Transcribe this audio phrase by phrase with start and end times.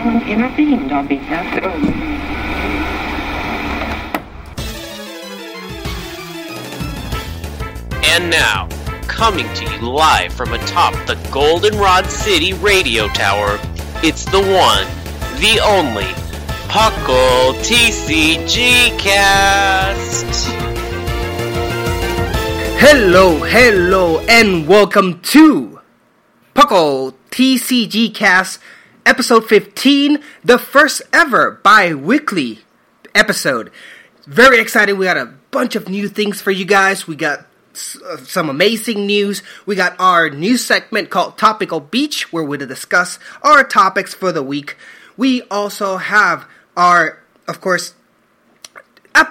[0.00, 1.74] Intervened on behalf of...
[8.06, 8.66] And now,
[9.08, 13.58] coming to you live from atop the Goldenrod City radio tower,
[14.02, 14.86] it's the one,
[15.38, 16.08] the only,
[16.70, 20.46] Puckle TCG Cast.
[22.80, 25.78] Hello, hello, and welcome to
[26.54, 28.60] Puckle TCG Cast,
[29.06, 32.60] episode 15, the first ever bi weekly
[33.14, 33.70] episode.
[34.26, 34.94] Very excited.
[34.94, 37.06] We got a bunch of new things for you guys.
[37.06, 37.46] We got
[38.04, 39.42] uh, some amazing news.
[39.66, 44.42] We got our new segment called Topical Beach, where we discuss our topics for the
[44.42, 44.76] week.
[45.16, 47.94] We also have our, of course,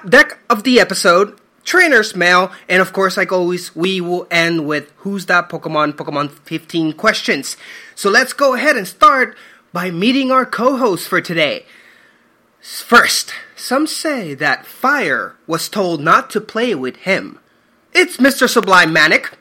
[0.07, 4.91] deck of the episode, trainer's mail, and of course, like always, we will end with
[4.97, 5.93] who's that Pokemon?
[5.93, 7.57] Pokemon 15 questions.
[7.95, 9.35] So let's go ahead and start
[9.71, 11.65] by meeting our co-host for today.
[12.61, 17.39] First, some say that Fire was told not to play with him.
[17.93, 18.49] It's Mr.
[18.49, 19.31] Sublime Manic.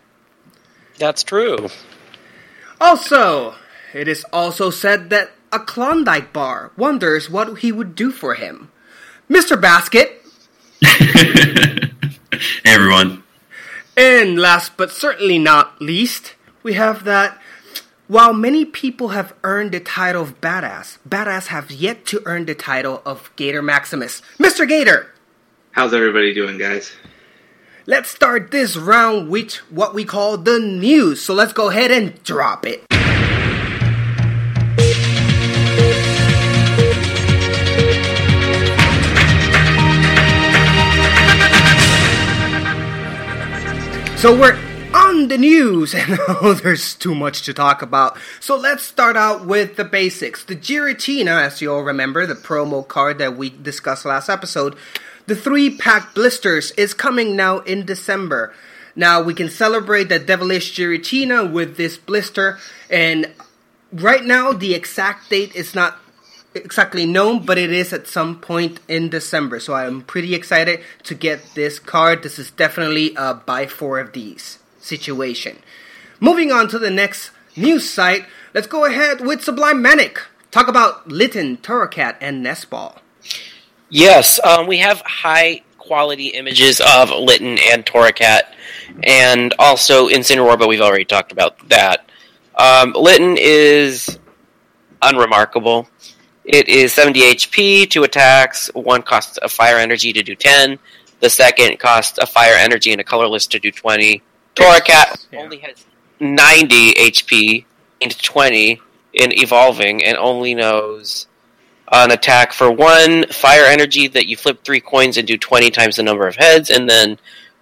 [0.98, 1.68] That's true.
[2.80, 3.54] Also,
[3.92, 8.70] it is also said that a Klondike bar wonders what he would do for him.
[9.28, 9.60] Mr.
[9.60, 10.24] Basket.
[10.84, 11.90] hey
[12.64, 13.24] everyone.
[13.96, 17.40] And last but certainly not least, we have that
[18.08, 22.54] while many people have earned the title of badass, badass have yet to earn the
[22.54, 24.22] title of Gator Maximus.
[24.38, 24.66] Mr.
[24.66, 25.12] Gator,
[25.72, 26.92] How's everybody doing, guys?
[27.86, 31.22] let's start this round with what we call the news.
[31.22, 32.84] So let's go ahead and drop it.
[44.16, 44.58] So we're
[45.18, 48.16] on the news, and oh, there's too much to talk about.
[48.40, 50.44] So let's start out with the basics.
[50.44, 54.76] The Giratina, as you all remember, the promo card that we discussed last episode,
[55.26, 58.54] the three pack blisters is coming now in December.
[58.94, 62.58] Now we can celebrate the Devilish Giratina with this blister,
[62.88, 63.32] and
[63.92, 65.98] right now the exact date is not
[66.54, 69.60] exactly known, but it is at some point in December.
[69.60, 72.22] So I'm pretty excited to get this card.
[72.22, 74.58] This is definitely a buy four of these
[74.88, 75.58] situation.
[76.18, 80.20] Moving on to the next news site, let's go ahead with Sublime Manic.
[80.50, 82.98] Talk about Litten, Torracat, and Nestball.
[83.90, 88.42] Yes, um, we have high quality images of Litten and Torracat,
[89.02, 92.08] and also Incineroar, but we've already talked about that.
[92.56, 94.18] Um, Litten is
[95.00, 95.88] unremarkable.
[96.44, 100.78] It is 70 HP, two attacks, one costs a fire energy to do 10,
[101.20, 104.22] the second costs a fire energy and a colorless to do 20.
[104.58, 105.40] Torracat Yeah.
[105.40, 105.84] only has
[106.20, 107.64] 90 HP
[108.00, 108.80] and 20
[109.14, 111.26] in evolving and only knows
[111.92, 115.96] an attack for one fire energy that you flip three coins and do 20 times
[115.96, 117.18] the number of heads, and then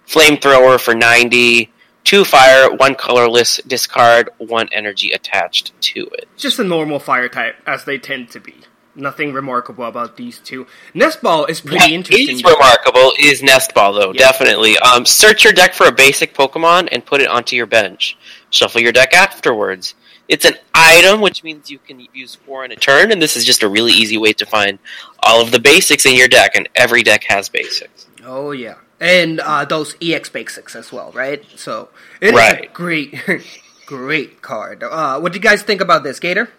[0.07, 1.71] flamethrower for 90,
[2.03, 6.27] two fire, one colorless, discard one energy attached to it.
[6.35, 8.55] Just a normal fire type, as they tend to be.
[8.97, 10.65] Nothing remarkable about these two.
[10.95, 12.35] Nestball is pretty What interesting.
[12.37, 14.19] is remarkable is Nest Ball, though, Yeah.
[14.19, 14.77] definitely.
[14.79, 18.17] Um, search your deck for a basic Pokemon and put it onto your bench.
[18.49, 19.93] Shuffle your deck afterwards.
[20.27, 23.45] It's an item, which means you can use four in a turn, and this is
[23.45, 24.79] just a really easy way to find
[25.21, 28.07] all of the basics in your deck, and every deck has basics.
[28.25, 31.45] Oh yeah, and uh, those EX basics as well, right?
[31.55, 31.89] So
[32.19, 32.73] it is a Right.
[32.73, 33.15] great,
[33.85, 34.83] great card.
[34.83, 36.49] Uh, what do you guys think about this, Gator?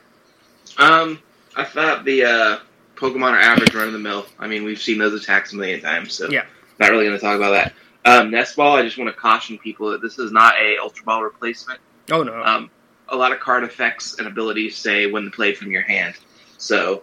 [0.79, 1.21] Um,
[1.59, 2.59] I thought the uh,
[2.97, 4.25] Pokemon are average run of the mill.
[4.39, 6.45] I mean, we've seen those attacks a million times, so Yeah.
[6.79, 7.75] not really going to talk about that.
[8.05, 11.05] Um, Nest Ball, I just want to caution people that this is not a Ultra
[11.05, 11.81] Ball replacement.
[12.11, 12.43] Oh no.
[12.43, 12.71] Um,
[13.09, 16.15] a lot of card effects and abilities say when played from your hand.
[16.59, 17.03] So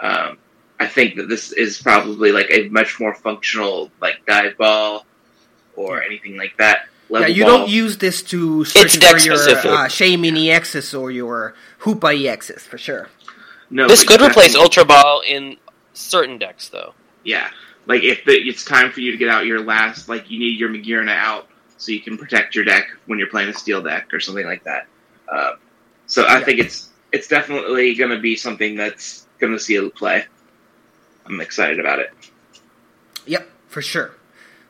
[0.00, 0.36] um,
[0.80, 5.06] I think that this is probably like a much more functional like dive ball
[5.76, 6.86] or anything like that.
[7.08, 7.58] yeah, you ball.
[7.58, 9.70] don't use this to search for your specific.
[9.70, 13.08] uh, Shaymin EX's or your Hoopa EXs for sure.
[13.72, 15.56] No, This could replace Ultra Ball in
[15.94, 16.92] certain decks, though.
[17.24, 17.48] Yeah,
[17.86, 20.58] like if the, it's time for you to get out your last, like you need
[20.60, 21.48] your Magearna out
[21.78, 24.62] so you can protect your deck when you're playing a steel deck or something like
[24.64, 24.86] that.
[25.26, 25.52] Uh,
[26.06, 26.44] so I Yeah.
[26.44, 30.24] think it's it's definitely going to be something that's going to see a play.
[31.26, 32.10] I'm excited about it.
[33.26, 34.12] Yep, for sure.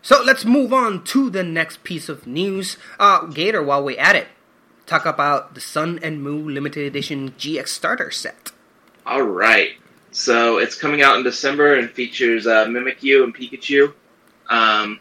[0.02, 2.76] So let's move on to the next piece of news.
[2.98, 4.26] Uh, Gator, while we at it,
[4.86, 8.41] talk about the Sun and Moon limited edition GX starter set.
[9.04, 9.72] All right.
[10.12, 13.92] So it's coming out in December and features uh, Mimikyu and Pikachu.
[14.48, 15.00] Um,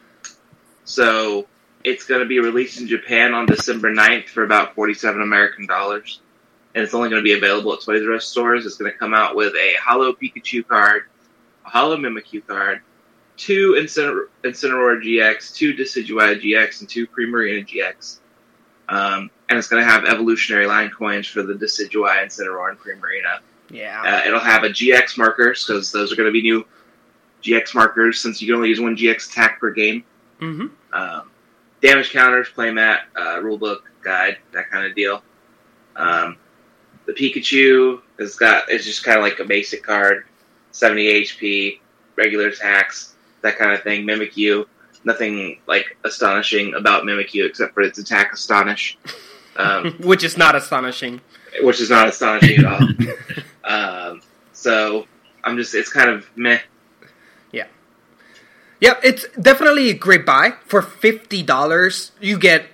[0.86, 1.48] so
[1.84, 6.22] it's going to be released in Japan on December 9th for about 47 American dollars.
[6.74, 8.66] And it's only going to be available at Toys R Us stores.
[8.66, 11.04] It's going to come out with a Holo Pikachu card,
[11.66, 12.82] a Holo Mimikyu card,
[13.36, 18.20] two Inciner- Incineroar GX, two Decidueye GX, and two Primarina GX.
[18.88, 23.40] Um, and it's going to have evolutionary line coins for the Decidueye, Incineroar, and Primarina.
[23.72, 24.02] Yeah.
[24.02, 26.66] Uh, it'll have a GX markers because those are going to be new
[27.44, 30.04] GX markers since you can only use one GX attack per game.
[30.40, 30.68] mm-hmm.
[30.94, 31.32] Um,
[31.82, 35.24] damage counters, playmat, uh, rulebook, guide, that kind of deal.
[35.96, 36.38] Um,
[37.06, 40.26] the Pikachu has got it's just kind of like a basic card,
[40.72, 41.80] seventy HP,
[42.18, 44.06] regular attacks, that kind of thing.
[44.06, 44.66] Mimikyu,
[45.04, 48.98] nothing like astonishing about Mimikyu except for its attack astonish,
[49.56, 51.22] um, Which is not astonishing.
[51.64, 52.80] which is not astonishing at all.
[53.64, 54.22] um,
[54.54, 55.06] so
[55.44, 56.60] I'm just it's kind of meh.
[57.52, 57.68] Yeah.
[58.80, 60.54] Yep, it's definitely a great buy.
[60.66, 62.66] For $50, you get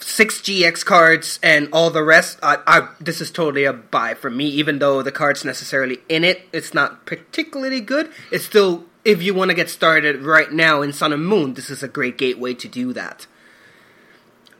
[0.00, 2.38] six GX cards and all the rest.
[2.42, 6.24] I, I, this is totally a buy for me, even though the cards necessarily in
[6.24, 8.10] it, it's not particularly good.
[8.30, 11.70] It's still, if you want to get started right now in Sun and Moon, this
[11.70, 13.26] is a great gateway to do that.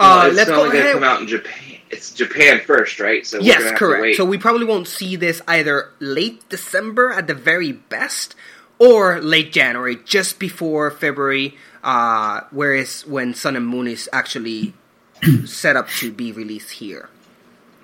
[0.00, 1.78] Well, Uh, it's let's go only going to come out in Japan.
[1.90, 3.24] It's Japan first, right?
[3.26, 4.16] So we're Yes, gonna have to correct.
[4.16, 8.34] So we probably won't see this either late December at the very best
[8.78, 14.74] or late January, just before February, uh, whereas when Sun and Moon is actually
[15.44, 17.08] set up to be released here.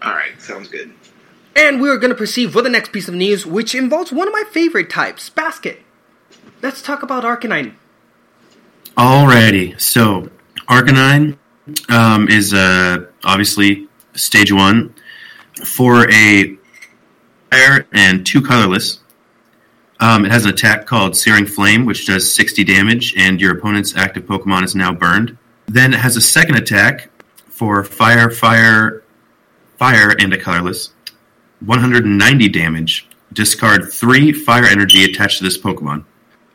[0.02, 0.90] All right, sounds good.
[1.54, 4.32] And we're going to proceed with the next piece of news, which involves one of
[4.32, 5.80] my favorite types, Basket.
[6.62, 7.74] Let's talk about Arcanine.
[8.96, 10.30] Alrighty, so
[10.68, 11.38] Arcanine
[11.88, 14.94] um, is uh, obviously stage one
[15.64, 16.56] for a
[17.50, 19.00] fire and two colorless.
[20.00, 23.94] Um, it has an attack called Searing Flame, which does 60 damage, and your opponent's
[23.96, 25.36] active Pokemon is now burned.
[25.66, 27.10] Then it has a second attack
[27.48, 29.04] for fire, fire,
[29.76, 30.94] fire, and a colorless.
[31.64, 33.08] 190 damage.
[33.32, 36.04] Discard three fire energy attached to this Pokemon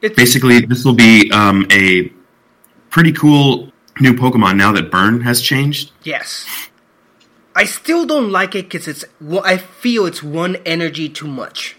[0.02, 2.12] It's, basically this will be um, a
[2.90, 6.46] pretty cool new pokemon now that burn has changed yes.
[7.56, 9.06] I still don't like it because it's.
[9.22, 11.78] Well, I feel it's one energy too much.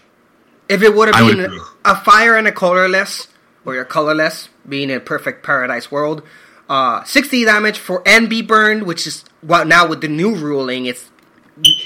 [0.67, 3.27] If it would have been a fire and a colorless,
[3.63, 6.23] or your colorless being in a perfect paradise world,
[6.67, 10.87] uh, sixty damage for and be burned, which is well now with the new ruling,
[10.87, 11.11] it's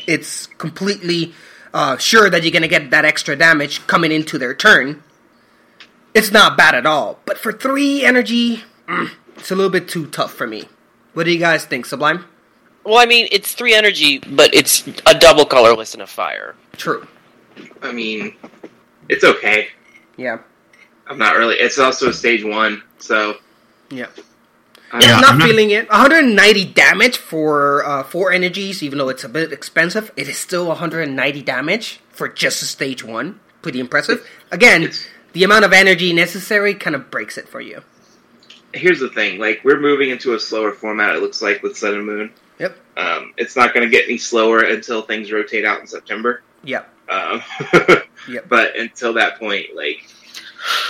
[0.08, 1.34] it's completely
[1.74, 5.04] uh, sure that you're gonna get that extra damage coming into their turn.
[6.14, 10.06] It's not bad at all, but for three energy, mm, it's a little bit too
[10.06, 10.66] tough for me.
[11.14, 12.26] What do you guys think, Sublime?
[12.84, 16.56] Well, I mean, it's three energy, but it's a double colorless and a fire.
[16.78, 17.08] True.
[17.82, 18.36] I mean,
[19.10, 19.68] it's okay.
[20.16, 20.40] Yeah.
[21.08, 21.56] I'm not really.
[21.56, 23.38] It's also a stage one, so
[23.90, 24.08] Yeah.
[24.94, 25.90] I Yeah, I'm not I'm not- feeling it.
[25.90, 30.12] 190 damage for uh, four energies, even though it's a bit expensive.
[30.16, 33.40] It is still 190 damage for just a stage one.
[33.64, 34.28] Pretty impressive.
[34.52, 37.82] Again, It's- the amount of energy necessary kind of breaks it for you.
[38.74, 41.16] Here's the thing: like we're moving into a slower format.
[41.16, 42.34] It looks like with Sun and Moon.
[42.60, 42.78] Yep.
[42.98, 46.44] Um, it's not going to get any slower until things rotate out in September.
[46.64, 46.88] Yep.
[47.10, 47.42] Um,
[48.30, 48.50] Yep.
[48.50, 50.06] But until that point, like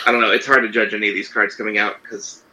[0.06, 2.44] I don't know, it's hard to judge any of these cards coming out because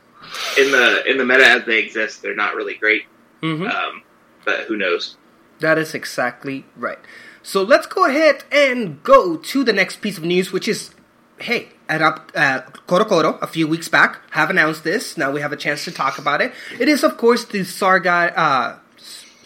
[0.57, 3.03] in the in the meta as they exist, they're not really great.
[3.41, 4.03] hmm Um,
[4.45, 5.17] but who knows?
[5.61, 6.99] That is exactly right.
[7.43, 10.95] So let's go ahead and go to the next piece of news, which is,
[11.39, 15.17] hey, at up uh, CoroCoro a few weeks back have announced this.
[15.17, 16.53] Now we have a chance to talk about it.
[16.79, 18.77] It is, of course, the Sarga, uh,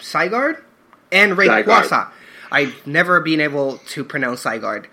[0.00, 0.62] Sigard
[1.10, 1.32] and.
[1.36, 2.10] Rayquaza.
[2.50, 4.86] I've never been able to pronounce Sigard.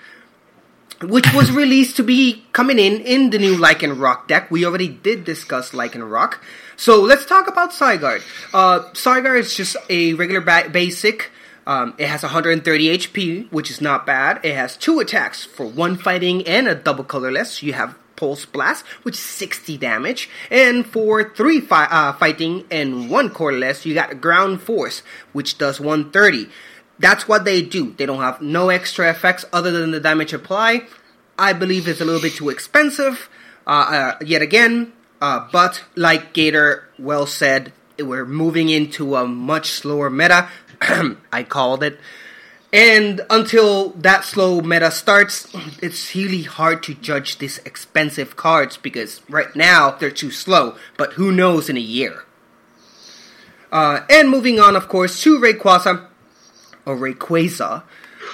[1.01, 4.51] which was released to be coming in in the new Lycanroc deck.
[4.51, 6.39] We already did discuss Lycanroc.
[6.75, 8.21] So let's talk about Zygarde.
[8.53, 11.31] Uh, Zygarde is just a regular ba- basic.
[11.69, 14.43] Um, it has 130 HP, which is not bad.
[14.43, 17.61] It has two attacks for one fighting and a double colorless.
[17.61, 20.31] You have Pulse Blast, which is 60 damage.
[20.49, 25.79] And for three fi- uh, fighting and one colorless, you got Ground Force, which does
[25.79, 26.49] 130.
[26.97, 27.93] That's what they do.
[27.93, 30.87] They don't have no extra effects other than the damage apply.
[31.37, 33.29] I believe it's a little bit too expensive.
[33.67, 39.69] Uh, uh, yet again, uh, but like Gator well said, we're moving into a much
[39.69, 40.49] slower meta.
[41.31, 41.99] I called it.
[42.71, 45.47] And until that slow meta starts,
[45.81, 51.13] it's really hard to judge these expensive cards because right now they're too slow, but
[51.13, 52.25] who knows in a year.
[53.71, 56.07] Uh, and moving on, of course, to Rayquaza,
[56.85, 57.83] or Rayquaza.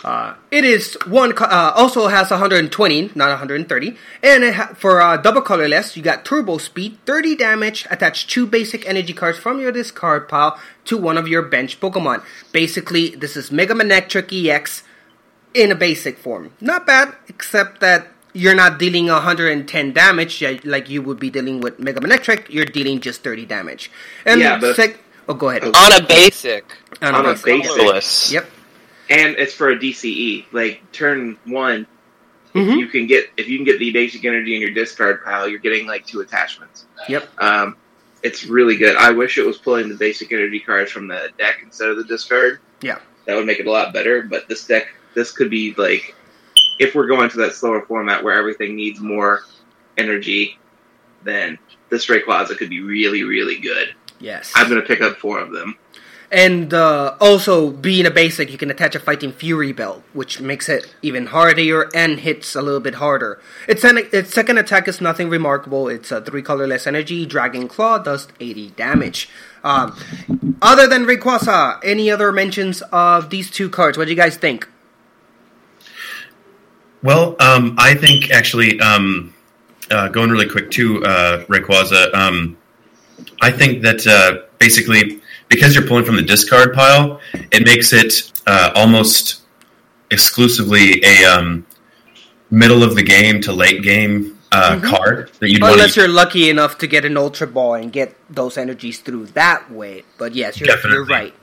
[0.06, 1.34] Uh, it is one.
[1.36, 2.70] Uh, also has 120,
[3.16, 7.88] not 130, and it ha- for uh, double colorless, you got turbo speed, 30 damage.
[7.90, 12.22] Attach two basic energy cards from your discard pile to one of your bench Pokemon.
[12.52, 14.84] Basically, this is Mega Manectric EX
[15.56, 16.52] in a basic form.
[16.62, 21.80] Not bad, except that you're not dealing 110 damage like you would be dealing with
[21.80, 22.48] Mega Manectric.
[22.50, 23.90] You're dealing just 30 damage.
[24.24, 25.64] And Yeah, but- sec- oh, go ahead.
[25.64, 26.78] On a basic.
[27.02, 27.46] On on a basic.
[27.46, 27.66] basic.
[27.76, 28.32] Colorless.
[28.32, 28.46] Yep.
[29.10, 30.46] And it's for a DCE.
[30.52, 31.88] Like turn one,
[32.54, 32.78] Mhm.
[32.80, 35.60] you can get if you can get the basic energy in your discard pile, you're
[35.60, 36.86] getting like two attachments.
[37.10, 37.30] Yep.
[37.42, 37.76] Um,
[38.24, 38.96] it's really good.
[38.96, 42.04] I wish it was pulling the basic energy cards from the deck instead of the
[42.06, 42.60] discard.
[42.82, 43.00] Yeah.
[43.26, 44.22] That would make it a lot better.
[44.24, 46.16] But this deck, this could be like,
[46.80, 49.42] if we're going to that slower format where everything needs more
[49.98, 50.58] energy,
[51.24, 51.58] then
[51.90, 53.94] this Rayquaza could be really, really good.
[54.20, 54.52] Yes.
[54.56, 55.76] I'm going to pick up four of them.
[56.32, 60.68] And uh, also, being a basic, you can attach a Fighting Fury belt, which makes
[60.68, 63.40] it even harder and hits a little bit harder.
[63.68, 65.88] Its, its second attack is nothing remarkable.
[65.88, 67.26] It's a three colorless energy.
[67.26, 69.30] Dragon Claw does 80 damage.
[69.64, 69.96] Um,
[70.62, 73.98] other than Rayquaza, any other mentions of these two cards?
[73.98, 74.68] What do you guys think?
[77.04, 79.34] Well, um, I think actually, um,
[79.92, 82.58] uh, going really quick to uh, Rayquaza, um,
[83.42, 87.20] I think that uh, basically because you're pulling from the discard pile,
[87.52, 89.42] it makes it uh, almost
[90.12, 91.66] exclusively a um,
[92.52, 96.50] middle of the game to late game uh, card that you'd want Unless you're lucky
[96.50, 100.04] enough to get an Ultra Ball and get those energies through that way.
[100.18, 101.34] But yes, you're, you're right.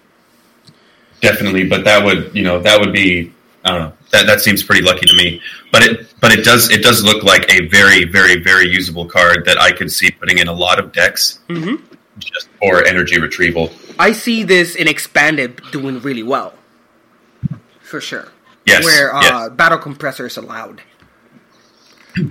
[1.21, 3.33] definitely, but that would you know that would be
[3.65, 5.41] I don't know that that seems pretty lucky to me.
[5.71, 9.45] But it but it does it does look like a very very very usable card
[9.45, 11.83] that I could see putting in a lot of decks Mhm.
[12.19, 13.71] just for energy retrieval.
[13.99, 16.55] I see this in expanded doing really well,
[17.81, 18.29] for sure.
[18.67, 19.51] Yes, where uh, yes.
[19.51, 20.83] battle compressor is allowed.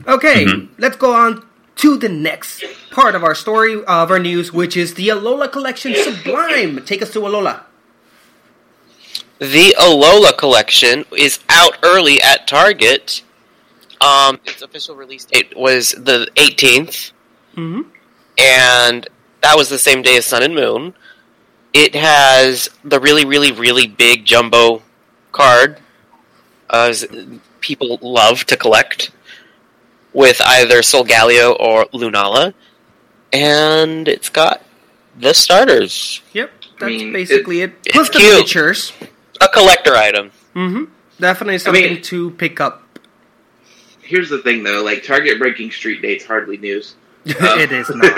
[0.08, 0.70] Okay, Mhm.
[0.77, 1.46] let's go on
[1.77, 5.94] to the next part of our story of our news, which is the Alola Collection
[5.96, 6.84] Sublime.
[6.86, 7.63] Take us to Alola.
[9.39, 13.24] The Alola collection is out early at Target.
[14.00, 17.12] Um, its official release date was the 18th,
[17.58, 17.82] Mm-hmm.
[18.38, 19.08] and
[19.41, 20.94] that was the same day as Sun and Moon.
[21.74, 24.82] It has the really, really, really big jumbo
[25.32, 25.80] card,
[26.70, 26.94] uh,
[27.62, 29.12] people love to collect,
[30.13, 32.54] with either Solgaleo or Lunala,
[33.32, 34.62] and it's got
[35.18, 36.22] the starters.
[36.34, 37.74] Yep, that's I mean, basically it.
[37.86, 38.32] it's Plus the cute.
[38.34, 38.92] miniatures.
[39.40, 40.32] A collector item.
[40.54, 40.84] Mm-hmm.
[41.20, 42.84] Definitely something mean- to pick up.
[44.01, 46.96] Here's the thing, though: like Target breaking street dates hardly news.
[47.25, 48.18] It is not.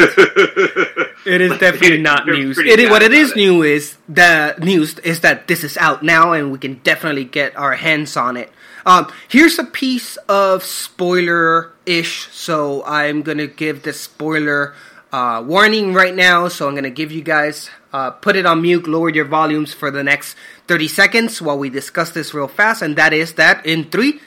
[1.26, 2.58] It is definitely not news.
[2.58, 6.04] It is, what it is about new is the news is that this is out
[6.04, 8.52] now and we can definitely get our hands on it.
[8.86, 14.74] Um, here's a piece of spoiler ish, so I'm gonna give the spoiler
[15.12, 16.48] uh, warning right now.
[16.48, 19.92] So I'm gonna give you guys uh, put it on mute, lower your volumes for
[19.92, 20.36] the next
[20.68, 24.20] 30 seconds while we discuss this real fast, and that is that in three,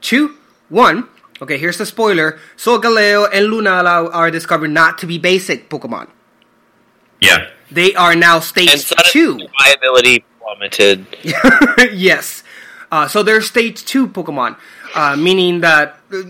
[0.00, 0.36] two,
[0.68, 1.08] one.
[1.40, 2.38] Okay, here's the spoiler.
[2.56, 6.08] Solgaleo and Lunala are discovered not to be basic Pokemon.
[7.20, 9.38] Yeah, They are now And stage Sun two.
[9.40, 11.06] and viability plummeted.
[11.92, 12.42] yes.
[12.90, 14.56] Uh, so they're stage two Pokemon,
[14.94, 16.22] uh, meaning that uh,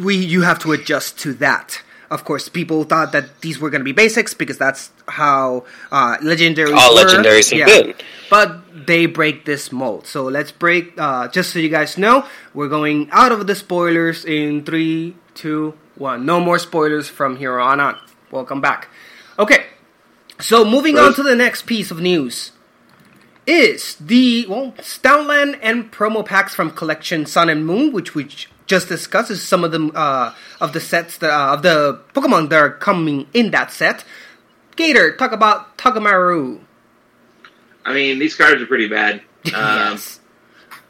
[0.00, 1.82] we you have to adjust to that.
[2.10, 6.18] Of course, people thought that these were going to be basics because that's how uh,
[6.18, 7.02] legendaries All were.
[7.02, 7.94] legendaries have been.
[8.30, 10.06] But they break this mold.
[10.06, 10.94] So let's break.
[10.98, 15.74] Uh, just so you guys know, we're going out of the spoilers in three, two,
[15.96, 16.24] one.
[16.24, 17.98] No more spoilers from here on out.
[18.30, 18.88] Welcome back.
[19.38, 19.66] Okay.
[20.38, 22.52] So moving on to the next piece of news
[23.46, 28.88] is the well Stoutland and promo packs from Collection Sun and Moon, which which just
[28.88, 32.70] discusses some of the uh, of the sets that, uh, of the Pokemon that are
[32.70, 34.04] coming in that set.
[34.74, 36.60] Gator, talk about Takamaru.
[37.84, 39.22] I mean, these cards are pretty bad.
[39.54, 40.18] Um, yes.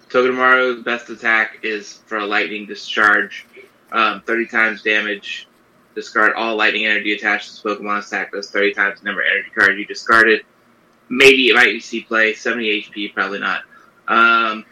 [0.09, 3.47] Togedemaru's best attack is for a lightning discharge,
[3.93, 5.47] um, 30 times damage.
[5.95, 8.33] Discard all lightning energy attached to this Pokemon's attack.
[8.33, 10.47] Does 30 times the number of energy cards you discarded.
[11.11, 12.33] Maybe it might see play.
[12.33, 13.63] 70 HP, probably not.
[14.09, 14.65] Um,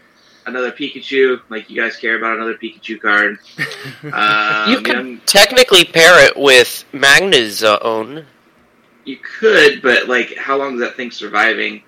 [0.46, 3.38] another Pikachu, like you guys care about another Pikachu card.
[4.12, 8.26] Um, you can young- technically pair it with Magnezone
[9.04, 11.82] you could, but like, how long is that thing surviving?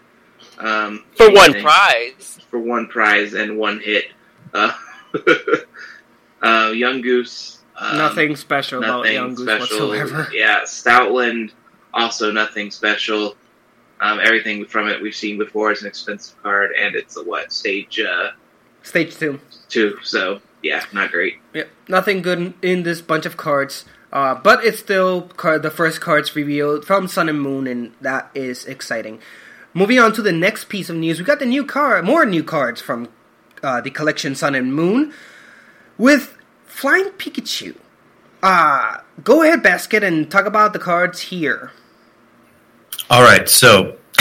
[0.59, 1.63] Um, for one anything?
[1.63, 2.39] prize.
[2.51, 4.07] for one prize and one hit.
[4.55, 4.73] Uh,
[5.15, 7.59] uh, Yungoos.
[7.79, 9.89] Um, nothing special about Yungoos special.
[9.89, 10.29] whatsoever.
[10.33, 11.53] Yeah, Stoutland.
[11.93, 13.37] Also, nothing special.
[14.01, 15.73] Um, everything from it we've seen before.
[15.73, 18.31] is an expensive card, and it's a what stage uh,
[18.87, 19.41] Stage two.
[19.69, 19.99] two.
[20.03, 21.39] So yeah, not great.
[21.55, 23.85] Yep, nothing good in this bunch of cards.
[24.13, 28.31] Uh, but it's still card, the first cards revealed from Sun and Moon, and that
[28.35, 29.21] is exciting.
[29.75, 32.45] Moving on to the next piece of news, we got the new card, more new
[32.45, 33.09] cards from
[33.63, 35.13] uh, the collection Sun and Moon
[35.99, 37.77] with Flying Pikachu.
[38.41, 41.73] Uh, go ahead, Basket, and talk about the cards here.
[43.11, 43.97] All right, so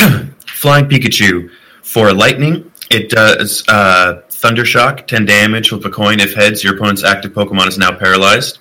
[0.48, 1.51] Flying Pikachu
[1.84, 6.20] for lightning, it does uh, Thunder Shock, 10 damage, flip a coin.
[6.20, 8.60] If heads, your opponent's active Pokemon is now paralyzed.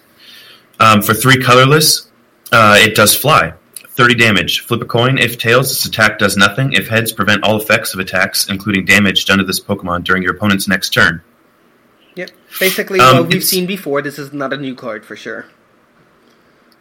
[0.81, 2.11] Um, for three colorless,
[2.53, 5.19] uh, it does fly, 30 damage, flip a coin.
[5.19, 6.73] If tails, this attack does nothing.
[6.73, 10.35] If heads, prevent all effects of attacks, including damage done to this Pokemon during your
[10.35, 11.23] opponent's next turn.
[12.17, 14.01] Yep, basically Um, what we've seen before.
[14.01, 15.47] This is not a new card for sure.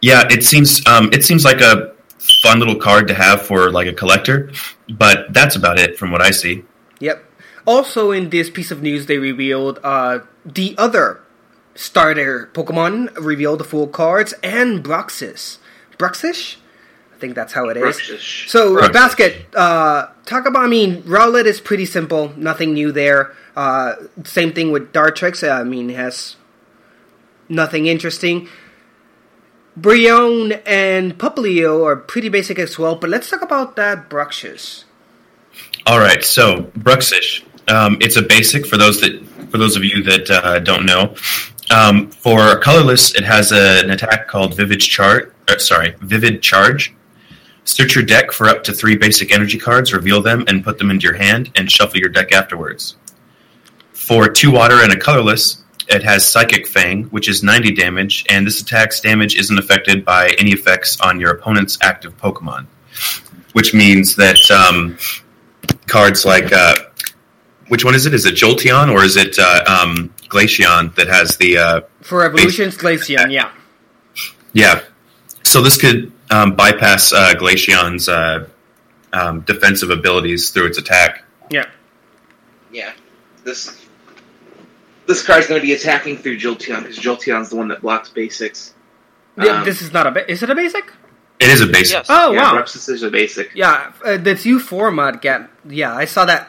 [0.00, 1.94] Yeah, it seems um, it seems like a
[2.42, 4.52] fun little card to have for like a collector,
[4.90, 6.62] but that's about it from what I see.
[7.00, 7.24] Yep.
[7.66, 11.20] Also, in this piece of news, they revealed uh, the other
[11.74, 15.58] starter Pokemon, revealed the full cards, and Bruxis.
[15.98, 16.56] Bruxish?
[17.14, 17.96] I think that's how it is.
[17.96, 18.48] Bruxish.
[18.48, 18.92] So, Bruxish.
[18.92, 23.32] Basket, uh, talk about, I mean, Rowlet is pretty simple, nothing new there.
[23.56, 23.94] Uh,
[24.24, 26.36] same thing with Dartrix, I mean, it has
[27.48, 28.48] nothing interesting.
[29.78, 34.84] Brionne and Popplio are pretty basic as well, but let's talk about that Bruxish.
[35.86, 37.44] All right, so Bruxish.
[37.68, 41.14] Um, it's a basic for those that for those of you that uh, don't know.
[41.70, 45.30] Um, for colorless, it has a, an attack called Vivid Charge.
[45.48, 46.94] Uh, sorry, Vivid Charge.
[47.64, 50.90] Search your deck for up to three basic energy cards, reveal them, and put them
[50.90, 52.96] into your hand, and shuffle your deck afterwards.
[53.92, 58.46] For two water and a colorless, it has Psychic Fang, which is 90 damage, and
[58.46, 62.66] this attack's damage isn't affected by any effects on your opponent's active Pokemon.
[63.52, 64.98] Which means that um,
[65.86, 66.74] cards like uh,
[67.68, 68.14] which one is it?
[68.14, 72.76] Is it Jolteon or is it uh, um, Glaceon that has the uh, For Evolution's
[72.76, 73.52] Glaceon, yeah.
[74.52, 74.82] yeah?
[75.42, 78.48] So this could um, bypass uh, Glaceon's uh,
[79.12, 81.24] um, defensive abilities through its attack.
[81.50, 81.68] Yeah.
[82.72, 82.92] Yeah,
[83.44, 83.80] this
[85.06, 88.74] this card's going to be attacking through Jolteon because Jolteon's the one that blocks basics.
[89.36, 90.92] Yeah, Um, this is not a ba- is it a basic?
[91.38, 91.92] It is a basic.
[91.94, 92.06] Yes.
[92.08, 92.62] Oh yeah, wow.
[92.62, 93.50] Bruxish is a basic.
[93.54, 95.48] Yeah, uh, that's you format get.
[95.68, 96.48] Yeah, I saw that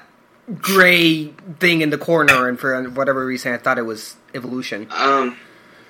[0.61, 1.27] gray
[1.59, 4.87] thing in the corner, and for whatever reason, I thought it was evolution.
[4.91, 5.37] Um,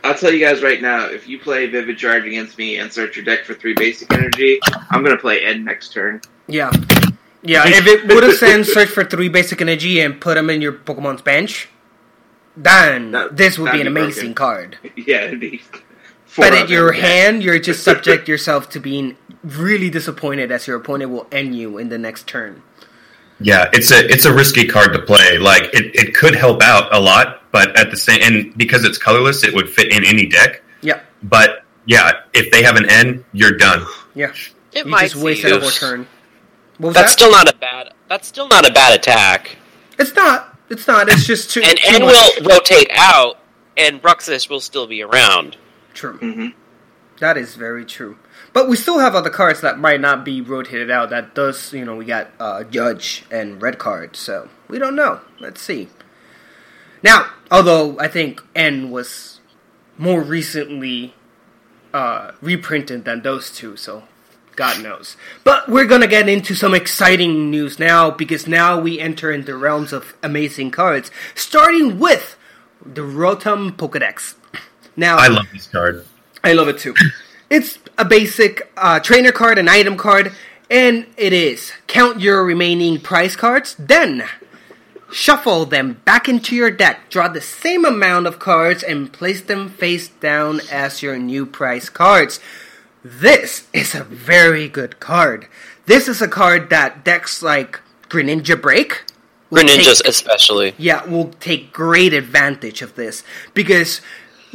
[0.03, 3.15] I'll tell you guys right now, if you play Vivid Charge against me and search
[3.15, 4.59] your deck for three basic energy,
[4.91, 6.21] I'm gonna play Ed next turn.
[6.47, 6.71] Yeah,
[7.41, 7.63] yeah.
[7.65, 10.73] if it would have said search for three basic energy and put them in your
[10.73, 11.69] Pokemon's bench,
[12.55, 14.77] then That- this would be an be amazing card.
[14.95, 15.61] yeah, it'd be.
[16.37, 17.07] But of at your them, yeah.
[17.07, 21.77] hand, you're just subject yourself to being really disappointed as your opponent will end you
[21.77, 22.61] in the next turn.
[23.39, 25.37] Yeah, it's a it's a risky card to play.
[25.37, 28.97] Like it, it could help out a lot, but at the same and because it's
[28.97, 30.61] colorless, it would fit in any deck.
[30.81, 33.85] Yeah, But yeah, if they have an N, you're done.
[34.13, 34.31] yeah.
[34.71, 35.71] It You might just see wasted a you.
[35.71, 36.07] turn.
[36.77, 37.19] What was That's that?
[37.19, 37.93] still not a bad.
[38.09, 39.57] That's still not a bad attack.
[39.97, 40.57] It's not.
[40.69, 41.07] It's not.
[41.09, 41.61] It's just too.
[41.63, 42.11] And too N much.
[42.39, 43.39] will rotate out,
[43.77, 45.55] and Bruxis will still be around.
[45.93, 46.19] True.
[46.19, 46.47] Mm-hmm.
[47.19, 48.17] That is very true.
[48.55, 51.09] But we still have other cards that might not be rotated out.
[51.09, 55.19] That does, you know, we got uh, Judge and Red Card, so we don't know.
[55.41, 55.89] Let's see.
[57.03, 59.41] Now, although I think N was
[59.97, 61.15] more recently
[61.93, 64.03] uh, reprinted than those two, so
[64.55, 65.17] God knows.
[65.43, 69.91] But we're gonna get into some exciting news now because now we enter into realms
[69.91, 72.37] of amazing cards, starting with
[72.85, 74.35] the Rotom Pokedex.
[74.95, 76.05] Now, I love this card.
[76.41, 76.95] I love it too.
[77.49, 80.31] It's a basic uh, trainer card, an item card,
[80.69, 84.23] and it is count your remaining prize cards, then
[85.11, 89.69] shuffle them back into your deck, draw the same amount of cards, and place them
[89.69, 92.39] face down as your new prize cards.
[93.03, 95.47] This is a very good card.
[95.85, 97.79] This is a card that decks like
[98.09, 99.03] Greninja Break.
[99.51, 100.73] Greninjas take- especially.
[100.77, 104.01] yeah, will take great advantage of this because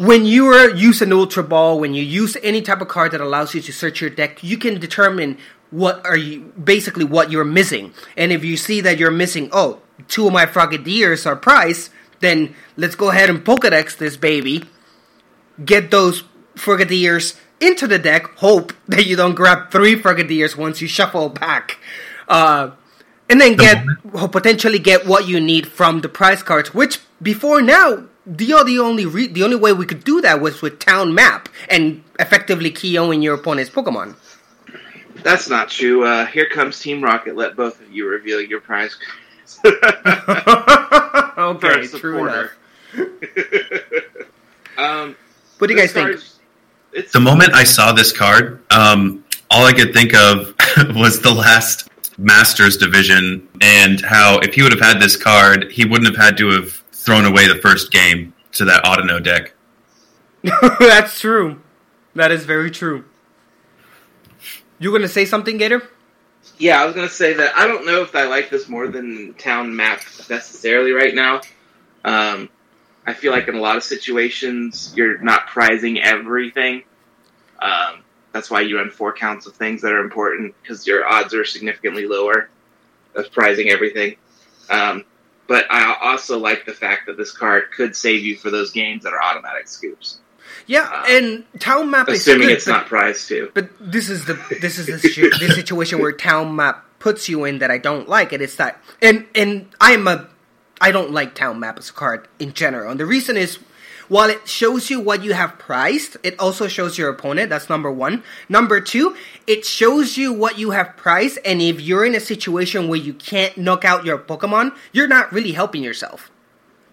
[0.00, 3.20] when you are use an Ultra Ball, when you use any type of card that
[3.20, 5.36] allows you to search your deck, you can determine
[5.70, 7.92] what are you basically what you're missing.
[8.16, 12.54] And if you see that you're missing, oh, two of my Frogadiers are priced, then
[12.78, 14.64] let's go ahead and Pokedex this baby.
[15.62, 18.24] Get those Frogadiers into the deck.
[18.38, 21.78] Hope that you don't grab three Frogadiers once you shuffle back.
[22.26, 22.70] Uh,
[23.28, 23.84] and then get
[24.32, 26.72] potentially get what you need from the prize cards.
[26.72, 30.62] Which before now, the the only re- the only way we could do that was
[30.62, 34.14] with town map and effectively KOing your opponent's Pokemon.
[35.22, 36.04] That's not true.
[36.04, 37.36] Uh, here comes Team Rocket.
[37.36, 38.96] Let both of you reveal your prize.
[39.64, 39.74] okay,
[41.58, 42.50] For a true enough.
[44.78, 45.16] um,
[45.58, 46.06] What do you guys think?
[46.08, 46.38] card's-
[46.92, 50.54] It's The moment I saw this card, um, all I could think of
[50.94, 55.84] was the last Masters division and how if he would have had this card, he
[55.84, 59.54] wouldn't have had to have thrown away the first game to that Autono deck.
[60.80, 61.60] That's true.
[62.14, 63.04] That is very true.
[64.78, 65.88] You gonna say something, Gator?
[66.58, 69.34] Yeah, I was gonna say that I don't know if I like this more than
[69.34, 71.40] Town Map necessarily right now.
[72.04, 72.48] Um,
[73.06, 76.84] I feel like in a lot of situations you're not prizing everything.
[77.60, 81.34] Um, that's why you run four counts of things that are important because your odds
[81.34, 82.48] are significantly lower
[83.14, 84.16] of prizing everything.
[84.70, 85.04] Um,
[85.50, 89.02] but I also like the fact that this card could save you for those games
[89.02, 90.20] that are automatic scoops,
[90.66, 93.50] Yeah, Uh, and town map is assuming good, it's but- not prized too.
[93.52, 94.92] But this is the this is the,
[95.40, 98.40] the situation where town map puts you in that I don't like it.
[98.40, 100.28] It's that and and I'm a
[100.80, 102.90] I don't like town map as a card in general.
[102.90, 103.58] And the reason is
[104.10, 107.48] while it shows you what you have priced, it also shows your opponent.
[107.48, 108.22] That's number one.
[108.48, 109.14] Number two,
[109.46, 113.14] it shows you what you have priced, and if you're in a situation where you
[113.14, 116.30] can't knock out your Pokemon, you're not really helping yourself.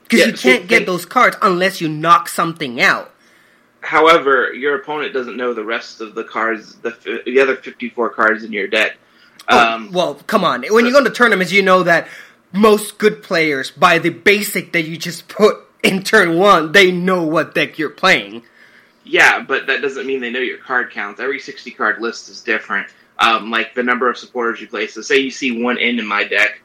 [0.03, 3.11] Because Yeah, you can't get they- those cards unless you knock something out.
[3.81, 8.43] However, your opponent doesn't know the rest of the cards, the, the other 54 cards
[8.43, 8.97] in your deck.
[9.49, 10.63] Oh, Um, well, come on.
[10.69, 12.07] When you go to tournaments, you know that
[12.51, 17.23] most good players, by the basic that you just put in turn one, they know
[17.23, 18.43] what deck you're playing.
[19.03, 21.19] yeah, but that doesn't mean they know your card counts.
[21.19, 22.87] Every 60 card list is different.
[23.19, 24.87] Um, like the number of supporters you play.
[24.87, 26.61] So, say you see one end in my deck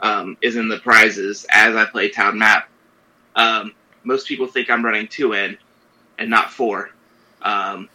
[0.00, 2.68] um, is in the prizes as I play Town Map.
[3.34, 3.72] Um,
[4.04, 5.56] most people think I'm running two in
[6.18, 6.90] and not four.
[7.42, 7.88] Um,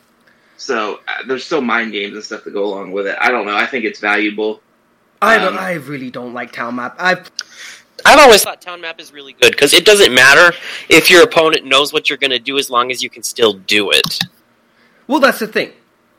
[0.57, 3.17] so uh, there's still mind games and stuff to go along with it.
[3.19, 3.55] I don't know.
[3.55, 4.61] I think it's valuable.
[5.21, 5.37] I.
[5.37, 6.95] Um, I really don't like town map.
[6.99, 7.31] I've
[8.03, 10.55] I've always thought town map is really good because it doesn't matter
[10.89, 13.53] if your opponent knows what you're going to do as long as you can still
[13.53, 14.19] do it.
[15.07, 15.71] well, that's the thing.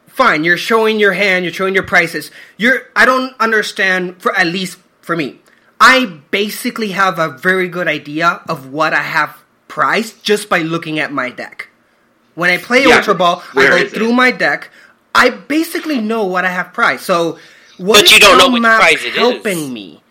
[0.06, 1.44] Fine, you're showing your hand.
[1.44, 2.30] You're showing your prices.
[2.56, 2.84] You're.
[2.96, 4.22] I don't understand.
[4.22, 5.40] For at least for me,
[5.78, 9.36] I basically have a very good idea of what I have
[9.68, 11.68] priced just by looking at my deck.
[12.34, 13.94] When I play Yeah, Ultra Ball, I go is it?
[13.94, 14.70] through my deck.
[15.14, 17.04] I basically know what I have priced.
[17.04, 17.38] So,
[17.76, 19.16] what But is you don't know Town which Map price it is.
[19.16, 20.02] helping me?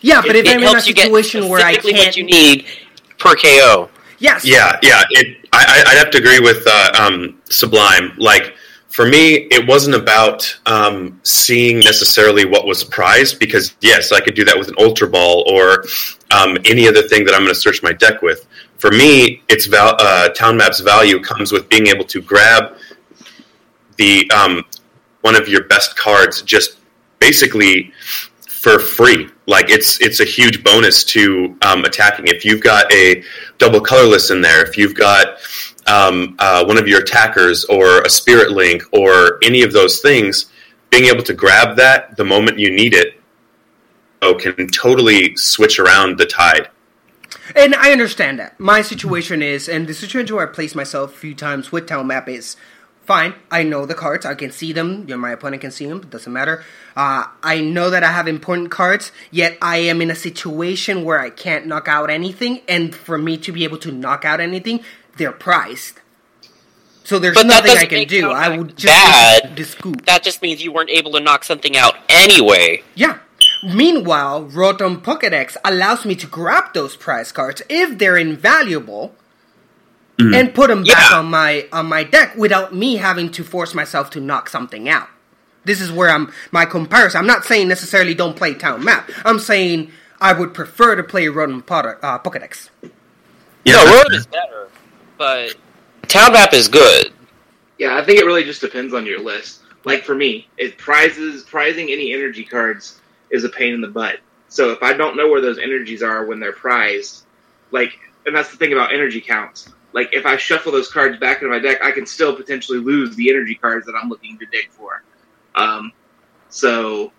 [0.00, 1.92] Yeah, but it, if it I'm in a helps you get situation where I specifically
[1.94, 2.66] can't, what you need
[3.18, 3.88] per KO.
[4.18, 5.02] yes, Yeah, yeah.
[5.10, 8.12] It, I, I- I'd have to agree with uh, um, Sublime.
[8.18, 8.54] Like
[8.88, 14.34] for me, it wasn't about um, seeing necessarily what was prized because yes, I could
[14.34, 15.84] do that with an Ultra Ball or
[16.30, 18.46] um, any other thing that I'm going to search my deck with.
[18.78, 22.76] For me, it's val- uh, Town Map's value comes with being able to grab
[23.96, 24.62] the um,
[25.22, 26.78] one of your best cards just
[27.18, 27.92] basically
[28.66, 29.28] for free.
[29.46, 32.26] Like it's it's a huge bonus to um, attacking.
[32.26, 33.22] If you've got a
[33.58, 35.36] double colorless in there, if you've got
[35.86, 40.46] um, uh, one of your attackers or a spirit link or any of those things,
[40.90, 43.20] being able to grab that the moment you need it,
[44.20, 46.68] oh, can totally switch around the tide.
[47.54, 48.58] And I understand that.
[48.58, 52.08] My situation is, and the situation where I place myself a few times with Town
[52.08, 52.56] Map is
[53.06, 53.34] fine.
[53.50, 54.26] I know the cards.
[54.26, 55.06] I can see them.
[55.18, 55.98] My opponent can see them.
[55.98, 56.64] It doesn't matter.
[56.94, 61.20] Uh, I know that I have important cards, yet I am in a situation where
[61.20, 62.62] I can't knock out anything.
[62.68, 64.80] And for me to be able to knock out anything,
[65.16, 66.00] they're priced.
[67.04, 68.32] So there's But nothing I can do.
[68.32, 69.56] I would just bad.
[70.06, 72.82] That just means you weren't able to knock something out anyway.
[72.96, 73.20] Yeah.
[73.62, 79.14] Meanwhile, Rotom Pokedex allows me to grab those prize cards if they're invaluable
[80.18, 81.18] and put them back Yeah.
[81.18, 85.08] on my on my deck without me having to force myself to knock something out.
[85.64, 87.18] This is where I'm my comparison.
[87.18, 89.10] I'm not saying necessarily don't play town map.
[89.24, 92.70] I'm saying I would prefer to play Rotom Potter, uh, Pokedex.
[93.64, 94.68] Yeah, no, that's Rotom is better,
[95.18, 95.54] but
[96.08, 97.12] Town Map is good.
[97.78, 99.60] Yeah, I think it really just depends on your list.
[99.84, 102.98] Like for me, it prizes prizing any energy cards
[103.30, 104.20] is a pain in the butt.
[104.48, 107.24] So if I don't know where those energies are when they're prized,
[107.72, 107.92] like,
[108.24, 109.68] and that's the thing about energy counts.
[109.96, 113.16] Like if I shuffle those cards back into my deck, I can still potentially lose
[113.16, 115.02] the energy cards that I'm looking to dig for.
[115.54, 115.90] Um,
[116.50, 117.12] so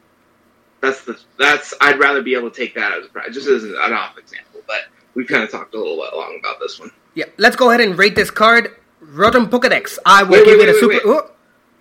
[0.79, 3.63] that's the that's I'd rather be able to take that as a prize, just as
[3.63, 4.61] an off example.
[4.67, 4.81] But
[5.15, 6.91] we've kind of talked a little bit long about this one.
[7.15, 8.75] Yeah, let's go ahead and rate this card.
[9.03, 9.97] Rotom Pokedex.
[10.05, 10.93] I will Wait, give wait, it a wait, super.
[10.93, 11.01] wait.
[11.25, 11.31] Oh,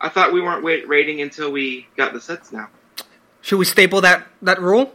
[0.01, 2.69] I thought we weren't wait, rating until we got the sets now.
[3.43, 4.95] should we staple that that rule?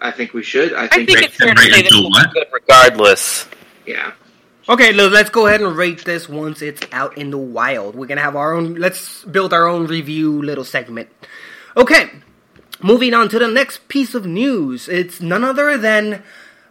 [0.00, 0.72] I think we should.
[0.72, 2.32] I I think, think it's fair to say this until will what?
[2.32, 3.46] be good regardless.
[3.86, 4.12] yeah.
[4.72, 7.94] Okay, let's go ahead and rate this once it's out in the wild.
[7.94, 8.76] We're gonna have our own.
[8.76, 11.10] Let's build our own review little segment.
[11.76, 12.08] Okay,
[12.82, 14.88] moving on to the next piece of news.
[14.88, 16.22] It's none other than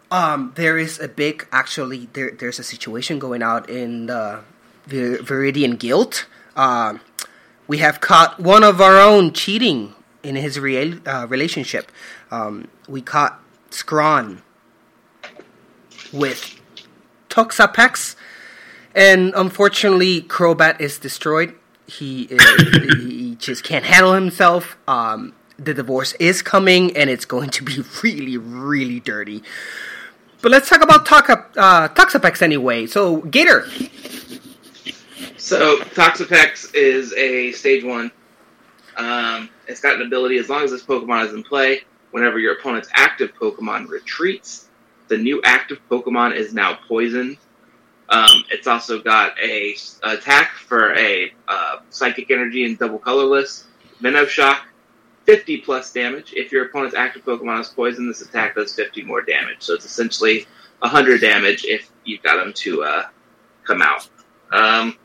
[0.10, 2.32] um, there is a big actually there.
[2.32, 4.40] There's a situation going out in the
[4.88, 6.26] Vir- Viridian Guild.
[6.56, 7.02] Um,
[7.68, 11.92] we have caught one of our own cheating in his uh, relationship.
[12.32, 14.42] Um, we caught Scrawn
[16.12, 16.61] with
[17.32, 18.16] Toxapex,
[18.94, 21.56] and unfortunately, Crobat is destroyed.
[21.88, 22.44] He is,
[23.04, 24.78] he just can't handle himself.
[24.88, 29.44] Um, the divorce is coming, and it's going to be really, really dirty.
[30.42, 32.88] But let's talk about Toxa, uh, Toxapex anyway.
[32.88, 33.68] So, Gator,
[35.38, 38.12] So Toxapex is a stage one.
[38.96, 41.82] Um, it's got an ability as long as this Pokemon is in play.
[42.12, 44.68] Whenever your opponent's active Pokemon retreats,
[45.12, 47.38] the new active Pokemon is now poisoned.
[48.08, 53.66] Um, it's also got a attack for a uh, Psychic Energy and double colorless.
[54.00, 54.66] Minnow Shock,
[55.26, 56.34] 50 plus damage.
[56.34, 59.58] If your opponent's active Pokemon is poisoned, this attack does 50 more damage.
[59.60, 60.48] So it's essentially
[60.80, 63.04] 100 damage if you've got them to uh,
[63.66, 64.08] come out.
[64.54, 64.98] Um,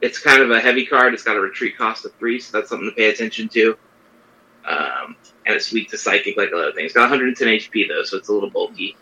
[0.00, 1.14] it's kind of a heavy card.
[1.14, 3.78] It's got a retreat cost of three, so that's something to pay attention to.
[4.66, 6.86] Um, and it's weak to psychic like other things.
[6.86, 8.96] It's got 110 HP though, so it's a little bulky.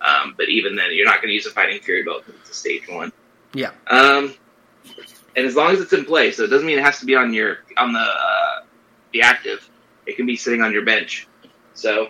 [0.00, 2.50] Um, but even then, you're not going to use a fighting fury belt because it's
[2.50, 3.12] a stage one.
[3.54, 4.34] yeah, Um,
[5.36, 7.14] and as long as it's in play, so it doesn't mean it has to be
[7.16, 8.62] on your on the uh,
[9.12, 9.68] the active.
[10.06, 11.26] It can be sitting on your bench.
[11.74, 12.08] So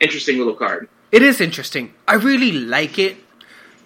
[0.00, 0.88] interesting little card.
[1.12, 1.94] it is interesting.
[2.08, 3.16] I really like it.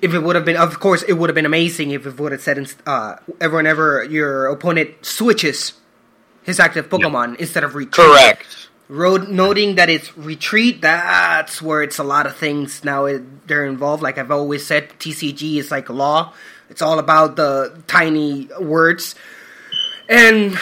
[0.03, 2.33] If it would have been, of course, it would have been amazing if it would
[2.33, 5.74] have said, in- uh, whenever your opponent switches
[6.42, 7.92] his active Pokemon instead of retreat.
[8.09, 8.69] Correct.
[8.90, 10.83] Road noting that it's retreat.
[10.83, 13.05] That's where it's a lot of things now.
[13.05, 14.03] It, they're involved.
[14.03, 16.35] Like I've always said, TCG is like law.
[16.68, 19.14] It's all about the tiny words,
[20.09, 20.59] and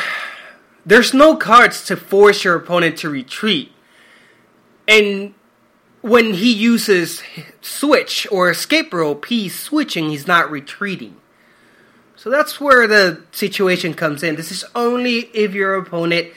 [0.84, 3.72] there's no cards to force your opponent to retreat.
[4.86, 5.32] And
[6.02, 7.22] when he uses
[7.62, 10.10] switch or escape rope, he's switching.
[10.10, 11.16] He's not retreating.
[12.14, 14.36] So that's where the situation comes in.
[14.36, 16.28] This is only if your opponent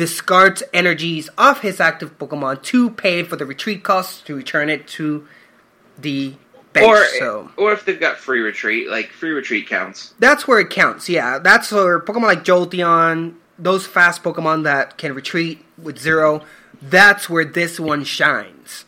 [0.00, 4.88] discards energies of his active Pokemon to pay for the retreat costs to return it
[4.88, 5.28] to
[5.98, 6.32] the
[6.72, 6.86] bench.
[6.86, 10.14] Or so or if they've got free retreat, like free retreat counts.
[10.18, 11.10] that's where it counts.
[11.10, 16.46] Yeah, that's where Pokemon like Jolteon, those fast Pokemon that can retreat with zero,
[16.80, 18.86] that's where this one shines.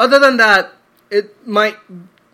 [0.00, 0.72] Other than that,
[1.08, 1.76] it might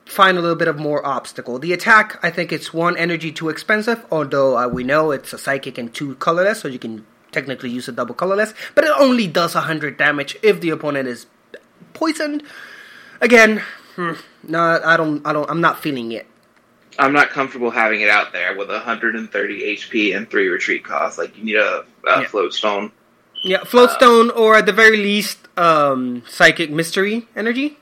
[0.07, 1.59] find a little bit of more obstacle.
[1.59, 5.39] The attack, I think it's one energy too expensive, although uh, we know it's a
[5.39, 9.27] psychic and two colorless, so you can technically use a double colorless, but it only
[9.27, 11.27] does 100 damage if the opponent is
[11.92, 12.42] poisoned.
[13.20, 13.62] Again,
[13.97, 14.12] hmm,
[14.49, 16.27] no, I don't, I don't, I'm not feeling it.
[16.99, 19.27] I'm not comfortable having it out there with 130
[19.77, 21.18] HP and three retreat costs.
[21.18, 22.27] Like you need a, a Yeah.
[22.29, 22.92] float stone.
[23.42, 27.77] Yeah, Floatstone, or at the very least, um, Psychic Mystery Energy,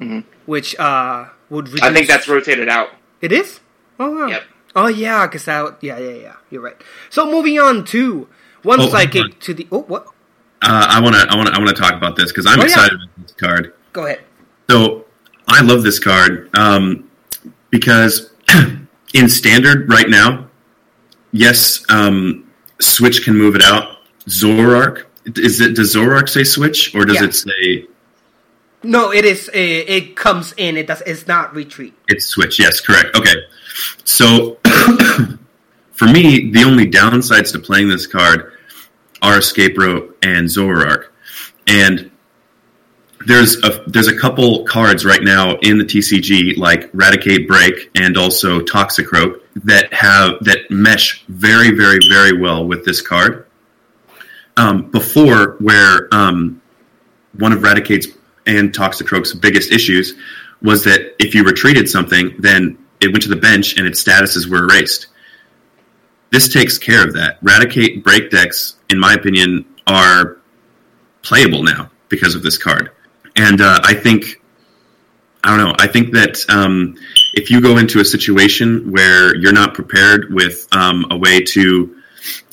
[0.00, 0.24] Mhm.
[0.44, 1.68] which uh would.
[1.68, 1.80] Reduce...
[1.88, 2.90] I think that's rotated out.
[3.22, 3.60] it is.
[3.98, 4.26] Oh wow.
[4.26, 4.42] Yep.
[4.76, 5.78] Oh yeah, because that.
[5.80, 6.36] Yeah, yeah, yeah.
[6.50, 6.76] You're right.
[7.08, 8.28] So moving on to
[8.62, 9.66] one Oh, Psychic to the.
[9.72, 10.06] Oh, what?
[10.62, 12.58] Uh, I want to I want to I want to talk about this because I'm
[12.60, 12.68] Oh, yeah.
[12.68, 13.74] excited about this card.
[13.92, 14.20] Go ahead.
[14.68, 15.06] So
[15.48, 17.10] I love this card um,
[17.70, 18.30] because
[19.14, 20.48] in standard right now,
[21.32, 23.98] yes, um, Switch can move it out.
[24.28, 25.04] Zoroark
[25.36, 25.74] is it?
[25.74, 27.24] Does Zoroark say Switch or does Yeah.
[27.28, 27.86] it say
[28.82, 29.48] No, it is.
[29.48, 30.76] It, it comes in.
[30.76, 31.02] It does.
[31.06, 31.94] It's not retreat.
[32.08, 32.58] it's Switch?
[32.60, 33.16] Yes, correct.
[33.16, 33.34] Okay,
[34.04, 34.58] so
[35.92, 38.49] for me, the only downsides to playing this card
[39.22, 41.08] are Escape Rope and Zoroark,
[41.66, 42.10] and
[43.26, 48.16] there's a there's a couple cards right now in the TCG like Raticate Break and
[48.16, 53.46] also Toxicroak that have that mesh very very very well with this card.
[54.56, 56.60] Um, before where um,
[57.38, 58.08] one of Raticate's
[58.46, 60.14] and Toxicroak's biggest issues
[60.62, 64.46] was that if you retreated something, then it went to the bench and its statuses
[64.46, 65.06] were erased.
[66.30, 67.42] This takes care of that.
[67.42, 70.38] Raticate break decks, in my opinion, are
[71.22, 72.90] playable now because of this card.
[73.36, 74.42] And uh, I think,
[75.44, 76.96] I don't know, I think that um,
[77.34, 81.96] if you go into a situation where you're not prepared with um, a way to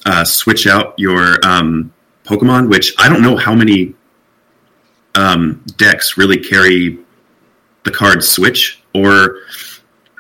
[0.06, 3.95] uh, switch out your um, Pokemon, which I don't know how many
[5.15, 7.00] um, decks really carry
[7.84, 9.39] the card Switch, or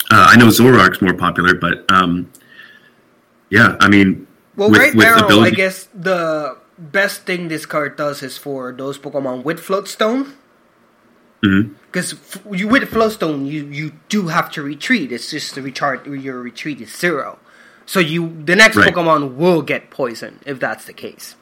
[0.09, 2.31] uh, I know Zoroark's more popular, but um,
[3.49, 4.26] yeah, I mean,
[4.57, 8.37] Well, with, right with now, ability- I guess the best thing this card does is
[8.37, 10.33] for those Pokemon with Floatstone.
[11.45, 11.73] Mm-hmm.
[11.85, 15.11] Because f- you with Floatstone, you you do have to retreat.
[15.11, 16.07] It's just the recharge.
[16.07, 17.37] Your retreat is zero,
[17.85, 18.91] so you the next Right.
[18.93, 21.35] Pokemon will get poisoned if that's the case.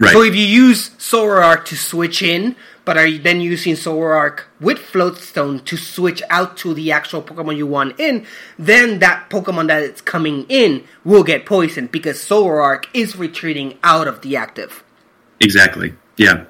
[0.00, 0.12] right?
[0.12, 4.78] So if you use Zoroark to switch in, but are you then using Zoroark with
[4.78, 8.26] Floatstone to switch out to the actual Pokemon you want in,
[8.58, 14.06] then that Pokemon that is coming in will get poisoned because Zoroark is retreating out
[14.06, 14.84] of the active.
[15.40, 15.94] exactly.
[16.16, 16.44] Yeah.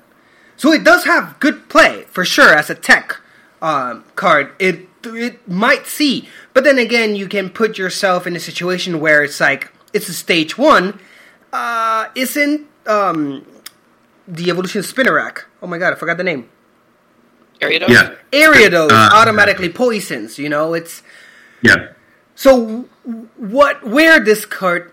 [0.57, 3.20] So it does have good play for sure as a tech
[3.62, 4.53] um, card.
[4.59, 9.23] It it might see, but then again, you can put yourself in a situation where
[9.23, 11.01] it's like it's a stage one.
[11.53, 13.47] Uh, isn't um,
[14.27, 15.45] the evolution Spinarak?
[15.63, 16.49] Oh my god, I forgot the name.
[17.61, 17.89] Ariados?
[17.89, 18.15] Yeah.
[18.33, 20.39] Ariados Uh, automatically poisons.
[20.39, 21.03] You know, it's
[21.63, 21.93] Yeah.
[22.35, 22.89] so
[23.37, 24.93] what where this card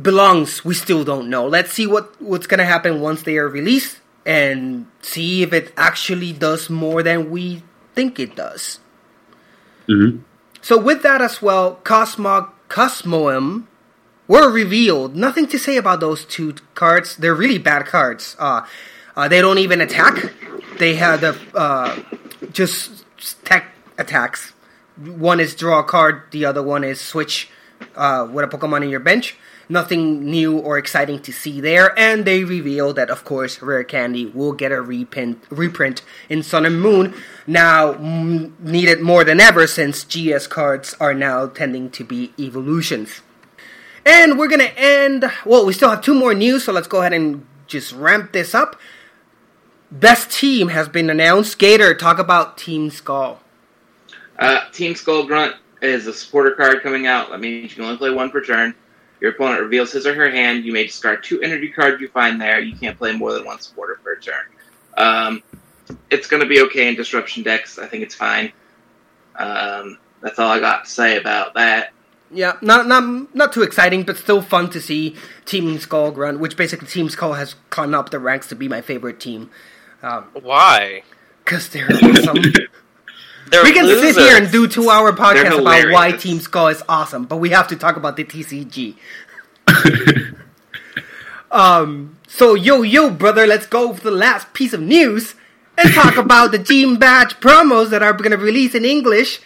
[0.00, 1.46] belongs, we still don't know.
[1.46, 6.32] Let's see what what's gonna happen once they are released and see if it actually
[6.32, 7.62] does more than we
[7.94, 8.78] think it does.
[9.88, 10.20] Mhm.
[10.60, 13.64] So with that as well, Cosmog Cosmoem
[14.28, 15.16] were revealed.
[15.16, 17.16] Nothing to say about those two cards.
[17.16, 18.36] They're really bad cards.
[18.38, 18.64] Uh,
[19.16, 20.32] uh, they don't even attack.
[20.78, 22.00] They have the uh,
[22.52, 23.04] just
[23.44, 24.52] tech attacks.
[24.96, 26.22] One is draw a card.
[26.30, 27.48] The other one is switch
[27.96, 29.36] uh, with a Pokemon in your bench.
[29.70, 31.96] Nothing new or exciting to see there.
[31.98, 36.64] And they reveal that, of course, Rare Candy will get a reprint, reprint in Sun
[36.64, 37.14] and Moon.
[37.46, 43.20] Now mm, needed more than ever since GX cards are now tending to be evolutions.
[44.04, 45.30] And we're gonna end.
[45.44, 48.54] Well, we still have two more news, so let's go ahead and just ramp this
[48.54, 48.76] up.
[49.90, 51.58] Best team has been announced.
[51.58, 53.40] Gator, talk about Team Skull.
[54.38, 57.30] Uh, Team Skull Grunt is a supporter card coming out.
[57.30, 58.74] That means you can only play one per turn.
[59.20, 60.64] Your opponent reveals his or her hand.
[60.64, 62.60] You may discard two energy cards you find there.
[62.60, 64.44] You can't play more than one supporter per turn.
[64.96, 65.42] Um,
[66.10, 67.78] it's going to be okay in disruption decks.
[67.78, 68.52] I think it's fine.
[69.36, 71.92] Um, that's all I got to say about that.
[72.30, 76.56] Yeah, not not not too exciting, but still fun to see Team Skull Grunt, which
[76.56, 79.50] basically Team Skull has climbed up the ranks to be my favorite team.
[80.00, 81.02] Why?
[81.44, 82.36] Because they're awesome.
[83.50, 84.14] They're we can losers.
[84.14, 86.12] sit here and do two hour podcast about why.
[86.12, 88.96] Team Skull is awesome, but we have to talk about the TCG.
[91.50, 95.34] um, so yo yo brother, let's go for the last piece of news
[95.76, 99.40] and talk about the Team Badge promos that are going to release in English.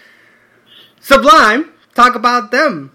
[1.01, 2.93] Sublime, talk about them.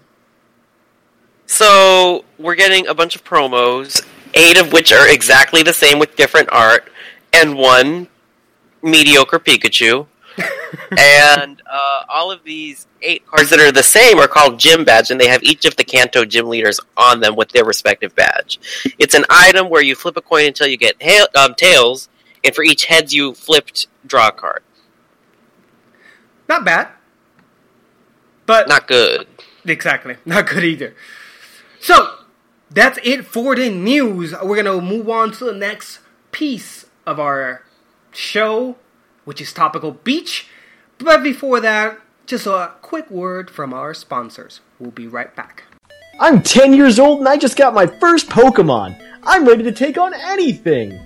[1.46, 6.14] So we're getting a bunch of promos, eight of which are exactly the same with
[6.14, 6.90] different art,
[7.32, 8.08] and one
[8.82, 10.06] mediocre Pikachu.
[10.98, 15.10] and uh, all of these eight cards that are the same are called gym badge,
[15.10, 18.60] and they have each of the Kanto gym leaders on them with their respective badge.
[18.98, 22.08] It's an item where you flip a coin until you get hail, um, tails,
[22.44, 24.62] and for each heads you flipped, draw a card.
[26.48, 26.88] Not bad,
[28.48, 29.28] but Not good.
[29.66, 30.16] Exactly.
[30.24, 30.94] Not good either.
[31.80, 32.14] So,
[32.70, 34.32] that's it for the news.
[34.42, 36.00] We're going to move on to the next
[36.32, 37.62] piece of our
[38.10, 38.76] show,
[39.24, 40.48] which is Topical Beach.
[40.96, 44.60] But before that, just a quick word from our sponsors.
[44.78, 45.64] We'll be right back.
[46.18, 48.98] I'm 10 years old and I just got my first Pokemon.
[49.24, 50.98] I'm ready to take on anything.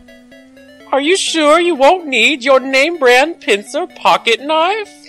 [0.93, 5.02] Are you sure you won't need your name brand pincer pocket knife?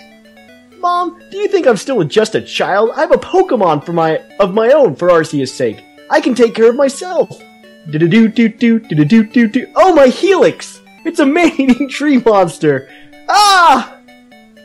[0.84, 2.92] Mom, do you think I'm still just a child?
[2.94, 5.82] I have a Pokemon for my of my own for Arceus' sake.
[6.10, 7.30] I can take care of myself.
[7.90, 9.68] Do do do do do do do do do.
[9.78, 10.82] Oh my Helix!
[11.06, 12.90] It's a man-eating tree monster.
[13.30, 13.96] Ah!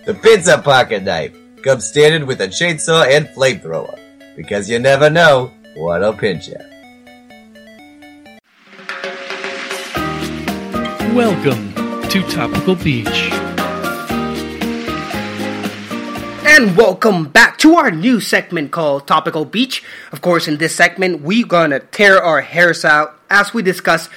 [0.07, 3.97] The Pizza Pocket Knife comes standard with a chainsaw and flamethrower,
[4.35, 6.59] because you never know what'll pinch you.
[11.15, 11.73] Welcome
[12.09, 13.28] to Topical Beach.
[16.59, 19.81] And welcome back to our new segment called Topical Beach.
[20.11, 24.09] Of course, in this segment, we're gonna tear our hairs out as we discuss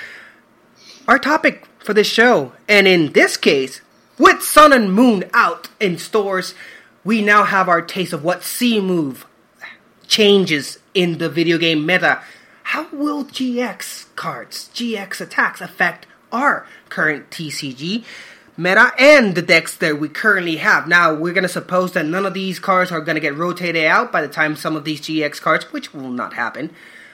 [1.07, 2.53] our topic for this show.
[2.67, 3.81] And in this case,
[4.17, 6.55] With Sun and Moon out in stores,
[7.03, 9.27] we now have our taste of what Z-move
[10.07, 12.23] changes in the video game meta.
[12.63, 18.03] How will GX cards, GX attacks affect our current TCG
[18.61, 20.87] meta and the decks that we currently have?
[20.87, 23.85] Now, we're going to suppose that none of these cards are going to get rotated
[23.85, 26.71] out by the time some of these GX cards, which will not happen,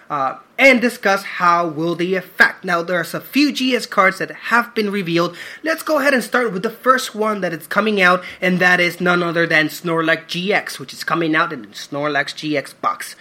[0.09, 2.63] uh, and discuss how will they affect.
[2.63, 5.35] Now, there's a few GX cards that have been revealed.
[5.63, 8.79] Let's go ahead and start with the first one that is coming out, and that
[8.79, 13.15] is none other than Snorlax GX, which is coming out in the Snorlax GX box.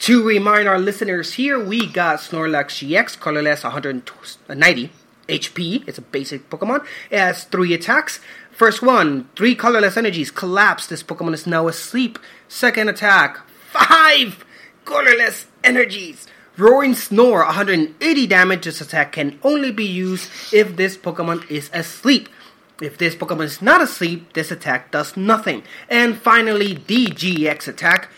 [0.00, 4.90] To remind our listeners here, we got Snorlax GX, colorless 190
[5.28, 5.86] HP.
[5.86, 6.84] It's a basic Pokemon.
[7.10, 8.20] It has three attacks.
[8.50, 10.86] First one, three colorless energies collapse.
[10.86, 12.18] This Pokemon is now asleep.
[12.48, 14.44] Second attack, five
[14.84, 16.26] colorless energies.
[16.58, 18.64] Roaring Snore, 180 damage.
[18.66, 22.28] This attack can only be used if this Pokemon is asleep.
[22.80, 25.62] If this Pokemon is not asleep, this attack does nothing.
[25.88, 28.10] And finally, DGX attack,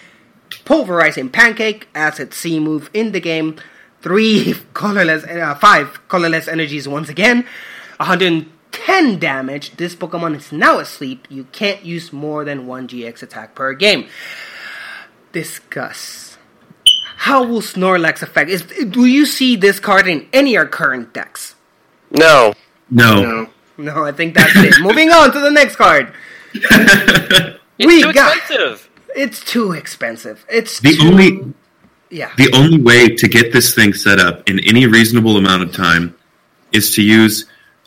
[0.65, 3.57] Pulverizing Pancake, as its Z-move in the game.
[4.05, 7.47] Three colorless, uh, five colorless energies once again.
[7.97, 9.77] 110 damage.
[9.79, 11.27] This Pokemon is now asleep.
[11.31, 14.07] You can't use more than one GX attack per game.
[15.33, 16.37] Discuss.
[17.17, 18.51] How will Snorlax affect?
[18.51, 21.55] Is, do you see this card in any of our current decks?
[22.11, 22.53] No.
[22.91, 23.23] No.
[23.23, 23.49] No,
[23.79, 24.83] No, I think that's it.
[24.83, 26.13] Moving on to the next card.
[27.77, 28.37] It's we too got.
[28.37, 28.89] expensive.
[29.17, 30.47] It's too expensive.
[30.49, 31.55] It's The too, only
[32.11, 32.31] yeah.
[32.37, 36.15] the only way to get this thing set up in any reasonable amount of time
[36.73, 37.47] is to use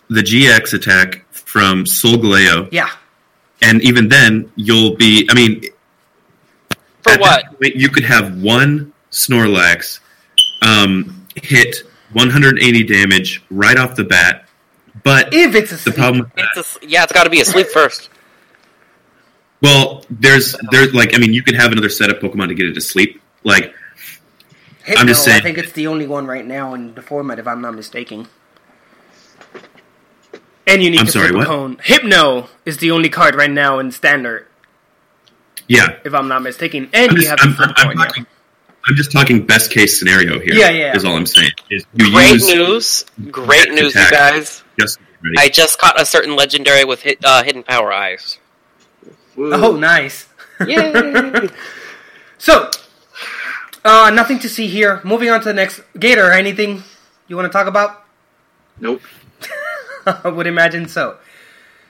[0.09, 2.89] the GX attack from Solgaleo, Yeah.
[3.61, 5.27] and even then you'll be.
[5.29, 5.63] I mean,
[7.03, 7.45] For what?
[7.59, 9.99] point, you could have one Snorlax
[10.61, 11.77] um, hit
[12.13, 14.45] 180 damage right off the bat,
[15.03, 17.41] but If it's a the problem with that, It's a, yeah, it's got to be
[17.41, 18.09] asleep first.
[19.61, 22.67] well, there's there's like I mean, you could have another set of Pokemon to get
[22.67, 23.21] it to sleep.
[23.43, 23.73] Like
[24.87, 25.37] Hypno, I'm just saying.
[25.37, 28.27] I think it's the only one right now in the format, if I'm not mistaken.
[30.65, 31.47] And you need I'm to sorry, flip a what?
[31.47, 31.77] cone.
[31.83, 34.47] Hypno is the only card right now in standard,
[35.67, 36.89] yeah, if I'm not mistaken.
[36.93, 37.97] And I'm you just, have to I'm, flip a I'm coin.
[37.97, 38.05] yeah.
[38.05, 38.25] talking,
[38.87, 40.53] I'm just talking best case scenario here.
[40.53, 40.95] Yeah, yeah.
[40.95, 41.51] Is all I'm saying.
[41.69, 43.05] Is you Great use news.
[43.29, 44.63] Great news, you guys.
[44.79, 44.99] Just.
[45.37, 48.37] I just caught a certain legendary with hit, uh, hidden power eyes.
[49.35, 49.51] Woo.
[49.53, 50.27] Oh, nice.
[50.65, 51.49] Yay!
[52.39, 52.69] So,
[53.87, 55.01] uh, nothing to see here.
[55.03, 55.81] Moving on to the next.
[55.99, 56.83] Gator, anything
[57.27, 58.03] you want to talk about?
[58.79, 59.01] Nope.
[60.05, 61.17] I would imagine so.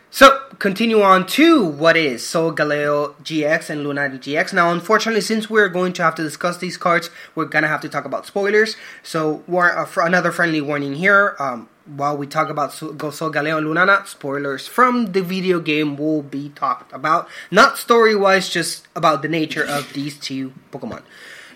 [0.09, 4.53] So, continue on to what is Solgaleo GX and Lunala GX.
[4.53, 7.89] Now, unfortunately, since we're going to have to discuss these cards, we're gonna have to
[7.89, 8.77] talk about spoilers.
[9.03, 11.35] So, war- uh, for another friendly warning here.
[11.39, 16.49] Um, while we talk about Solgaleo and Lunala, spoilers from the video game will be
[16.49, 17.27] talked about.
[17.51, 21.03] Not story wise, just about the nature of these two Pokemon.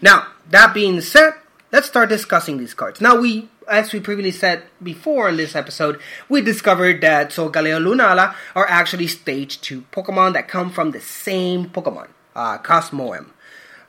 [0.01, 1.33] Now, that being said,
[1.71, 2.99] let's start discussing these cards.
[2.99, 8.35] Now, we, as we previously said before in this episode, we discovered that Solgaleo Lunala
[8.55, 13.27] are actually stage 2 Pokemon that come from the same Pokemon, uh, Cosmoem.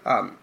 [0.04, 0.38] Um,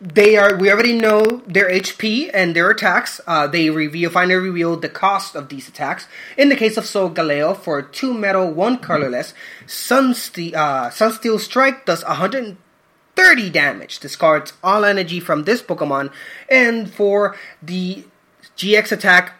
[0.00, 3.20] they are, we already know their HP and their attacks.
[3.26, 6.08] Uh, they reveal, finally revealed the cost of these attacks.
[6.38, 9.34] In the case of Solgaleo, for 2 metal, 1 colorless,
[9.66, 12.56] Sunsteel, uh, Sunsteel Strike does 100
[13.20, 13.98] 30 damage.
[13.98, 16.10] Discards all energy from this Pokemon.
[16.48, 18.04] And for the
[18.56, 19.34] GX attack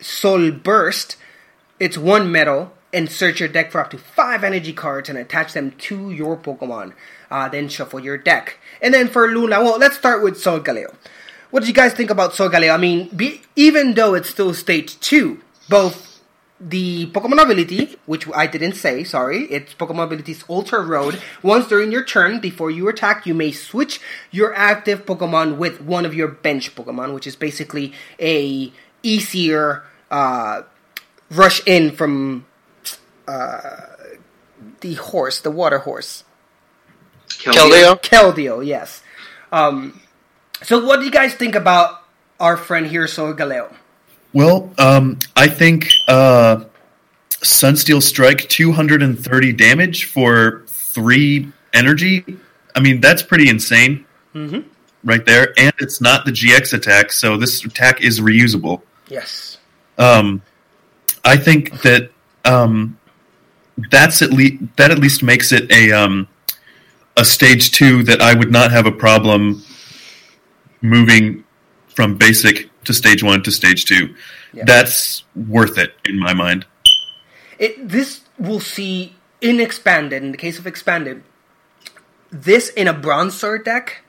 [0.00, 1.16] Sol Burst,
[1.78, 2.72] it's one metal.
[2.92, 6.36] And search your deck for up to five energy cards and attach them to your
[6.36, 6.92] Pokemon.
[7.30, 8.58] Uh, then shuffle your deck.
[8.82, 10.92] And then for Luna, well, let's start with Solgaleo.
[11.52, 12.74] What did you guys think about Solgaleo?
[12.74, 16.09] I mean, be, even though it's still stage 2, both
[16.60, 21.20] the Pokemon ability, which I didn't say, sorry, it's Pokemon ability's Ultra Road.
[21.42, 24.00] Once during your turn, before you attack, you may switch
[24.30, 28.70] your active Pokemon with one of your bench Pokemon, which is basically a
[29.02, 30.62] easier uh,
[31.30, 32.44] rush in from
[33.26, 33.86] uh,
[34.80, 36.24] the horse, the water horse.
[37.28, 38.00] Keldeo?
[38.02, 39.02] Keldeo, yes.
[39.50, 40.00] Um,
[40.62, 42.02] so, what do you guys think about
[42.38, 43.74] our friend here, Solgaleo?
[44.32, 46.64] Well, um, I think uh,
[47.30, 52.24] Sunsteel Strike 230 damage for three energy.
[52.74, 54.60] I mean, that's pretty insane Mm-hmm.
[55.02, 55.52] right there.
[55.58, 58.82] And it's not the GX attack, so this attack is reusable.
[59.08, 59.58] Yes.
[59.98, 60.40] Um,
[61.24, 62.12] I think that
[62.44, 62.96] um,
[63.90, 66.28] that's at least that at least makes it a um,
[67.16, 69.64] a stage two that I would not have a problem
[70.80, 71.42] moving
[71.88, 74.14] from basic to stage one to stage two.
[74.52, 74.64] Yeah.
[74.66, 76.66] That's worth it in my mind.
[77.58, 81.22] It this will see in expanded, in the case of expanded,
[82.30, 84.02] this in a Bronzong deck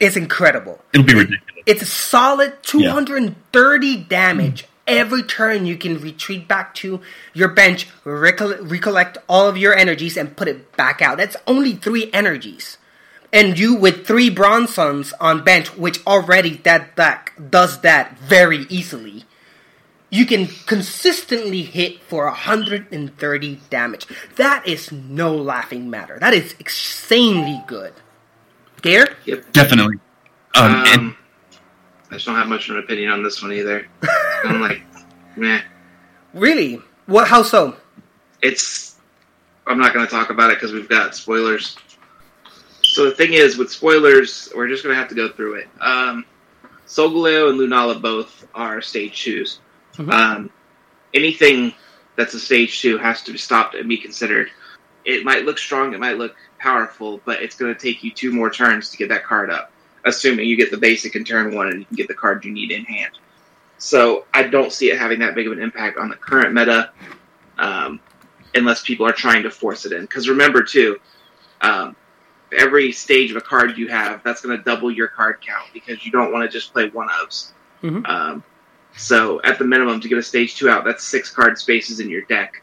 [0.00, 0.84] is incredible.
[0.92, 1.64] It'll be ridiculous.
[1.66, 5.66] It's a solid 230 damage every turn.
[5.66, 7.00] You can retreat back to
[7.34, 11.18] your bench, recollect, recollect all of your energies, and put it back out.
[11.18, 12.78] That's only three energies.
[13.32, 19.24] And you with three Bronzongs on bench, which already that deck does that very easily.
[20.10, 24.06] You can consistently hit for 130 damage.
[24.36, 26.18] That is no laughing matter.
[26.18, 27.92] That is insanely good.
[28.80, 29.14] Gator?
[29.26, 29.52] Yep.
[29.52, 29.96] Definitely.
[30.54, 31.14] Um, Um, and
[32.10, 33.86] I just don't have much of an opinion on this one either.
[34.44, 34.80] I'm like,
[35.36, 35.60] meh.
[36.32, 36.80] Really?
[37.04, 37.28] What?
[37.28, 37.76] How so?
[38.40, 38.96] It's.
[39.66, 41.76] I'm not going to talk about it because we've got spoilers.
[42.88, 45.68] So the thing is, with spoilers, we're just going to have to go through it.
[45.80, 46.24] Um,
[46.86, 49.58] Solgaleo and Lunala both are stage 2s
[50.10, 50.50] Um,
[51.12, 51.74] anything
[52.16, 54.50] that's a stage two has to be stopped and be considered.
[55.04, 58.32] It might look strong, it might look powerful, but it's going to take you two
[58.32, 59.70] more turns to get that card up,
[60.04, 62.52] assuming you get the basic in turn one and you can get the card you
[62.52, 63.12] need in hand.
[63.78, 66.90] So I don't see it having that big of an impact on the current meta,
[67.58, 68.00] um,
[68.54, 70.02] unless people are trying to force it in.
[70.02, 70.98] Because remember too,
[71.60, 71.94] um,
[72.56, 76.04] every stage of a card you have, that's going to double your card count because
[76.04, 77.52] you don't want to just play one ofs.
[77.82, 78.08] Mhm.
[78.08, 78.42] Um,
[78.96, 82.10] so at the minimum, to get a stage two out, that's six card spaces in
[82.10, 82.62] your deck.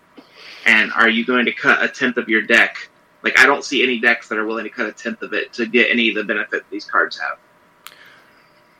[0.65, 2.89] And are you going to cut a tenth of your deck?
[3.23, 5.53] Like I don't see any decks that are willing to cut a tenth of it
[5.53, 7.37] to get any of the benefit these cards have.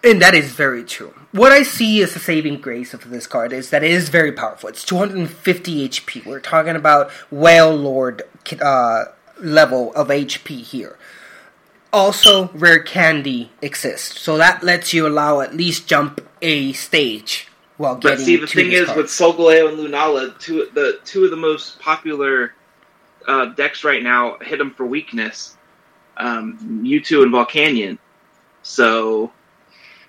[0.03, 1.15] And that is very true.
[1.31, 4.31] What I see as the saving grace of this card is that it is very
[4.31, 4.69] powerful.
[4.69, 6.23] It's 250 HP.
[6.23, 8.21] We're talking about Wailord
[8.61, 9.05] uh,
[9.39, 10.97] level of HP here.
[11.93, 17.95] Also, rare candy exists, so that lets you allow at least jump a stage while
[17.95, 18.17] getting.
[18.17, 18.97] But see, the thing is card.
[18.97, 22.53] with Solgaleo and Lunala, two the two of the most popular
[23.27, 25.55] uh, decks right now hit them for weakness.
[26.17, 27.97] Um, Mewtwo and Volcanion,
[28.61, 29.31] so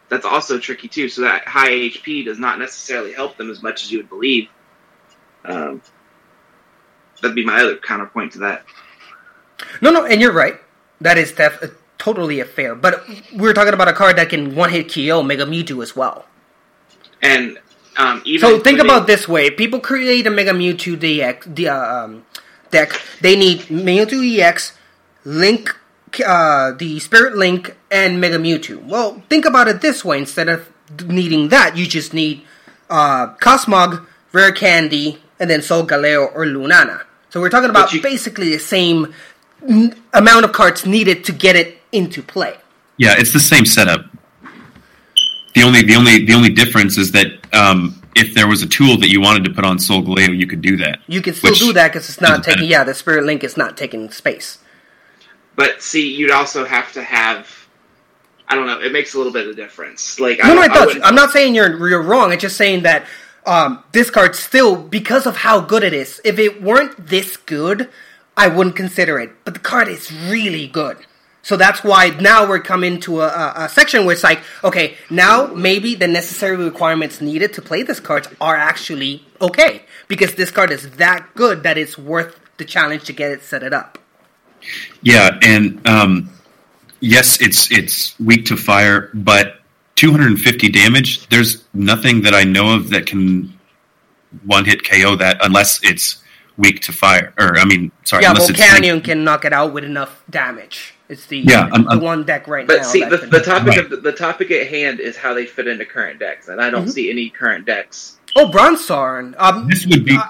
[0.08, 1.08] that's also tricky too.
[1.08, 4.48] So that high HP does not necessarily help them as much as you would believe.
[5.44, 5.82] Um,
[7.20, 8.64] that'd be my other counterpoint to that.
[9.80, 10.56] No, no, and you're right.
[11.00, 12.74] That is def- uh, totally a fair.
[12.74, 13.04] But
[13.34, 16.26] we're talking about a card that can one hit KO Mega Mewtwo as well.
[17.22, 17.58] And
[17.96, 22.04] um, even So think about this way: people create a Mega Mewtwo DX the, uh,
[22.04, 22.24] um,
[22.70, 23.00] deck.
[23.20, 24.76] They need Mewtwo EX,
[25.24, 25.74] Link,
[26.26, 28.84] uh, the Spirit Link, and Mega Mewtwo.
[28.84, 30.70] Well, think about it this way: instead of
[31.06, 32.42] needing that, you just need
[32.90, 37.04] uh, Cosmog, Rare Candy, and then Solgaleo or Lunala.
[37.30, 39.12] So we're talking about basically the same
[39.62, 42.56] n- amount of cards needed to get it into play.
[42.96, 44.06] Yeah, it's the same setup.
[45.54, 48.98] The only the only the only difference is that um, if there was a tool
[48.98, 51.00] that you wanted to put on Solgaleo, you could do that.
[51.06, 52.62] You can still do that because it's not taking.
[52.62, 52.70] matter.
[52.70, 54.58] Yeah, the Spirit Link is not taking space.
[55.54, 57.50] But see, you'd also have to have.
[58.48, 58.80] I don't know.
[58.80, 60.20] It makes a little bit of a difference.
[60.20, 62.32] Like No, no, don't- it I'm not saying you're you're wrong.
[62.32, 63.06] It's just saying that
[63.46, 67.88] um, this card still, because of how good it is, if it weren't this good,
[68.36, 69.44] I wouldn't consider it.
[69.44, 70.98] But the card is really good.
[71.42, 74.96] So that's why now we're coming to a, a, a section where it's like, okay,
[75.10, 80.50] now maybe the necessary requirements needed to play this card are actually okay because this
[80.50, 83.98] card is that good that it's worth the challenge to get it set it up.
[85.02, 86.30] Yeah, and um,
[86.98, 89.60] yes, it's it's weak to fire, but
[89.94, 91.28] 250 damage.
[91.28, 93.56] There's nothing that I know of that can
[94.44, 96.22] one hit KO that unless it's
[96.56, 97.32] weak to fire.
[97.38, 100.94] Or I mean, sorry, yeah, unless it's Volcanion can knock it out with enough damage.
[101.08, 102.82] It's the Yeah, I'm- the I'm- one deck right But now.
[102.82, 103.78] see, the, the topic Right.
[103.78, 106.70] of the, the topic at hand is how they fit into current decks, and I
[106.70, 106.92] don't Mhm.
[106.92, 108.16] see any current decks.
[108.34, 109.34] Oh, Bronzong.
[109.38, 110.22] Um, This would be uh,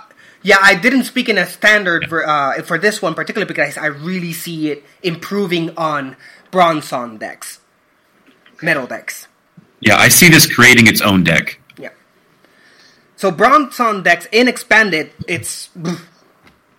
[0.43, 3.87] yeah, I didn't speak in a standard for, uh, for this one particularly because I
[3.87, 6.17] really see it improving on
[6.53, 7.59] Bronzong decks,
[8.63, 9.27] metal decks.
[9.81, 9.97] yeah.
[9.97, 11.59] I see this creating its own deck.
[11.79, 11.89] Yeah.
[13.17, 15.71] So Bronzong decks in expanded, it's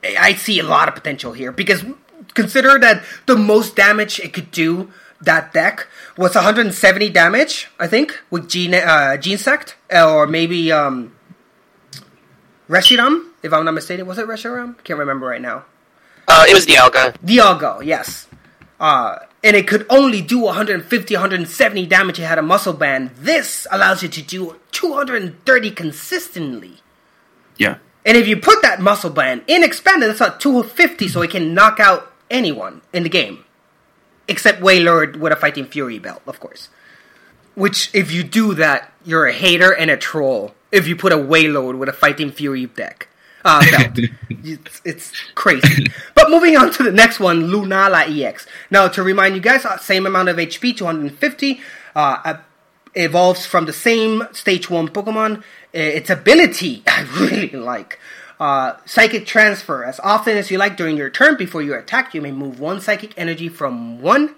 [0.04, 1.84] I see a lot of potential here because
[2.34, 4.91] consider that the most damage it could do
[5.22, 5.88] that deck
[6.18, 11.16] was 170 damage, I think, with Gene uh, Genesect or maybe um,
[12.70, 14.06] Reshiram, if I'm not mistaken.
[14.06, 14.82] Was it Reshiram?
[14.84, 15.66] Can't remember right now.
[16.28, 17.18] Uh, it was Dialga.
[17.20, 18.28] Dialgo, yes.
[18.80, 22.20] Uh, and it could only do 150, 170 damage.
[22.20, 23.12] It had a muscle band.
[23.16, 26.82] This allows you to do 230 consistently.
[27.58, 27.78] Yeah.
[28.08, 31.53] And if you put that muscle band in expanded, that's at 250, so it can
[31.53, 33.43] knock out anyone in the game.
[34.30, 36.70] Except Wailord with a Fighting Fury belt, of course.
[37.55, 40.55] Which, if you do that, you're a hater and a troll.
[40.72, 43.10] If you put a Wailord with a Fighting Fury deck.
[43.43, 43.99] uh, belt.
[44.30, 45.88] it's, it's crazy.
[46.16, 48.47] But moving on to the next one, Lunala EX.
[48.72, 51.60] Now, to remind you guys, uh, same amount of HP, 250.
[51.93, 52.38] Uh, uh,
[52.95, 55.43] evolves from the same stage 1 Pokemon.
[55.78, 58.00] Uh, Its ability, I really like.
[58.40, 59.84] Uh, psychic transfer.
[59.84, 62.82] As often as you like during your turn before you attack, you may move one
[62.82, 64.36] psychic energy from one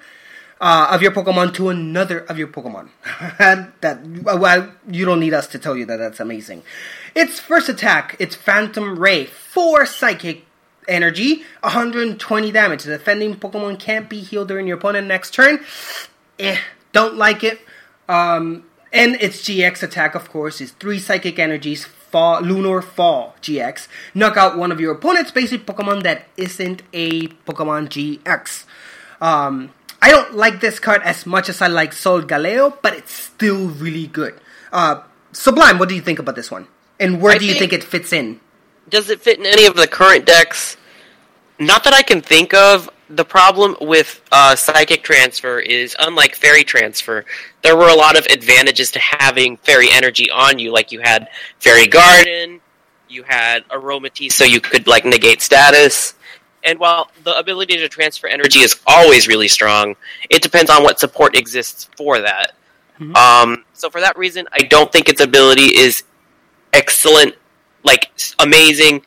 [0.59, 2.89] uh, of your Pokemon to another of your Pokemon.
[3.81, 6.63] that well, you don't need us to tell you that that's amazing.
[7.15, 10.45] Its first attack, its Phantom Ray, four psychic
[10.87, 12.83] energy, 120 damage.
[12.83, 15.63] The defending Pokemon can't be healed during your opponent's next turn.
[16.37, 16.57] Eh,
[16.91, 17.59] don't like it.
[18.07, 23.87] Um, and its GX attack, of course, is three psychic energies, fall, Lunar Fall GX.
[24.13, 28.65] Knock out one of your opponent's basic Pokemon that isn't a Pokemon GX.
[29.21, 29.71] Um,
[30.01, 34.07] I don't like this card as much as I like Solgaleo, but it's still really
[34.07, 34.39] good.
[34.71, 36.67] Uh, Sublime, what do you think about this one?
[36.99, 38.39] And where I do you think- think it fits in?
[38.89, 40.75] Does it fit in any of the current decks?
[41.59, 42.89] Not that I can think of.
[43.09, 47.25] The problem with uh, Psychic Transfer is, unlike Fairy Transfer,
[47.63, 50.71] there were a lot of advantages to having Fairy Energy on you.
[50.71, 52.61] Like you had Fairy Garden,
[53.07, 56.13] you had Aromatisse, so you could like negate status.
[56.63, 59.95] And while the ability to transfer energy is always really strong,
[60.29, 62.51] it depends on what support exists for that.
[63.15, 66.03] Um, so for that reason, I don't think its ability is
[66.73, 67.33] excellent,
[67.83, 69.03] like amazing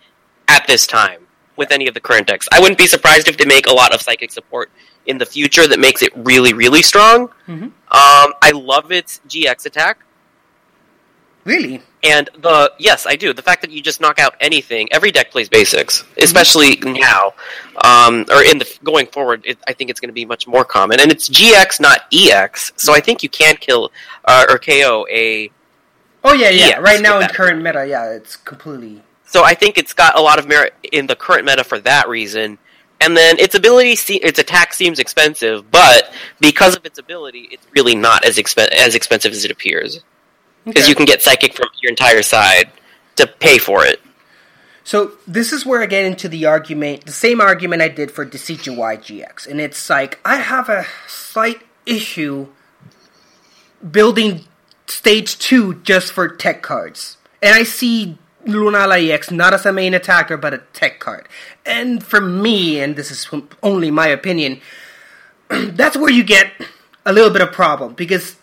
[0.48, 1.21] at this time
[1.62, 2.48] with any of the current decks.
[2.52, 4.70] I wouldn't be surprised if they make a lot of psychic support
[5.06, 7.28] in the future that makes it really, really strong.
[7.48, 7.62] Mhm.
[8.00, 9.96] Um, I love its GX attack.
[11.44, 11.82] Really?
[12.04, 13.32] And the yes, I do.
[13.32, 17.34] The fact that you just knock out anything, every deck plays basics, especially now,
[17.84, 19.42] um, or in the going forward.
[19.44, 22.72] It, I think it's going to be much more common, and it's GX, not EX.
[22.76, 23.90] So I think you can kill
[24.24, 25.50] uh, or KO a.
[26.24, 26.66] Oh yeah, yeah.
[26.66, 29.02] EX right now in current meta, yeah, it's completely.
[29.32, 32.06] So I think it's got a lot of merit in the current meta for that
[32.06, 32.58] reason.
[33.00, 37.66] And then its ability, se- its attack seems expensive, but because of its ability, it's
[37.74, 40.00] really not as expen- as expensive as it appears.
[40.66, 40.90] Because Okay.
[40.90, 42.70] you can get psychic from your entire side
[43.16, 44.02] to pay for it.
[44.84, 48.26] So this is where I get into the argument, the same argument I did for
[48.26, 52.48] Decidueye YGX, and it's like I have a slight issue
[53.88, 54.44] building
[54.86, 59.94] stage two just for tech cards, and I see Lunala EX not as a main
[59.94, 61.28] attacker but a tech card,
[61.64, 63.28] and for me, and this is
[63.62, 64.60] only my opinion,
[65.48, 66.52] that's where you get
[67.04, 68.36] a little bit of problem because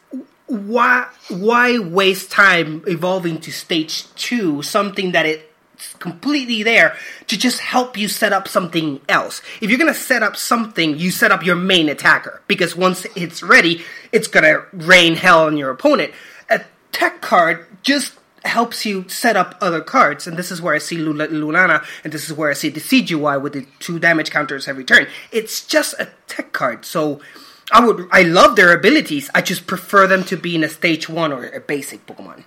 [0.47, 6.95] why why waste time evolving to stage two something that it's completely there
[7.28, 9.41] to just help you set up something else?
[9.62, 13.43] If you're gonna set up something you set up your main attacker because once it's
[13.43, 16.14] ready it's gonna rain hell on your opponent.
[16.50, 20.78] A tech card just helps you set up other cards and this is where i
[20.78, 24.32] see Lula- Lunala and this is where i see the CGY with the two damage
[24.32, 27.20] counters every turn it's just a tech card so
[27.72, 28.08] I would.
[28.12, 29.30] I love their abilities.
[29.36, 32.44] I just prefer them to be in a stage one or a basic Pokemon.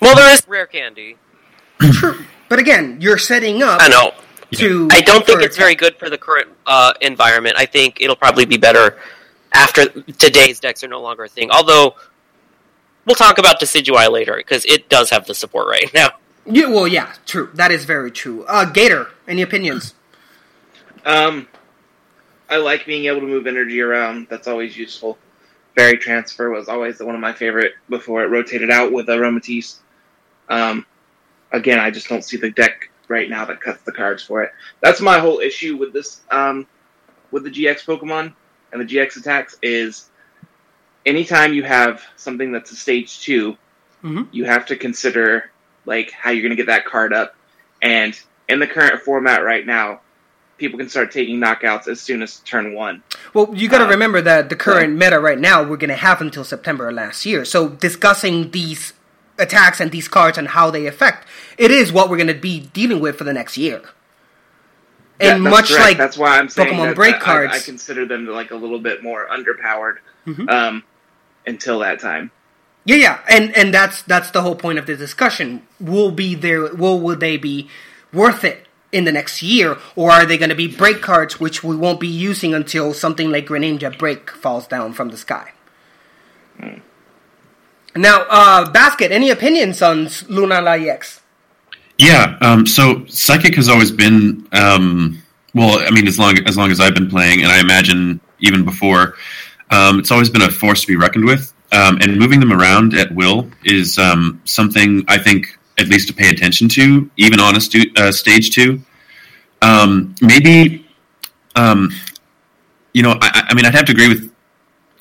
[0.00, 1.16] Well, there is rare candy.
[1.80, 3.80] True, but again, you're setting up.
[3.80, 4.12] I know.
[4.56, 7.56] To I don't think it's very good for the current uh, environment.
[7.58, 8.98] I think it'll probably be better
[9.52, 11.50] after today's decks are no longer a thing.
[11.50, 11.96] Although
[13.06, 16.10] we'll talk about Decidueye later because it does have the support right now.
[16.44, 17.50] Yeah, well, yeah, true.
[17.54, 18.44] That is very true.
[18.44, 19.94] Uh, Gator, any opinions?
[21.04, 21.48] Um,
[22.48, 24.28] I like being able to move energy around.
[24.28, 25.18] That's always useful.
[25.74, 29.78] Fairy transfer was always one of my favorite before it rotated out with Aromatisse.
[30.48, 30.86] Um,
[31.52, 34.52] again, I just don't see the deck right now that cuts the cards for it.
[34.80, 36.66] That's my whole issue with this, um,
[37.30, 38.32] with the GX Pokemon
[38.72, 40.10] and the GX attacks is
[41.06, 43.56] anytime you have something that's a stage 2
[44.04, 44.28] Mhm.
[44.32, 45.50] you have to consider
[45.86, 47.34] like how you're going to get that card up.
[47.80, 50.00] And in the current format right now,
[50.58, 53.02] people can start taking knockouts as soon as turn one.
[53.34, 55.96] Well, you got to Uh, remember that the current meta right now we're going to
[55.96, 57.44] have until September last year.
[57.44, 58.92] So discussing these
[59.38, 61.26] attacks and these cards and how they affect
[61.58, 63.80] it is what we're going to be dealing with for the next year.
[65.20, 65.82] Yeah, And much correct.
[65.84, 68.56] like that's why I'm saying Pokemon that Break I- cards, I, consider them like a
[68.56, 69.96] little bit more underpowered
[70.26, 70.50] Mhm.
[70.50, 70.82] um,
[71.46, 72.30] until that time.
[72.84, 75.66] Yeah, yeah, and and that's that's the whole point of the discussion.
[75.80, 76.72] Will be there?
[76.74, 77.68] Will will they be
[78.12, 81.64] worth it in the next year, or are they going to be break cards which
[81.64, 85.52] we won't be using until something like Greninja Break falls down from the sky?
[87.96, 91.20] Now, uh, Basket, any opinions on Luna EX?
[91.98, 92.36] Yeah.
[92.40, 95.22] Um, so psychic has always been um,
[95.54, 95.78] well.
[95.80, 99.14] I mean, as long as long as I've been playing, and I imagine even before,
[99.70, 101.52] um, it's always been a force to be reckoned with.
[101.72, 106.14] Um, and moving them around at will is um, something I think at least to
[106.14, 108.80] pay attention to, even on a stu- uh, stage two.
[109.62, 110.86] Um, maybe,
[111.56, 111.90] um,
[112.94, 114.32] you know, I, I mean, I'd have to agree with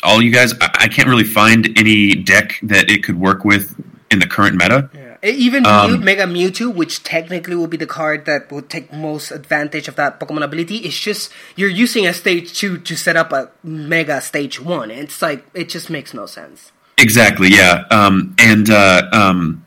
[0.04, 0.54] all you guys.
[0.60, 4.56] I, I can't really find any deck that it could work with in the current
[4.56, 4.90] meta.
[5.26, 9.32] Even Um, Mew, Mega Mewtwo, which technically will be the card that will take most
[9.32, 13.34] advantage of that Pokemon ability, it's just you're using a stage two to set up
[13.34, 14.92] a Mega stage one.
[14.92, 16.72] It's like it just makes no sense.
[16.98, 17.50] Exactly.
[17.50, 17.84] Yeah.
[17.92, 19.66] Um, and uh, um,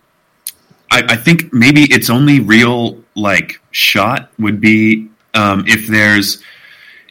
[0.91, 6.43] I, I think maybe its only real like shot would be um, if there's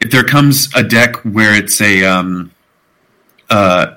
[0.01, 2.51] if there comes a deck where it's a um,
[3.49, 3.95] uh,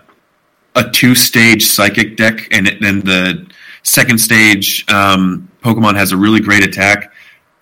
[0.74, 3.46] a two stage psychic deck, and then the
[3.82, 7.12] second stage um, Pokemon has a really great attack,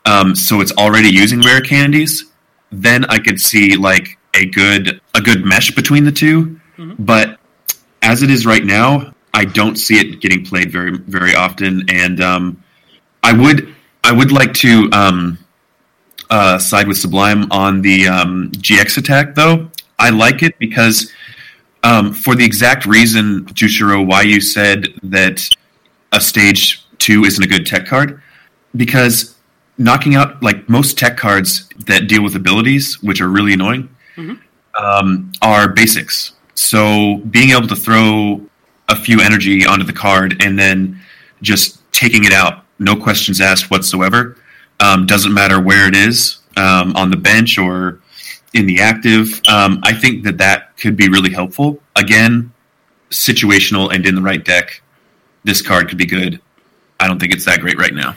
[0.04, 2.26] um, so it's already using rare candies.
[2.70, 6.58] Then I could see like a good a good mesh between the 2
[6.98, 7.38] but
[8.02, 12.20] as it is right now, I don't see it getting played very very often, and
[12.20, 12.62] um,
[13.22, 15.38] I would I would like to um,
[16.30, 19.70] uh, side with Sublime on the um, GX attack, though.
[19.98, 21.10] I like it because
[21.82, 25.48] um, for the exact reason, Jushiro, why you said that
[26.12, 28.20] a stage two isn't a good tech card,
[28.76, 29.36] because
[29.78, 33.88] knocking out like most tech cards that deal with abilities, which are really annoying,
[34.78, 36.32] um, are basics.
[36.54, 38.40] So being able to throw
[38.88, 41.00] a few energy onto the card and then
[41.42, 44.36] just taking it out, no questions asked whatsoever,
[44.80, 48.00] um, doesn't matter where it is um, on the bench or
[48.54, 49.40] in the active.
[49.48, 51.80] Um, I think that that could be really helpful.
[51.94, 52.52] Again,
[53.10, 54.82] situational and in the right deck,
[55.44, 56.40] this card could be good.
[57.00, 58.16] I don't think it's that great right now.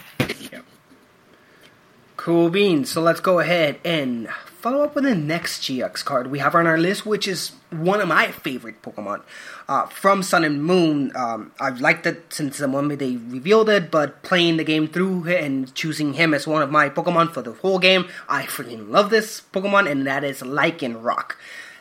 [2.22, 2.92] Cool beans.
[2.92, 6.68] So let's go ahead and follow up with the next GX card we have on
[6.68, 9.24] our list, which is one of my favorite Pokemon
[9.68, 11.12] uh, from Sun and Moon.
[11.16, 15.28] Um, I've liked it since the moment they revealed it, but playing the game through
[15.30, 19.10] and choosing him as one of my Pokemon for the whole game, I freaking love
[19.10, 21.32] this Pokemon, and that is Lycanroc.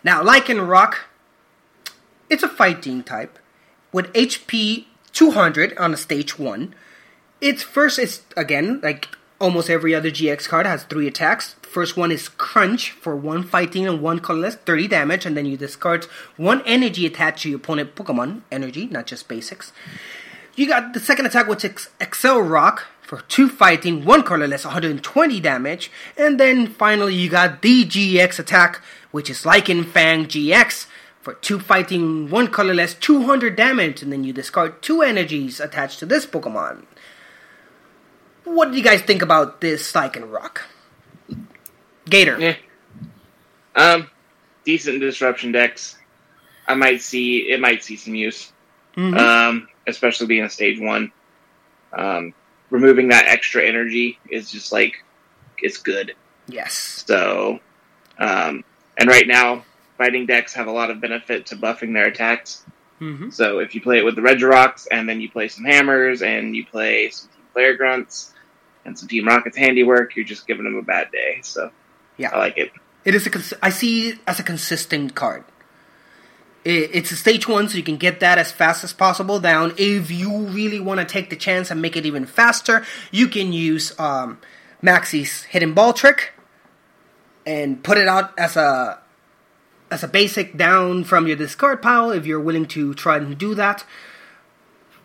[0.02, 0.94] Now, Lycanroc,
[2.30, 3.38] it's a fighting type
[3.92, 6.74] with HP 200 on a stage 1.
[7.40, 9.08] Its first is, again, like
[9.40, 11.54] almost every other GX card, has three attacks.
[11.62, 15.56] First one is Crunch for one fighting and one colorless, 30 damage, and then you
[15.56, 16.04] discard
[16.36, 19.72] one energy attached to your opponent Pokemon energy, not just basics.
[20.56, 25.90] You got the second attack, which is Accelerock for two fighting, one colorless, 120 damage,
[26.18, 30.86] and then finally you got the GX attack, which is Lycan Fang GX
[31.20, 36.06] for two fighting, one colorless, 200 damage, and then you discard two energies attached to
[36.06, 36.84] this Pokemon.
[38.44, 40.62] What do you guys think about this Rock?
[42.08, 42.38] Gator.
[42.40, 42.56] Yeah.
[43.76, 44.10] Um,
[44.64, 45.96] decent disruption decks.
[46.66, 48.52] I might see it might see some use.
[48.96, 49.16] Mhm.
[49.16, 51.12] Um, especially being a stage one.
[51.92, 52.34] Um,
[52.70, 54.94] removing that extra energy is just like
[55.58, 56.14] it's good.
[56.48, 57.04] Yes.
[57.06, 57.60] So,
[58.18, 58.64] um,
[58.96, 59.64] and right now,
[60.00, 62.64] fighting decks have a lot of benefit to buffing their attacks.
[63.02, 63.28] Mm-hmm.
[63.28, 66.56] So if you play it with the Regirocks and then you play some hammers and
[66.56, 68.32] you play some Team Flare Grunts
[68.86, 71.40] and some Team Rocket's handiwork, you're just giving them a bad day.
[71.42, 71.70] So
[72.16, 72.30] Yeah.
[72.32, 72.72] I like it.
[73.04, 73.30] It is a.
[73.30, 75.44] Cons- I see it as a consistent card.
[76.64, 79.74] It, it's a stage one, so you can get that as fast as possible down.
[79.76, 83.52] If you really want to take the chance and make it even faster, you can
[83.52, 84.38] use um,
[84.82, 86.32] Maxi's hidden ball trick
[87.46, 88.99] and put it out as a
[89.90, 92.10] as a basic down from your discard pile.
[92.10, 93.84] If you're willing to try and do that.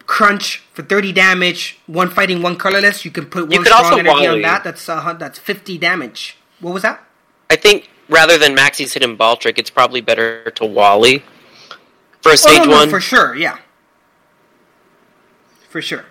[0.05, 3.05] Crunch for 30 damage, one fighting, one colorless.
[3.05, 4.41] You can put You one could strong also energy on Wally.
[4.43, 4.63] that.
[4.63, 6.37] That's uh, that's 50 damage.
[6.59, 7.03] What was that?
[7.49, 11.23] I think rather than Maxi's hidden ball trick, it's probably better to Wally
[12.21, 12.89] for a stage oh, no, no, one.
[12.89, 13.35] for sure.
[13.35, 13.57] Yeah,
[15.69, 16.05] for sure.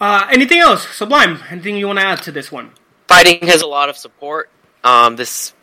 [0.00, 1.42] Uh, anything else, Sublime?
[1.48, 2.72] Anything you want to add to this one?
[3.08, 4.50] Fighting has a lot of support.
[4.84, 5.54] Um, this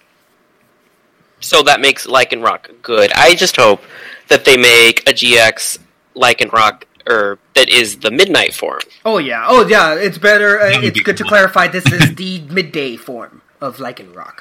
[1.43, 3.11] so that makes Lycanroc good.
[3.13, 3.81] I just hope
[4.29, 5.79] that they make a GX
[6.15, 8.81] Lycanroc or that is the midnight form.
[9.05, 9.95] Oh yeah, oh yeah.
[9.95, 10.59] It's better.
[10.59, 11.67] Uh, it's good to clarify.
[11.67, 14.39] This is the midday form of Lycanroc.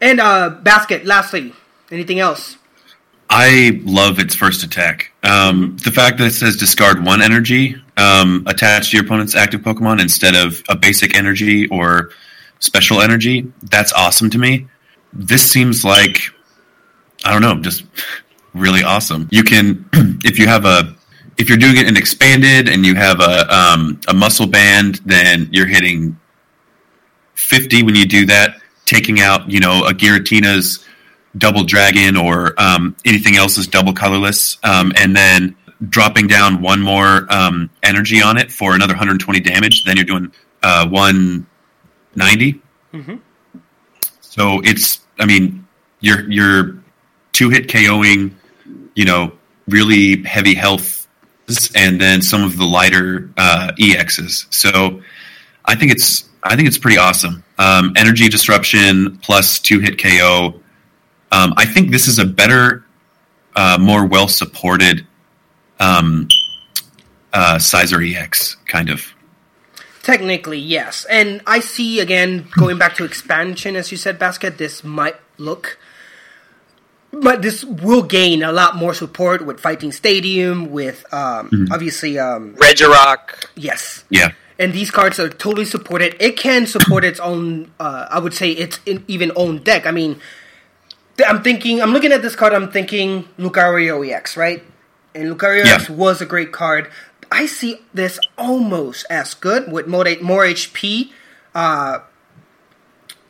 [0.00, 1.04] And uh, basket.
[1.04, 1.52] Lastly,
[1.90, 2.56] anything else?
[3.30, 5.12] I love its first attack.
[5.22, 9.60] Um, the fact that it says discard one energy um, attached to your opponent's active
[9.60, 12.10] Pokemon instead of a basic energy or
[12.60, 14.66] special energy, that's awesome to me.
[15.12, 16.20] This seems like,
[17.24, 17.84] I don't know, just
[18.54, 19.28] really awesome.
[19.30, 19.88] You can,
[20.24, 20.94] if you have a,
[21.38, 25.48] if you're doing it in expanded and you have a, um, a muscle band, then
[25.52, 26.18] you're hitting
[27.34, 30.84] 50 when you do that, taking out, you know, a Giratina's
[31.36, 34.58] double dragon or um, anything else is double colorless.
[34.64, 35.56] Um, and then
[35.88, 39.84] dropping down one more um, energy on it for another 120 damage.
[39.84, 40.32] Then you're doing
[40.62, 42.62] uh, 190.
[42.92, 43.16] Mm-hmm.
[44.38, 45.66] So it's, I mean,
[45.98, 46.78] you're you're
[47.32, 48.34] two hit KOing,
[48.94, 49.32] you know,
[49.66, 51.08] really heavy health,
[51.74, 54.46] and then some of the lighter uh, EXs.
[54.54, 55.02] So
[55.64, 57.42] I think it's I think it's pretty awesome.
[57.58, 60.60] Um, energy disruption plus two hit KO.
[61.32, 62.84] Um, I think this is a better,
[63.56, 65.04] uh, more well supported
[65.80, 66.28] um,
[67.32, 69.04] uh, Scizor EX kind of.
[70.12, 71.04] Technically, yes.
[71.10, 75.76] And I see, again, going back to expansion, as you said, Basket, this might look.
[77.12, 81.68] But this will gain a lot more support with Fighting Stadium, with um, Mhm.
[81.70, 82.18] obviously.
[82.18, 83.44] Um, Regirock.
[83.54, 84.04] yes.
[84.08, 84.30] Yeah.
[84.58, 86.16] And these cards are totally supported.
[86.18, 89.86] It can support its own, uh, I would say, its in, even own deck.
[89.86, 90.16] I mean,
[91.18, 94.64] th- I'm thinking, I'm looking at this card, I'm thinking Lucario EX, right?
[95.14, 95.74] And Lucario Yeah.
[95.74, 96.88] EX was a great card.
[97.38, 101.10] I see this almost as good with more, more HP.
[101.54, 102.00] Uh,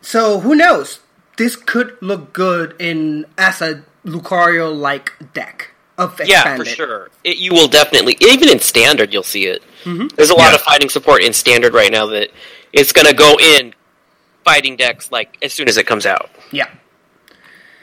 [0.01, 1.01] so who knows?
[1.37, 7.11] This could look good in as a Lucario like deck of Yeah, for sure.
[7.23, 9.63] It, you will definitely, even in standard, you'll see it.
[9.85, 10.15] Mhm.
[10.17, 10.55] There's a lot Yeah.
[10.55, 12.31] of fighting support in standard right now that
[12.73, 13.75] it's going to go in
[14.45, 16.31] fighting decks like as soon as it comes out.
[16.51, 16.69] Yeah.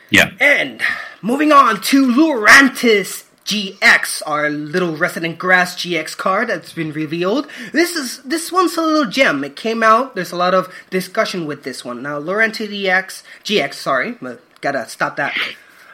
[0.10, 0.32] Yeah.
[0.40, 0.82] And
[1.22, 7.48] moving on to Lurantis GX, our little resident grass GX card that's been revealed.
[7.72, 9.44] This is this one's a little gem.
[9.44, 10.16] It came out.
[10.16, 12.02] There's a lot of discussion with this one.
[12.02, 14.18] Now Lurantis GX, GX, sorry,
[14.62, 15.38] gotta stop that.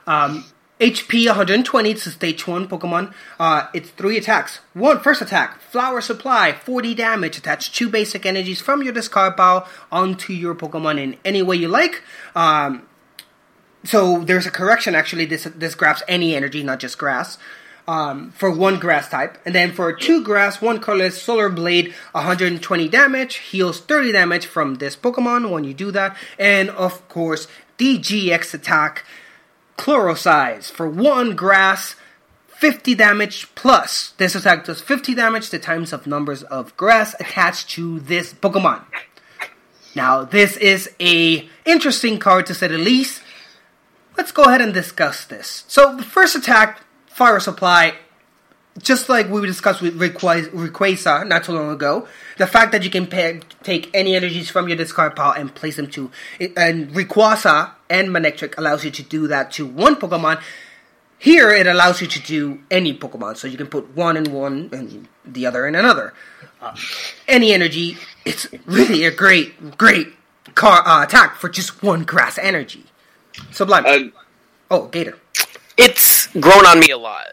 [0.08, 0.46] Um,
[0.80, 1.92] HP 120.
[1.92, 3.14] It's a stage one Pokemon.
[3.40, 4.62] Uh, it's three attacks.
[4.74, 7.38] One first attack, Flower Supply, 40 damage.
[7.38, 11.68] Attach two basic energies from your discard pile onto your Pokemon in any way you
[11.68, 12.02] like.
[12.34, 12.88] Um,
[13.84, 15.26] so there's a correction actually.
[15.26, 17.38] This this grabs any energy, not just grass.
[17.88, 22.88] Um, for one grass type, and then for two grass, one colorless Solar Blade, 120
[22.88, 27.48] damage, heals 30 damage from this Pokemon when you do that, and of course
[27.80, 29.04] DGX attack,
[29.78, 31.96] Chloroscythe for one grass,
[32.62, 34.12] 50 damage plus.
[34.18, 38.84] This attack does 50 damage to times of numbers of grass attached to this Pokemon.
[39.96, 43.24] Now, this is a interesting card to say the least.
[44.18, 45.64] Let's go ahead and discuss this.
[45.68, 47.96] So, the first attack, Fire Supply,
[48.80, 52.08] just like we discussed with Rayquaza not too long ago,
[52.38, 55.76] the fact that you can pay, take any energies from your discard pile and place
[55.76, 60.42] them to, and Rayquaza and Manectric allows you to do that to one Pokemon.
[61.20, 64.70] Here, it allows you to do any Pokemon, so you can put one in one
[64.72, 66.14] and the other in another.
[66.62, 66.76] Uh,
[67.28, 70.08] any energy, it's really a great, great
[70.56, 72.86] car uh, attack for just one grass energy.
[73.52, 74.12] Sublime.
[74.70, 75.18] oh, Gator.
[75.78, 77.28] It's grown on me a lot.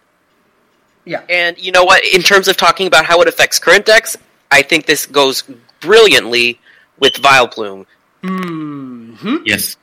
[1.05, 1.23] Yeah.
[1.29, 2.05] And you know what?
[2.05, 4.17] In terms of talking about how it affects current decks,
[4.51, 5.43] I think this goes
[5.81, 6.61] brilliantly
[6.99, 7.87] with Vileplume.
[8.23, 9.37] Mm hmm.
[9.45, 9.77] Yes.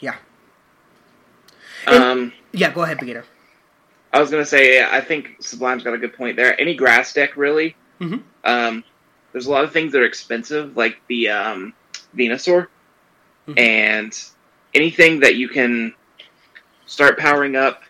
[0.00, 0.16] Yeah.
[1.86, 2.72] Um, Yeah.
[2.72, 3.24] Go ahead, Gator.
[4.12, 6.58] I was gonna say, I think Sublime's got a good point there.
[6.60, 7.74] Any grass deck, really.
[8.00, 8.22] Mhm.
[8.44, 8.84] Um,
[9.32, 11.72] there's a lot of things that are expensive, like the um,
[12.16, 12.66] Venusaur,
[13.56, 14.12] and
[14.74, 15.94] anything that you can
[16.86, 17.82] start powering up,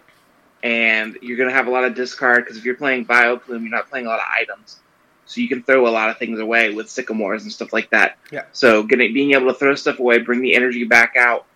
[0.62, 3.90] and you're gonna have a lot of discard because if you're playing Vileplume, you're not
[3.90, 4.80] playing a lot of items,
[5.26, 8.18] so you can throw a lot of things away with Sycamores and stuff like that.
[8.30, 8.44] Yeah.
[8.52, 11.46] So getting being able to throw stuff away, bring the energy back out,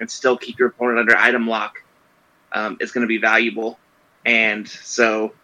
[0.00, 1.82] and still keep your opponent under item lock
[2.52, 3.78] um, is going to be valuable.
[4.24, 5.34] And so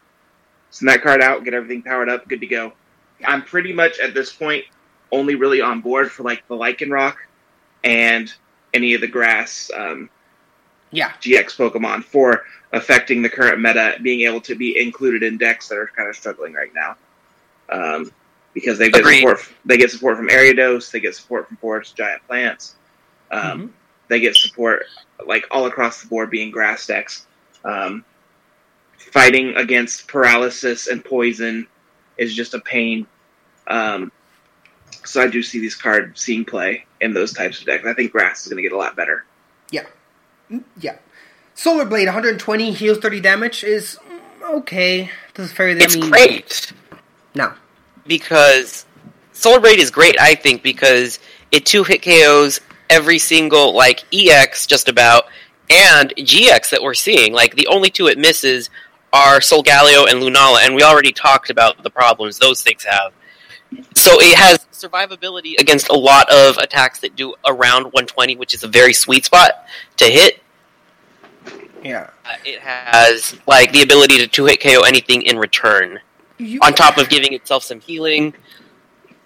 [0.70, 2.72] send that card out, get everything powered up, good to go.
[3.24, 4.64] I'm pretty much at this point
[5.12, 7.16] only really on board for like the Lycanroc
[7.84, 8.32] and
[8.74, 10.08] any of the grass um,
[10.90, 11.10] Yeah.
[11.20, 15.76] GX Pokemon for affecting the current meta, being able to be included in decks that
[15.78, 16.96] are kind of struggling right now.
[17.68, 18.12] Um,
[18.54, 19.18] because they get Agreed.
[19.20, 22.74] support, they get support from Ariados, they get support from Forest Giant Plants,
[23.30, 23.72] um,
[24.08, 24.82] they get support
[25.24, 27.26] like all across the board, being grass decks.
[27.64, 28.04] Um,
[28.98, 31.66] fighting against paralysis and poison
[32.18, 33.06] is just a pain.
[33.68, 34.10] Um,
[35.04, 37.84] so I do see these cards seeing play in those types of decks.
[37.86, 39.24] I think grass is going to get a lot better.
[39.70, 39.86] Yeah.
[40.50, 40.96] Mm, Yeah.
[41.54, 45.10] Solar Blade 120 heals 30 damage is mm, okay.
[45.34, 45.72] This is very.
[45.72, 46.72] It's I mean, great.
[47.34, 47.52] No.
[48.06, 48.86] because
[49.32, 51.18] Solar Blade is great, I think, because
[51.52, 55.24] it two hit KOs every single like EX just about
[55.68, 57.32] and GX that we're seeing.
[57.32, 58.70] Like the only two it misses
[59.12, 63.12] are Solgaleo and Lunala, and we already talked about the problems those things have.
[63.94, 68.64] So it has survivability against a lot of attacks that do around 120, which is
[68.64, 69.66] a very sweet spot
[69.98, 70.42] to hit.
[71.82, 72.10] Yeah.
[72.24, 76.00] Uh, it has like the ability to two hit KO anything in return,
[76.62, 78.34] on top of giving itself some healing.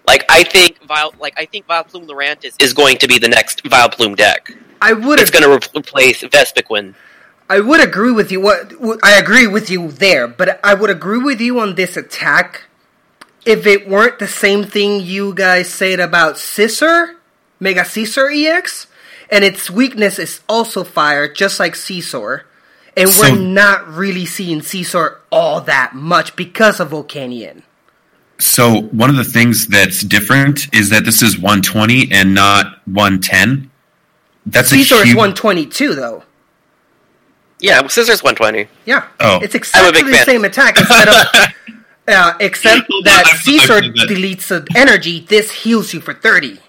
[0.07, 3.27] Like I think Vile, like I think Vile Vileplume Lurantis is going to be the
[3.27, 4.51] next Vile Vileplume deck.
[4.81, 5.19] I would.
[5.19, 6.95] It's going to re- replace Vespiquen.
[7.49, 8.41] I would agree with you.
[8.41, 11.97] What what- I agree with you there, but I would agree with you on this
[11.97, 12.63] attack
[13.45, 17.15] if it weren't the same thing you guys said about Scizor,
[17.59, 18.87] Mega Scizor EX,
[19.29, 22.41] and its weakness is also fire, just like Scizor.
[22.97, 27.63] And So- we're not really seeing Scizor all that much because of Volcanion.
[28.37, 33.69] So one of the things that's different is that this is 120 and not 110.
[34.45, 36.23] That's a Scizor is 122 though.
[37.59, 38.67] Yeah, Scizor's 120.
[38.85, 39.05] Yeah.
[39.21, 39.39] Oh.
[39.41, 41.25] It's exactly the same attack instead of
[42.07, 44.07] uh, except Hold that I feel- I Caesar that.
[44.09, 46.59] deletes the energy, this heals you for 30.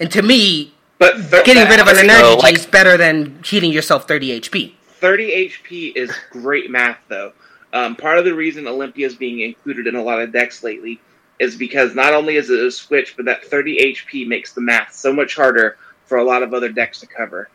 [0.00, 3.38] And to me, But th- getting rid of an energy So, like- is better than
[3.44, 4.74] healing yourself 30 HP.
[5.00, 7.32] 30 HP is great math, though.
[7.72, 11.00] Um, part of the reason Olympia is being included in a lot of decks lately
[11.38, 14.94] is because not only is it a switch, but that 30 HP makes the math
[14.94, 17.50] so much harder for a lot of other decks to cover.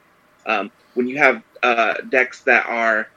[0.45, 3.07] Um, when you have uh, decks that are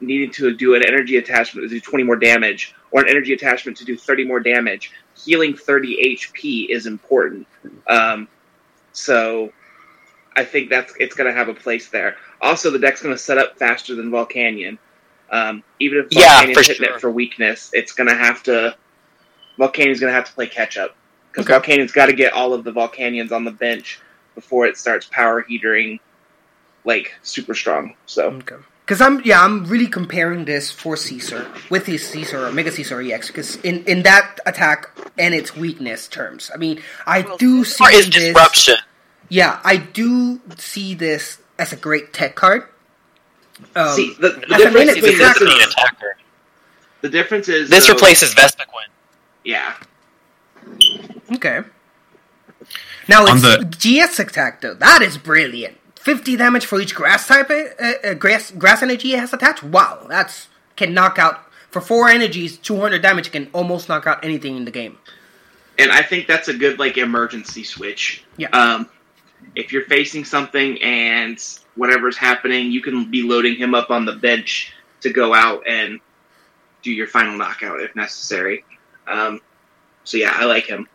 [0.00, 3.76] needing to do an energy attachment to do 20 more damage, or an energy attachment
[3.76, 7.44] to do 30 more damage, healing 30 HP is important.
[7.88, 8.28] Um,
[8.92, 9.52] so
[10.36, 12.16] I think that's it's going to have a place there.
[12.40, 14.78] Also, the deck's going to set up faster than Volcanion.
[15.28, 16.94] Um, even if Yeah, Volcanion's for hitting sure.
[16.94, 18.76] it for weakness, it's going to have to.
[19.58, 20.94] Volcanion's going to have to play catch up
[21.32, 21.54] because Okay.
[21.54, 24.00] Volcanion's got to get all of the Volcanions on the bench
[24.36, 25.98] before it starts power heatering
[26.84, 27.96] like super strong.
[28.06, 28.56] So Okay.
[28.84, 33.00] Because I'm yeah I'm really comparing this for Scizor with his Scizor or Mega Scizor
[33.10, 37.82] EX because in, in that attack and its weakness terms I mean I do see
[37.84, 38.76] is this disruption.
[39.30, 42.64] yeah I do see this as a great tech card.
[43.74, 46.16] Um, see the, the as a difference minute between this attacker- is attacker.
[47.00, 48.88] the difference is This though- replaces Vespiquen.
[49.44, 49.74] yeah.
[51.32, 51.60] Okay.
[53.08, 54.74] Now On it's the- GX attack though.
[54.74, 55.78] That is brilliant.
[56.04, 57.50] Fifty damage for each grass type.
[57.50, 59.62] Uh, uh, grass grass energy it has attached.
[59.62, 61.36] Wow, that's can knock out
[61.70, 62.58] for four energies.
[62.58, 64.98] Two hundred damage can almost knock out anything in the game.
[65.78, 68.24] and I think that's a good like emergency switch.
[68.36, 68.48] Yeah.
[68.52, 68.88] Um,
[69.54, 71.38] if you're facing something and
[71.76, 76.00] whatever's happening, you can be loading him up on the bench to go out and
[76.82, 78.64] do your final knockout if necessary.
[79.06, 79.40] Um,
[80.04, 80.88] so yeah, I like him.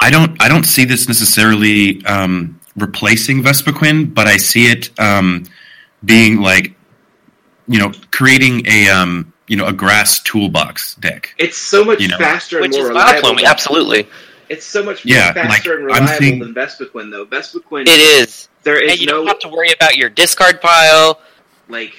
[0.00, 0.40] I don't.
[0.42, 5.44] I don't see this necessarily um, replacing Vespiquen, but I see it um,
[6.04, 6.74] being like,
[7.68, 11.34] you know, creating a um, you know a grass toolbox deck.
[11.38, 12.18] It's so much You know.
[12.18, 13.46] faster and Which more is reliable.
[13.46, 14.08] Absolutely.
[14.48, 17.26] It's so much Yeah, faster like, and reliable seeing- than Vespiquen, though.
[17.26, 18.48] Vespiquen, It is.
[18.62, 21.20] there is And you no don't have to worry about your discard pile.
[21.68, 21.94] like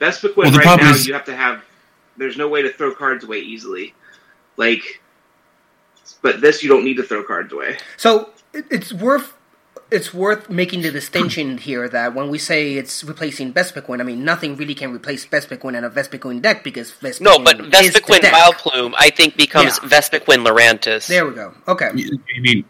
[0.00, 0.90] Vespiquen, Well, right now.
[0.92, 1.62] is- you have to have.
[2.16, 3.92] There's no way to throw cards away easily,
[4.56, 5.02] like.
[6.22, 7.76] But this, you don't need to throw cards away.
[7.98, 9.34] So it's worth
[9.90, 14.24] it's worth making the distinction here that when we say it's replacing Vespiquen, I mean
[14.24, 18.00] nothing really can replace Vespiquen in a Vespiquen deck because Vespiquen No, but is the
[18.00, 18.32] Vespiquen deck.
[18.34, 19.88] Vileplume, I think, becomes Yeah.
[19.88, 21.06] Vespiquen Lurantis.
[21.06, 21.54] There we go.
[21.68, 21.90] Okay.
[21.94, 22.64] You, you mean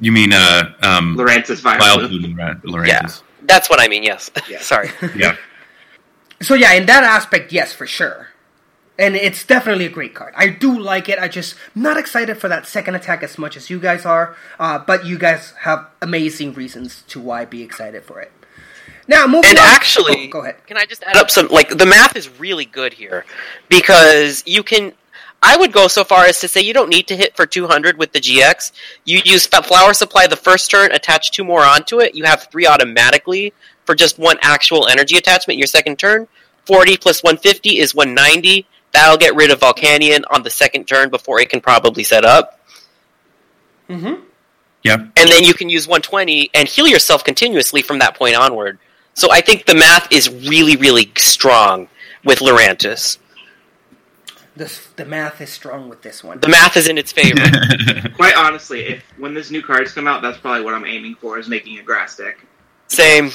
[0.00, 2.34] you mean uh um Lurantis Vileplume.
[2.36, 3.08] Vileplume Luran- Yeah,
[3.42, 4.02] that's what I mean.
[4.02, 4.30] Yes.
[4.48, 4.60] Yeah.
[4.72, 4.90] Sorry.
[5.16, 5.36] Yeah.
[6.40, 8.28] So yeah, in that aspect, yes, for sure.
[8.98, 10.34] And it's definitely a great card.
[10.36, 11.18] I do like it.
[11.18, 14.36] I just not excited for that second attack as much as you guys are.
[14.58, 18.30] Uh, but you guys have amazing reasons to why be excited for it.
[19.08, 19.64] Now moving And on.
[19.66, 20.64] actually, Oh, go ahead.
[20.66, 21.48] Can I just add up some?
[21.48, 23.24] Like the math is really good here
[23.68, 24.92] because you can.
[25.44, 27.98] I would go so far as to say you don't need to hit for 200
[27.98, 28.70] with the GX.
[29.04, 32.14] You use Flower Supply the first turn, attach two more onto it.
[32.14, 33.52] You have three automatically
[33.84, 36.28] for just one actual energy attachment your second turn.
[36.66, 38.66] 40 plus 150 is 190.
[38.92, 42.60] That'll get rid of Volcanion on the second turn before it can probably set up.
[43.88, 44.22] Mm-hmm.
[44.82, 44.96] Yeah.
[44.96, 48.78] And then you can use 120 and heal yourself continuously from that point onward.
[49.14, 51.88] So I think the math is really, really strong
[52.24, 53.18] with Lurantis.
[54.56, 56.40] The, the math is strong with this one.
[56.40, 57.40] The math is in its favor.
[58.16, 61.38] Quite honestly, if when this new cards come out, that's probably what I'm aiming for
[61.38, 62.38] is making a grass deck.
[62.88, 63.30] Same.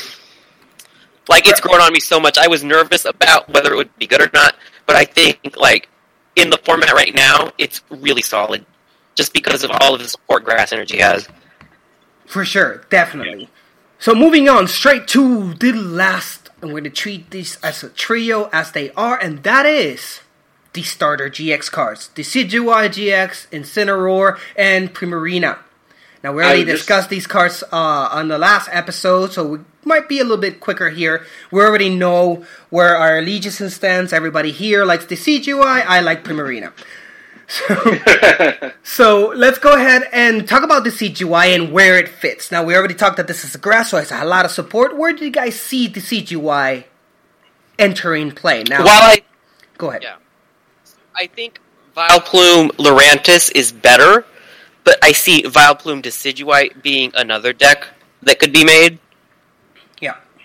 [1.27, 2.37] Like it's grown on me so much.
[2.37, 4.55] I was nervous about whether it would be good or not,
[4.87, 5.89] but I think like
[6.35, 8.65] in the format right now, it's really solid,
[9.15, 11.27] just because of all of the support grass energy has.
[12.25, 13.49] For sure, definitely.
[13.99, 18.49] So moving on straight to the last, I'm going to treat these as a trio
[18.53, 20.21] as they are, and that is
[20.73, 25.59] the starter GX cards: the Decidueye GX, Incineroar, and Primarina.
[26.23, 30.07] Now we already just- discussed these cards uh, on the last episode, so we might
[30.07, 31.25] be a little bit quicker here.
[31.51, 34.13] We already know where our allegiance stands.
[34.13, 35.85] Everybody here likes the CGI.
[35.85, 36.73] I like Primarina.
[37.47, 42.51] So, so let's go ahead and talk about the CGY and where it fits.
[42.51, 44.97] Now we already talked that this is a grass, so it's a lot of support.
[44.97, 46.83] Where do you guys see the CGY
[47.79, 48.63] entering play?
[48.63, 49.21] Now, While I
[49.77, 50.03] go ahead.
[50.03, 50.17] Yeah.
[51.15, 51.59] I think
[51.95, 54.25] Vileplume Lurantis is better,
[54.83, 57.87] but I see Vileplume Decidueye being another deck
[58.21, 58.99] that could be made.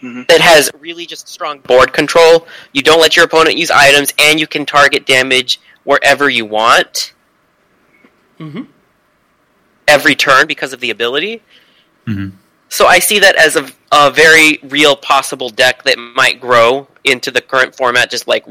[0.02, 0.24] Yeah.
[0.28, 2.46] That has really just strong board control.
[2.72, 7.14] You don't let your opponent use items, and you can target damage wherever you want
[8.40, 8.62] Mm-hmm.
[9.86, 11.42] every turn because of the ability.
[12.06, 12.32] Mhm.
[12.68, 17.30] So I see that as a, a very real possible deck that might grow into
[17.30, 18.44] the current format, just like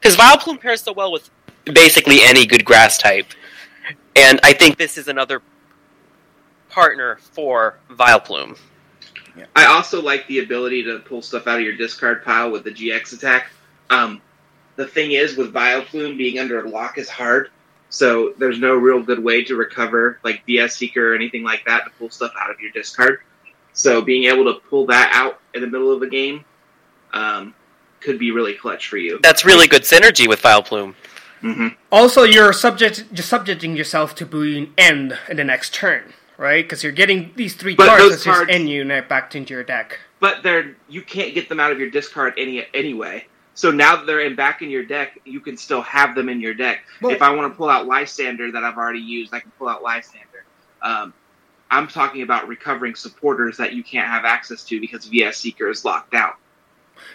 [0.00, 1.28] because Vileplume pairs so well with
[1.66, 3.26] basically any good grass type,
[4.14, 5.42] and I think this is another
[6.70, 8.56] partner for Vileplume.
[9.54, 12.70] I also like the ability to pull stuff out of your discard pile with the
[12.70, 13.50] GX attack.
[13.90, 14.20] Um,
[14.76, 17.50] the thing is, with Vileplume being under lock is hard,
[17.88, 21.84] so there's no real good way to recover, like VS Seeker or anything like that,
[21.84, 23.20] to pull stuff out of your discard.
[23.72, 26.44] So being able to pull that out in the middle of the game
[27.12, 27.54] um,
[28.00, 29.18] could be really clutch for you.
[29.22, 30.94] That's really good synergy with Vileplume.
[31.40, 36.64] hmm Also, you're subject just subjecting yourself to being end in the next turn, right?
[36.64, 39.54] Because you're getting these three But cards those that just cards- end you back into
[39.54, 39.98] your deck.
[40.20, 43.26] But they're you can't get them out of your discard any anyway.
[43.54, 46.40] So now that they're in back in your deck, you can still have them in
[46.40, 46.80] your deck.
[47.02, 49.82] If I want to pull out Lysandre that I've already used, I can pull out
[49.82, 50.42] Lysandre.
[50.82, 51.14] Um,
[51.70, 55.86] I'm talking about recovering supporters that you can't have access to because VS Seeker is
[55.86, 56.34] locked out.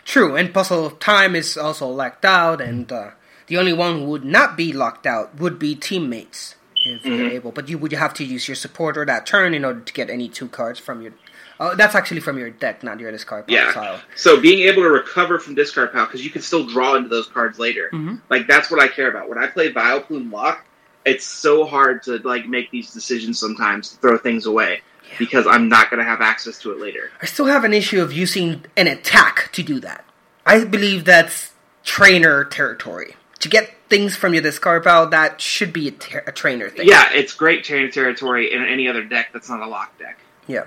[0.04, 3.12] True, and Puzzle of Time is also locked out, and uh,
[3.48, 6.56] the only one who would not be locked out would be teammates
[6.86, 7.32] if you're Mhm.
[7.32, 7.52] able.
[7.52, 10.28] But you would have to use your supporter that turn in order to get any
[10.30, 11.14] two cards from your.
[11.60, 13.56] Oh, that's actually from your deck, not your discard pile.
[13.56, 13.72] Yeah.
[13.72, 14.02] pile.
[14.16, 17.28] So being able to recover from discard pile because you can still draw into those
[17.28, 17.90] cards later.
[17.94, 18.22] Mhm.
[18.30, 19.30] Like that's what I care about.
[19.30, 20.66] When I play Vileplume Lock,
[21.06, 24.82] it's so hard to like make these decisions sometimes to throw things away
[25.20, 27.12] because I'm not going to have access to it later.
[27.22, 30.04] I still have an issue of using an attack to do that.
[30.46, 31.52] I believe that's
[31.84, 33.16] trainer territory.
[33.42, 36.88] To get things from your discard pile, that should be a, ter- a trainer thing.
[36.88, 40.18] Yeah, it's great trainer territory in any other deck that's not a lock deck.
[40.48, 40.66] Yeah.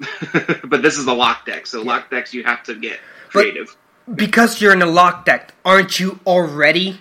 [0.64, 3.76] but this is a lock deck, so lock decks you have to get creative.
[4.12, 7.00] because you're in a lock deck, aren't you already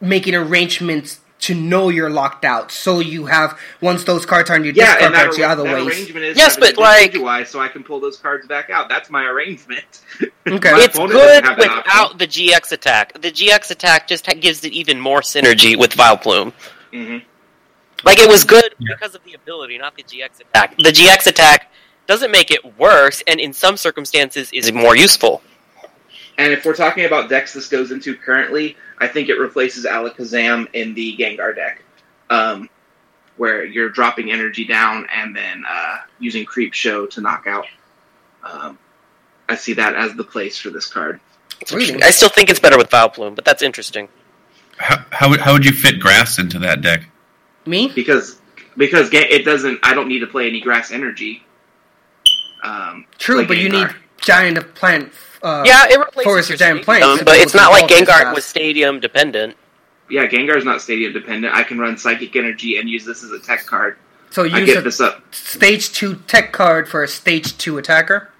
[0.00, 2.70] making arrangements to know you're locked out?
[2.72, 5.44] So you have once those cards are on your yeah, discard and that, cards, the
[5.44, 5.86] other ways.
[5.86, 8.88] arrangement is Yes, but, like- Decidueye so I can pull those cards back out.
[8.88, 10.00] That's my arrangement.
[10.48, 10.72] Okay.
[10.72, 11.82] My It's good doesn't have that option.
[11.84, 13.12] without the GX attack.
[13.20, 16.54] The GX attack just ha- gives it even more synergy with Vileplume.
[16.90, 17.22] Mhm.
[18.02, 20.74] Like it was good because of the ability, not the GX attack.
[20.78, 21.70] The GX attack
[22.06, 25.42] doesn't make it worse, and in some circumstances is more useful.
[26.38, 30.68] And if we're talking about decks this goes into currently, I think it replaces Alakazam
[30.72, 31.82] in the Gengar deck,
[32.30, 32.70] um,
[33.36, 37.66] where you're dropping energy down and then uh, using Creep Show to knock out.
[38.44, 38.78] Um,
[39.48, 41.20] I see that as the place for this card.
[41.72, 44.08] I still think it's better with Vileplume, but that's interesting.
[44.76, 47.02] How, how, would- how would you fit grass into that deck?
[47.66, 47.88] Me?
[47.94, 48.40] because
[48.78, 49.80] because it doesn't.
[49.82, 51.44] I don't need to play any grass energy.
[52.62, 53.88] Um, True, like but you need
[54.20, 55.12] giant of plant.
[55.42, 57.24] Uh, yeah, it replaces forest your of giant stadium, plants.
[57.24, 59.56] but it's not like Gengar Gengar was stadium dependent.
[60.10, 61.54] Yeah, Gengar's not stadium dependent.
[61.54, 63.98] I can run Psychic Energy and use this as a tech card.
[64.30, 65.34] So I use get a this up.
[65.34, 68.30] stage two tech card for a stage two attacker.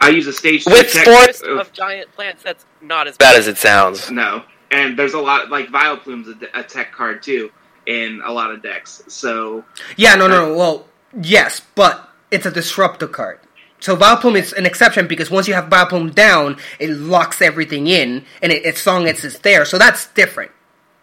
[0.00, 3.16] I use a stage two With tech- forest uh, of giant plants, that's not as
[3.16, 4.10] bad as it sounds.
[4.10, 7.50] No, and there's a lot like Vileplume's a, a tech card too
[7.86, 9.02] in a lot of decks.
[9.08, 9.64] So
[9.96, 10.56] Yeah, no, no, no.
[10.56, 10.88] Well,
[11.22, 13.38] yes, but it's a disruptor card.
[13.78, 18.24] So Vileplume is an exception because once you have Vileplume down, it locks everything in,
[18.42, 19.64] and it, as long as it's there.
[19.64, 20.50] So that's different.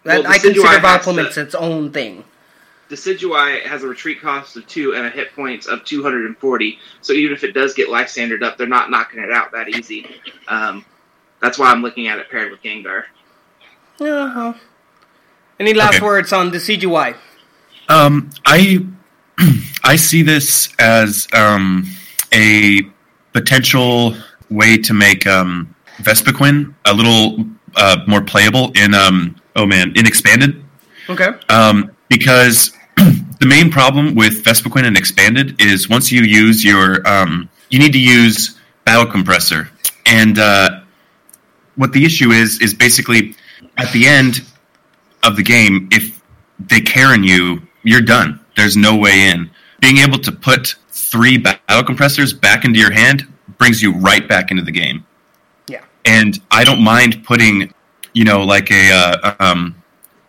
[0.03, 2.25] Well, I consider Decidueye has it's its own thing.
[2.89, 6.79] Decidueye has a retreat cost of two and a hit points of 240.
[7.01, 9.69] So even if it does get life standard up, they're not knocking it out that
[9.69, 10.05] easy.
[10.47, 10.85] Um,
[11.41, 13.05] that's why I'm looking at it paired with Gengar.
[13.99, 14.53] Uh-huh.
[15.59, 16.05] Any last Okay.
[16.05, 17.15] words on the CGY?
[17.87, 18.85] Um, I
[19.83, 21.87] I see this as um,
[22.33, 22.81] a
[23.31, 24.15] potential
[24.49, 27.45] way to make um, Vespiquen a little
[27.75, 30.63] uh, more playable in um, oh man in expanded.
[31.09, 31.31] Okay.
[31.49, 37.49] um, because the main problem with Vespiquen and expanded is once you use your um,
[37.69, 39.69] you need to use battle compressor.
[40.05, 40.81] And uh,
[41.75, 43.35] what the issue is is basically
[43.77, 44.41] at the end
[45.23, 46.21] of the game if
[46.59, 48.39] they Karen you you're done.
[48.55, 49.49] There's no way in.
[49.81, 50.75] Being able to put
[51.13, 55.05] three battle compressors back into your hand brings you right back into the game.
[55.67, 55.83] Yeah.
[56.05, 57.71] And I don't mind putting,
[58.13, 59.81] you know, like a uh, um,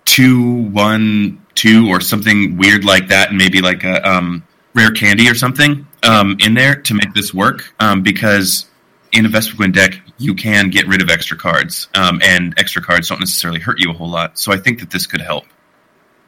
[0.05, 4.45] two one two or something weird like that, and maybe like a um,
[4.75, 7.73] rare candy or something um, in there to make this work.
[7.81, 8.67] Um, because
[9.11, 13.09] in a Vespiquen deck, you can get rid of extra cards, um, and extra cards
[13.09, 14.39] don't necessarily hurt you a whole lot.
[14.39, 15.47] So I think that this could help.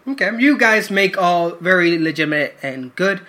[0.08, 3.20] Okay, you guys make all very legitimate and good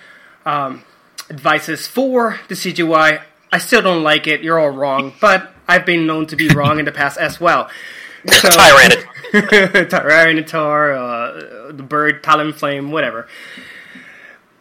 [0.46, 0.84] um,
[1.30, 3.22] advices for the CGY.
[3.50, 4.42] I still don't like it.
[4.42, 7.70] You're all wrong, but I've been known to be wrong in the past as well.
[8.26, 9.06] So, Tyranitar.
[9.88, 13.28] Tyranitar, uh, the bird, Talonflame, whatever.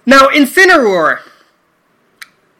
[0.06, 1.22] Now, Incineroar.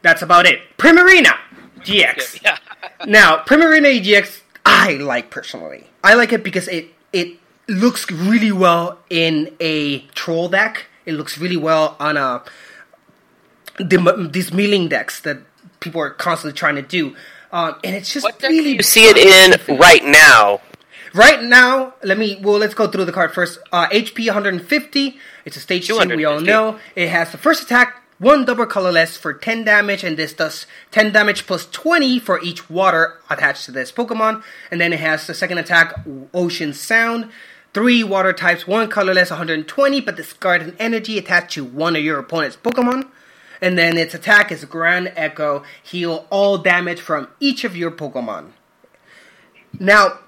[0.02, 0.60] That's about it.
[0.76, 1.36] Primarina
[1.80, 2.42] GX.
[2.44, 2.58] Yeah.
[3.06, 5.86] Now, Primarina GX, I like personally.
[6.02, 10.86] I like it because it it looks really well in a troll deck.
[11.06, 12.42] It looks really well on a
[13.78, 15.38] the, these milling decks that
[15.80, 17.14] people are constantly trying to do.
[17.50, 20.60] Um, and it's just really You see it in right now.
[21.14, 22.38] Right now, let me.
[22.42, 23.58] Well, let's go through the card first.
[23.72, 25.16] Uh, HP 150.
[25.44, 25.98] It's a stage two.
[25.98, 30.18] We all know it has the first attack, one double colorless for 10 damage, and
[30.18, 34.42] this does 10 damage plus 20 for each water attached to this Pokemon.
[34.70, 35.98] And then it has the second attack,
[36.34, 37.30] Ocean Sound.
[37.72, 42.18] Three water types, one colorless, 120, but discard an energy attached to one of your
[42.18, 43.08] opponent's Pokemon.
[43.60, 48.52] And then its attack is Grand Echo, heal all damage from each of your Pokemon.
[49.78, 50.18] Now,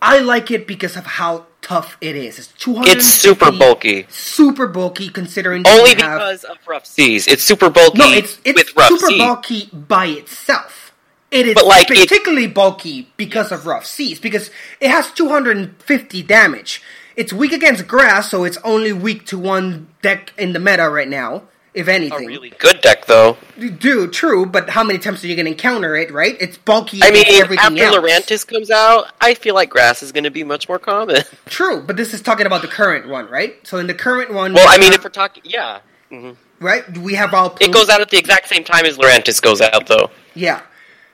[0.00, 2.38] I like it because of how tough it is.
[2.38, 2.90] It's 200.
[2.96, 4.06] It's super bulky.
[4.10, 7.26] Super bulky considering Only you have- because of rough seas.
[7.26, 9.18] It's super bulky no, it's it's with rough super seas.
[9.18, 10.92] bulky by itself.
[11.30, 16.22] It is But, like, it- particularly bulky because of rough seas because it has 250
[16.22, 16.80] damage.
[17.16, 21.08] It's weak against grass, so it's only weak to one deck in the meta right
[21.08, 22.26] now, if anything.
[22.26, 23.36] Really good deck though.
[23.58, 26.10] Dude, true, but how many times are you going to encounter it?
[26.12, 26.36] Right?
[26.40, 27.00] It's bulky.
[27.02, 27.94] I mean, after else.
[27.96, 31.22] Lurantis comes out, I feel like grass is going to be much more common.
[31.46, 33.54] True, but this is talking about the current one, right?
[33.66, 35.80] So in the current one, Well, we I mean, have- if we're talking, yeah,
[36.10, 37.56] hmm right, we have all.
[37.60, 40.10] it goes out at the exact same time as Lurantis goes out, though.
[40.34, 40.62] Yeah.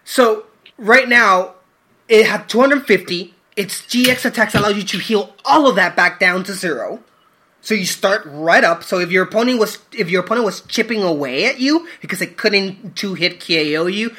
[0.05, 0.45] So
[0.79, 1.55] right now,
[2.09, 3.35] it had 250.
[3.57, 7.01] Its GX attacks allow you to heal all of that back down to zero.
[7.63, 8.83] So you start right up.
[8.83, 12.37] So if your opponent was if your opponent was chipping away at you because it
[12.37, 14.15] couldn't two hit KO you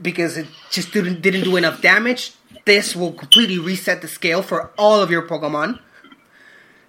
[0.00, 2.32] because it just didn't didn't do enough damage,
[2.64, 5.78] this will completely reset the scale for all of your Pokemon.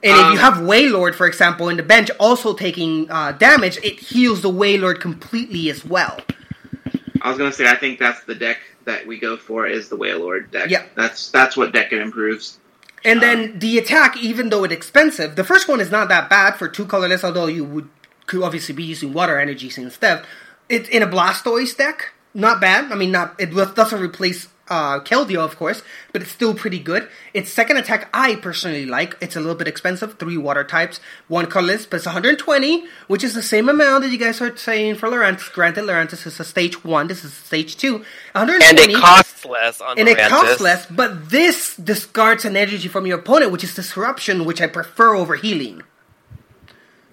[0.03, 3.77] And if you Um, have Wailord, for example, in the bench also taking uh, damage,
[3.83, 6.19] it heals the Wailord completely as well.
[7.21, 9.97] I was gonna say I think that's the deck that we go for is the
[9.97, 10.69] Wailord deck.
[10.69, 10.83] Yeah.
[10.95, 12.59] That's that's what deck it improves.
[13.03, 16.55] And then the attack, even though it's expensive, the first one is not that bad
[16.55, 17.89] for two colorless, although you would
[18.25, 20.25] could obviously be using water energies instead.
[20.67, 22.91] It's in a Blastoise deck, not bad.
[22.91, 25.81] I mean, not it doesn't replace uh, Keldeo, of course,
[26.11, 27.07] but it's still pretty good.
[27.33, 29.15] Its second attack, I personally like.
[29.21, 33.33] It's a little bit expensive, three water types, one colorless, but it's 120, which is
[33.33, 35.51] the same amount that you guys are saying for Lurantis.
[35.53, 37.99] Granted, Lurantis is a stage one, this is stage two.
[38.33, 42.87] 120, And it costs less on and it costs less, but this discards an energy
[42.87, 45.83] from your opponent, which is disruption, which I prefer over healing.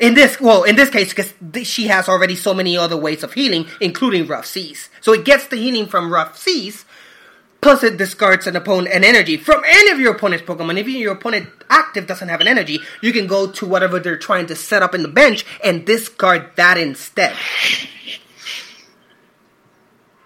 [0.01, 1.33] In this, well, in this case, because
[1.67, 4.91] she has already so many other ways of healing, including rough seas.
[5.01, 6.85] So it gets the healing from rough seas,
[7.65, 10.79] plus it discards an opponent an energy from any of your opponent's Pokemon.
[10.79, 14.45] If your opponent active doesn't have an energy, you can go to whatever they're trying
[14.49, 17.35] to set up in the bench and discard that instead.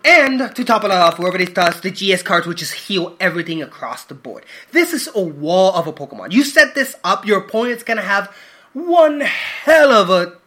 [0.04, 3.62] And to top it off, whoever this does, the GX cards, which just heal everything
[3.62, 4.44] across the board.
[4.72, 6.32] This is a wall of a Pokemon.
[6.32, 8.34] You set this up, your opponent's gonna have
[8.72, 10.38] one hell of a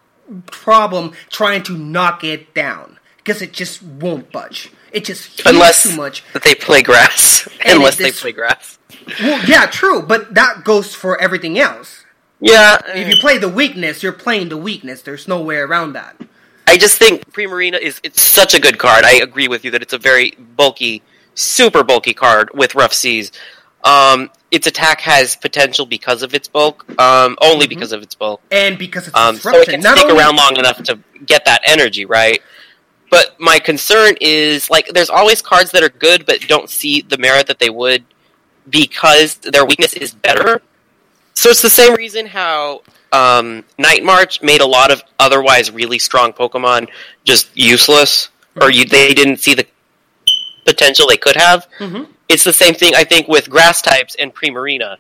[0.48, 3.00] problem trying to knock it down.
[3.16, 4.72] Because it just won't budge.
[4.92, 6.24] It just Unless too much.
[6.34, 7.48] that they play grass.
[7.64, 8.78] And Unless they play grass.
[9.22, 12.04] Well, yeah, true, but that goes for everything else.
[12.40, 12.78] Yeah.
[12.88, 15.02] If you play the weakness, you're playing the weakness.
[15.04, 16.16] There's no way around that.
[16.68, 19.04] I just think Primarina is it's such a good card.
[19.06, 21.02] I agree with you that it's a very bulky,
[21.36, 23.32] super bulky card with rough seas.
[23.84, 28.42] Um, its attack has potential because of its bulk, um, only because of its bulk.
[28.52, 31.46] And because it's Um, so it can Not stick only- around long enough to get
[31.46, 32.42] that energy, right?
[33.12, 37.18] But my concern is like there's always cards that are good but don't see the
[37.20, 38.04] merit that they would
[38.70, 40.62] because their weakness is better.
[41.34, 42.82] So it's the same reason how
[43.12, 46.90] um, Night March made a lot of otherwise really strong Pokemon
[47.26, 48.30] just useless,
[48.60, 49.66] or you, they didn't see the
[50.66, 51.68] potential they could have.
[51.80, 52.08] Mhm.
[52.30, 54.98] It's the same thing I think with grass types and Primarina.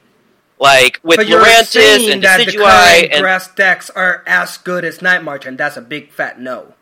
[0.59, 5.57] Like with Lurantis and Decidueye and grass decks are as good as Night March, and
[5.57, 6.73] that's a big fat no.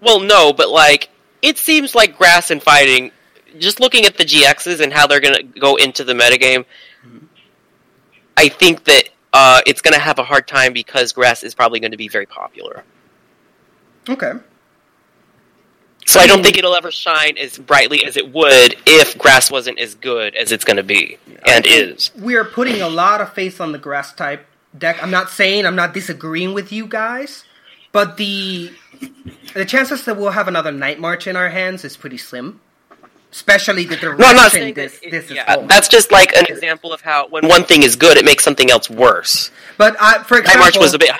[0.00, 1.10] Well, no, but like
[1.42, 3.12] it seems like grass and fighting.
[3.58, 6.66] Just looking at the GXs and how they're going to go into the metagame,
[8.36, 11.80] I think that uh, it's going to have a hard time because grass is probably
[11.80, 12.84] going to be very popular.
[14.08, 14.32] Okay.
[16.06, 19.80] So I don't think it'll ever shine as brightly as it would if grass wasn't
[19.80, 22.12] as good as it's going to be and is.
[22.16, 24.46] We are putting a lot of faith on the grass type
[24.76, 25.02] deck.
[25.02, 27.44] I'm not saying I'm not disagreeing with you guys,
[27.90, 28.70] but the
[29.54, 32.60] the chances that we'll have another Night March in our hands is pretty slim.
[33.32, 35.10] Especially the direction No, I'm not saying this, that.
[35.10, 35.66] this is yeah, going.
[35.68, 38.70] that's just like an example of how when one thing is good, it makes something
[38.70, 39.50] else worse.
[39.76, 41.10] But I, for Night example, March was a bit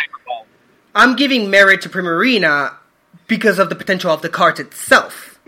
[0.95, 2.75] I'm giving merit to Primarina
[3.27, 5.39] because of the potential of the cards itself.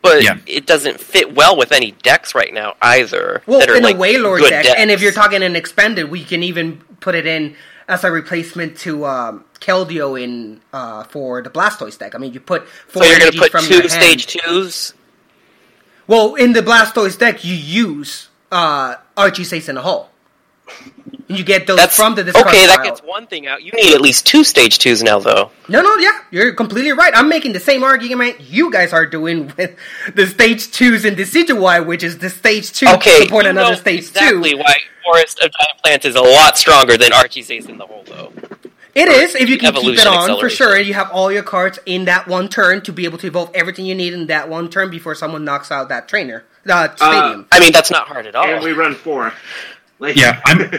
[0.00, 3.42] but it doesn't fit well with any decks right now either.
[3.46, 4.76] Well, that are in like a Wailord good deck, decks.
[4.80, 7.56] and if you're talking an expanded, we can even put it in
[7.88, 12.14] as a replacement to um, Keldeo in uh, for the Blastoise deck.
[12.14, 14.94] I mean, you put four so you're going to put two stage twos.
[16.06, 20.10] Well, in the Blastoise deck, you use uh, Archie in the Hole.
[21.28, 22.66] And you get those That's from the discard okay.
[22.66, 23.62] That gets one thing out.
[23.62, 25.50] You need at least two stage twos now, though.
[25.68, 27.12] No, no, yeah, you're completely right.
[27.14, 29.76] I'm making the same argument you guys are doing with
[30.14, 33.76] the stage twos in Decidueye, which is the stage two Okay, support you another know
[33.76, 34.58] stage exactly two.
[34.58, 34.74] why
[35.04, 38.32] Forest of Giant Plants is a lot stronger than Archie's Ace in the Hole, though.
[38.94, 41.42] It is if you can keep it on for sure, and you have all your
[41.42, 44.48] cards in that one turn to be able to evolve everything you need in that
[44.48, 47.46] one turn before someone knocks out that trainer, uh, stadium.
[47.52, 48.46] I mean, that's not hard at all.
[48.46, 49.32] And we run four.
[49.98, 50.58] Like, Yeah, I'm.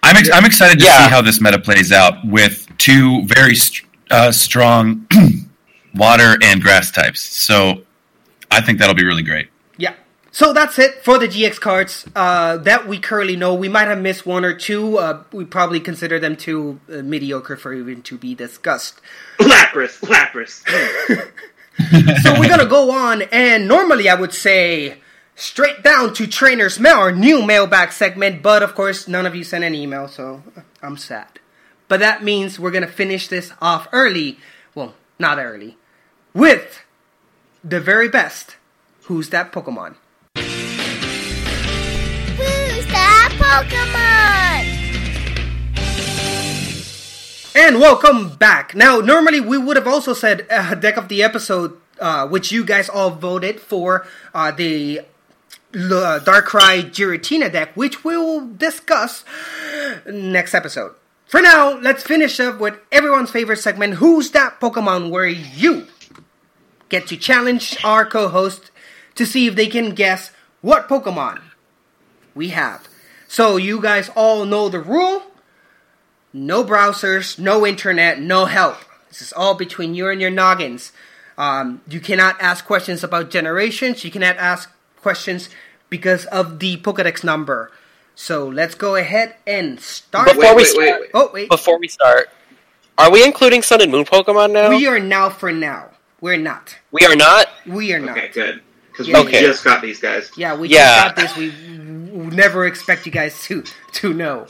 [0.00, 3.86] I'm, ex- I'm excited to see how this meta plays out with two very st-
[4.10, 5.06] uh, strong
[5.94, 7.20] water and grass types.
[7.20, 7.82] So
[8.50, 9.48] I think that'll be really great.
[9.76, 9.94] Yeah.
[10.30, 13.54] So that's it for the GX cards uh, that we currently know.
[13.54, 14.98] We might have missed one or two.
[14.98, 19.00] Uh, we probably consider them too uh, mediocre for even to be discussed.
[19.40, 20.62] Lapras, Lapras.
[22.22, 24.98] so we're gonna go on, and normally I would say
[25.38, 28.42] straight down to Trainer's Mail, our new mailbag segment.
[28.42, 30.42] But of course, none of you sent an email, so
[30.82, 31.38] I'm sad.
[31.86, 34.38] But that means we're gonna finish this off early.
[34.74, 35.78] Well, not early,
[36.34, 36.84] with
[37.64, 38.56] the very best.
[39.04, 39.94] Who's that Pokemon?
[40.34, 40.44] Who's
[42.92, 44.74] that Pokemon?
[47.56, 48.74] And welcome back.
[48.74, 52.64] Now, normally we would have also said uh, deck of the episode, uh, which you
[52.64, 55.00] guys all voted for uh, the
[55.72, 59.24] Darkrai Giratina deck, which we will discuss
[60.06, 60.94] next episode.
[61.26, 65.10] For now, let's finish up with everyone's favorite segment Who's That Pokemon?
[65.10, 65.86] Where you
[66.88, 68.70] get to challenge our co host
[69.14, 70.30] to see if they can guess
[70.62, 71.42] what Pokemon
[72.34, 72.88] we have.
[73.26, 75.22] So, you guys all know the rule
[76.32, 78.76] no browsers, no internet, no help.
[79.08, 80.92] This is all between you and your noggins.
[81.36, 84.04] Um, you cannot ask questions about generations.
[84.04, 84.70] You cannot ask
[85.00, 85.48] questions
[85.90, 87.70] because of the Pokedex number.
[88.14, 90.28] So let's go ahead and start.
[90.34, 91.48] Before we start, Oh wait.
[91.48, 92.28] Before we start,
[92.98, 94.70] are we including Sun and Moon Pokemon now?
[94.70, 95.90] We are now for now.
[96.20, 96.76] We're not.
[96.90, 97.46] We are not.
[97.64, 98.18] We are not.
[98.18, 98.62] Okay, good.
[98.90, 99.20] Because Yeah.
[99.20, 99.40] we Okay.
[99.42, 100.32] just got these guys.
[100.36, 101.04] Yeah, we Yeah.
[101.04, 101.36] just got this.
[101.36, 103.62] We w- never expect you guys to
[103.94, 104.46] to know.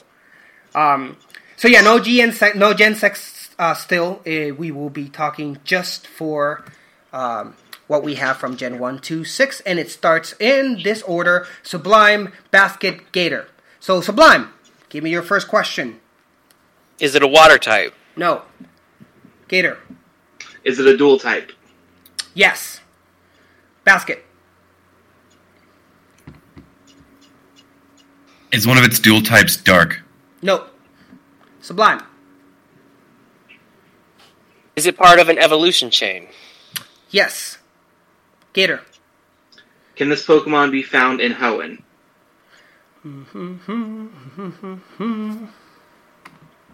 [0.75, 1.19] Um,
[1.57, 4.23] so yeah, no GN sec, no Gen Sex uh, still.
[4.27, 6.65] Uh, we will be talking just for
[7.13, 7.55] um,
[7.89, 12.33] what we have from Gen one to six, and it starts in this order: Sublime,
[12.53, 13.49] Basket, Gator.
[13.81, 14.53] So Sublime,
[14.89, 15.99] give me your first question.
[17.01, 17.95] Is it a water type?
[18.17, 18.43] No.
[19.49, 19.79] Gator.
[20.65, 21.53] Is it a dual type?
[22.35, 22.81] Yes.
[23.85, 24.25] Basket.
[28.51, 30.03] Is one of its dual types dark?
[30.43, 30.67] No.
[31.61, 32.03] Sublime.
[34.75, 36.29] Is it part of an evolution chain?
[37.11, 37.58] Yes.
[38.59, 38.81] Gator.
[39.95, 41.79] Can this Pokemon be found in Hoenn?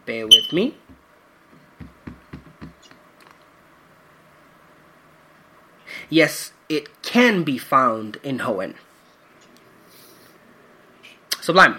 [0.06, 0.78] Bear with me.
[6.08, 8.76] Yes, it can be found in Hoenn.
[11.42, 11.76] Sublime.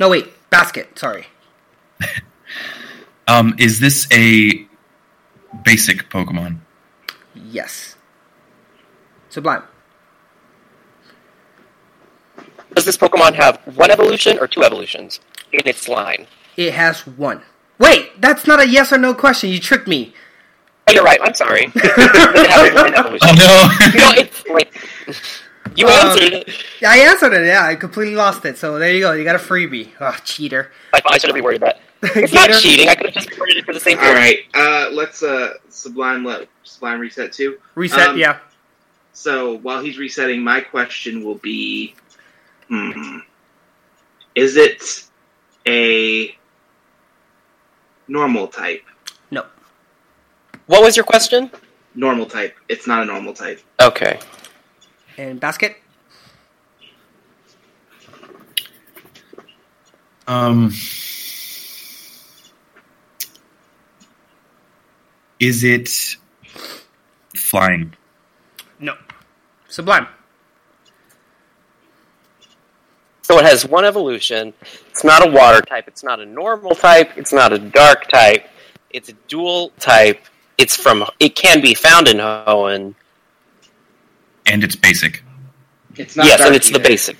[0.00, 0.26] No, wait.
[0.50, 0.98] Basket.
[0.98, 1.28] Sorry.
[3.28, 4.66] Um, is this a
[5.62, 6.60] basic Pokemon?
[7.50, 7.96] Yes.
[9.30, 9.62] Sublime.
[12.74, 15.20] Does this Pokemon have one evolution or two evolutions
[15.52, 16.26] in its line?
[16.56, 17.42] It has one.
[17.78, 19.50] Wait, that's not a yes or no question.
[19.50, 20.14] You tricked me.
[20.86, 21.20] Oh, you're right.
[21.22, 21.66] I'm sorry.
[21.66, 23.28] Does it have one evolution?
[23.30, 23.86] Oh no!
[23.92, 24.72] you know, it's like
[25.78, 26.64] You Um, answered it.
[26.86, 27.46] I answered it.
[27.46, 28.58] Yeah, I completely lost it.
[28.58, 29.12] So there you go.
[29.12, 29.90] You got a freebie.
[30.00, 30.72] Oh, cheater.
[30.92, 31.76] I, I shouldn't be worried about.
[32.02, 32.88] It's not cheating.
[32.88, 33.98] I could have just recorded it for the same.
[33.98, 37.58] All right, uh, let's uh, Sublime let Sublime reset too.
[37.74, 38.10] Reset.
[38.10, 38.38] Um, yeah.
[39.12, 41.94] So while he's resetting, my question will be:
[42.68, 43.18] hmm,
[44.36, 45.04] Is it
[45.66, 46.36] a
[48.06, 48.84] normal type?
[49.32, 49.44] No.
[50.66, 51.50] What was your question?
[51.96, 52.54] Normal type.
[52.68, 53.60] It's not a normal type.
[53.80, 54.20] Okay.
[55.18, 55.76] And basket.
[60.28, 60.72] Um,
[65.40, 65.88] is it
[67.34, 67.94] flying?
[68.78, 68.94] No.
[69.68, 70.06] Sublime.
[73.22, 74.54] So it has one evolution.
[74.90, 75.88] It's not a water type.
[75.88, 77.18] It's not a normal type.
[77.18, 78.48] It's not a dark type.
[78.90, 80.24] It's a dual type.
[80.58, 81.04] It's from.
[81.18, 82.94] It can be found in Hoenn.
[84.48, 85.22] And it's basic.
[85.94, 87.16] It's yes, and it's the basic,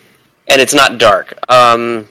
[0.47, 1.39] and it's not dark.
[1.51, 2.09] Um,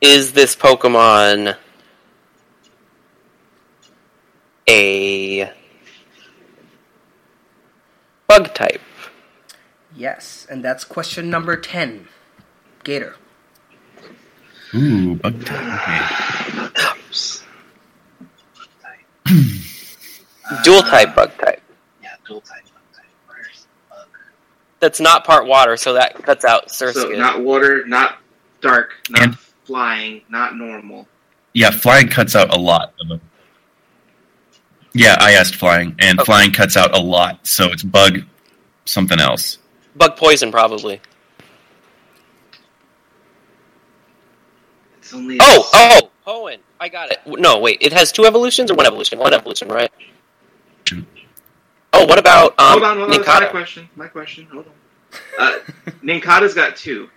[0.00, 1.56] is this Pokemon
[4.68, 5.52] a
[8.26, 8.82] bug type?
[9.94, 12.08] Yes, and that's question number ten.
[12.84, 13.16] Gator.
[14.74, 16.87] Ooh, bug type.
[20.64, 21.60] Dual type bug type.
[22.02, 22.64] Yeah, dual type.
[22.64, 24.06] bug type.
[24.80, 26.94] That's not part water, so that cuts out Surskit.
[26.94, 28.18] So not water, not
[28.60, 29.34] dark, not
[29.64, 31.06] flying, not normal.
[31.52, 33.20] Yeah, flying cuts out a lot of them.
[34.94, 38.22] Yeah, I asked flying, and flying cuts out a lot, so it's bug
[38.84, 39.58] something else.
[39.96, 41.00] Bug poison, probably.
[44.98, 46.58] It's only Oh, oh, Hoenn.
[46.78, 47.20] I got it.
[47.26, 47.78] No, wait.
[47.80, 49.18] It has two evolutions or one evolution?
[49.18, 49.90] One evolution, right?
[51.94, 53.22] Oh, what about um, hold on, hold on.
[53.22, 53.88] That's my question.
[53.96, 54.46] My question.
[54.52, 54.72] Hold on.
[55.38, 55.58] Uh,
[56.02, 57.08] Nincada's got two.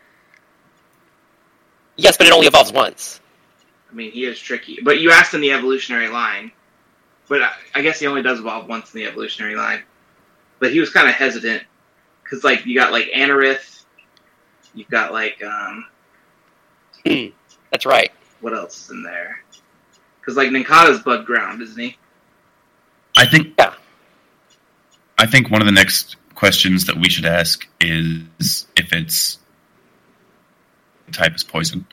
[1.97, 3.19] Yes, but it only evolves once.
[3.91, 4.79] I mean, he is tricky.
[4.81, 6.51] But you asked in the evolutionary line.
[7.27, 9.81] But I, I guess he only does evolve once in the evolutionary line.
[10.59, 11.63] But he was kind of hesitant.
[12.23, 13.83] Because, like, you got, like, Anorith.
[14.73, 15.85] You've got, like, um...
[17.71, 18.11] That's right.
[18.41, 19.43] What else is in there?
[20.19, 21.97] Because, like, Nincada's bug ground, isn't he?
[23.18, 23.53] I think.
[23.57, 23.73] Yeah.
[25.18, 29.38] I think one of the next questions that we should ask is if its
[31.11, 31.85] type is poison.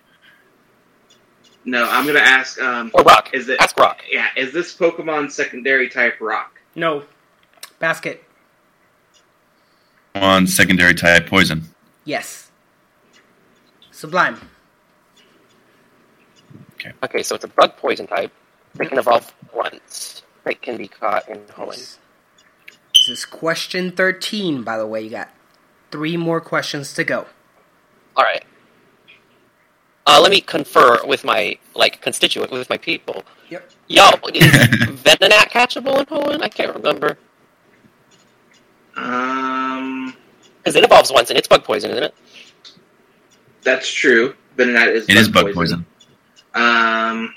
[1.64, 2.58] No, I'm gonna ask.
[2.60, 3.30] Um, Or rock.
[3.34, 4.00] Is it Ask rock.
[4.10, 6.58] Yeah, is this Pokemon secondary type rock?
[6.74, 7.04] No.
[7.78, 8.24] Basket.
[10.14, 11.64] On secondary type poison.
[12.04, 12.50] Yes.
[13.90, 14.40] Sublime.
[17.04, 18.32] Okay, so it's a bug poison type.
[18.74, 20.22] They can evolve once.
[20.44, 21.96] They can be caught in Hoenn.
[22.94, 25.02] This is question 13, by the way.
[25.02, 25.30] You got
[25.90, 27.26] three more questions to go.
[28.16, 28.44] All right.
[30.06, 33.24] Uh, let me confer with my like constituent, with my people.
[33.50, 33.70] Yep.
[33.88, 34.02] Yo,
[34.34, 34.44] is
[35.02, 36.42] Venonat catchable in Hoenn?
[36.42, 37.18] I can't remember.
[38.96, 40.14] Um,
[40.58, 42.14] Because it evolves once and it's bug poison, isn't it?
[43.62, 44.34] that's true.
[44.56, 45.84] Venonat is It is bug poison.
[46.58, 47.34] Um,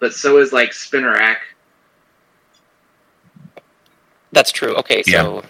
[0.00, 1.36] but so is like Spinarak.
[4.32, 4.74] That's true.
[4.74, 5.44] Okay, so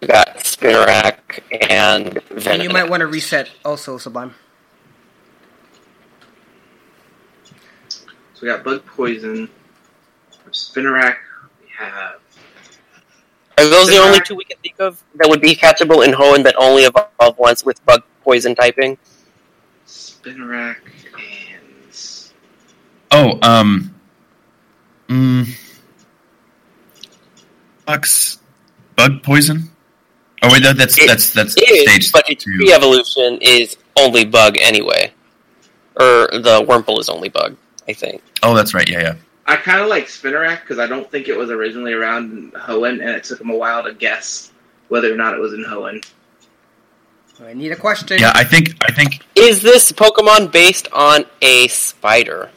[0.00, 4.34] we got Spinarak and And you might want to reset also, Sublime.
[7.88, 9.48] So we got bug poison.
[10.50, 11.16] Spinarak.
[11.62, 12.20] We have
[13.58, 16.42] Are those the only two we can think of that would be catchable in Hoenn
[16.42, 18.98] that only evolve once with bug poison typing?
[19.86, 20.76] Spinarak
[21.14, 22.32] and
[23.12, 23.94] Oh, um,
[25.08, 25.48] mm,
[27.86, 28.38] bugs,
[28.96, 29.70] bug poison.
[30.42, 32.56] Oh wait, that, that's that's that's It is, stage but its two.
[32.58, 35.12] pre-evolution is only bug anyway.
[35.98, 37.56] Or the Wurmple is only bug,
[37.88, 38.22] I think.
[38.42, 38.88] Oh, that's right.
[38.88, 39.14] Yeah, yeah.
[39.46, 43.00] I kind of like Spinarak because I don't think it was originally around in Hoenn,
[43.00, 44.52] and it took him a while to guess
[44.88, 46.04] whether or not it was in Hoenn.
[47.44, 48.18] I need a question.
[48.18, 52.50] Yeah, I think I think Is this Pokemon based on a spider?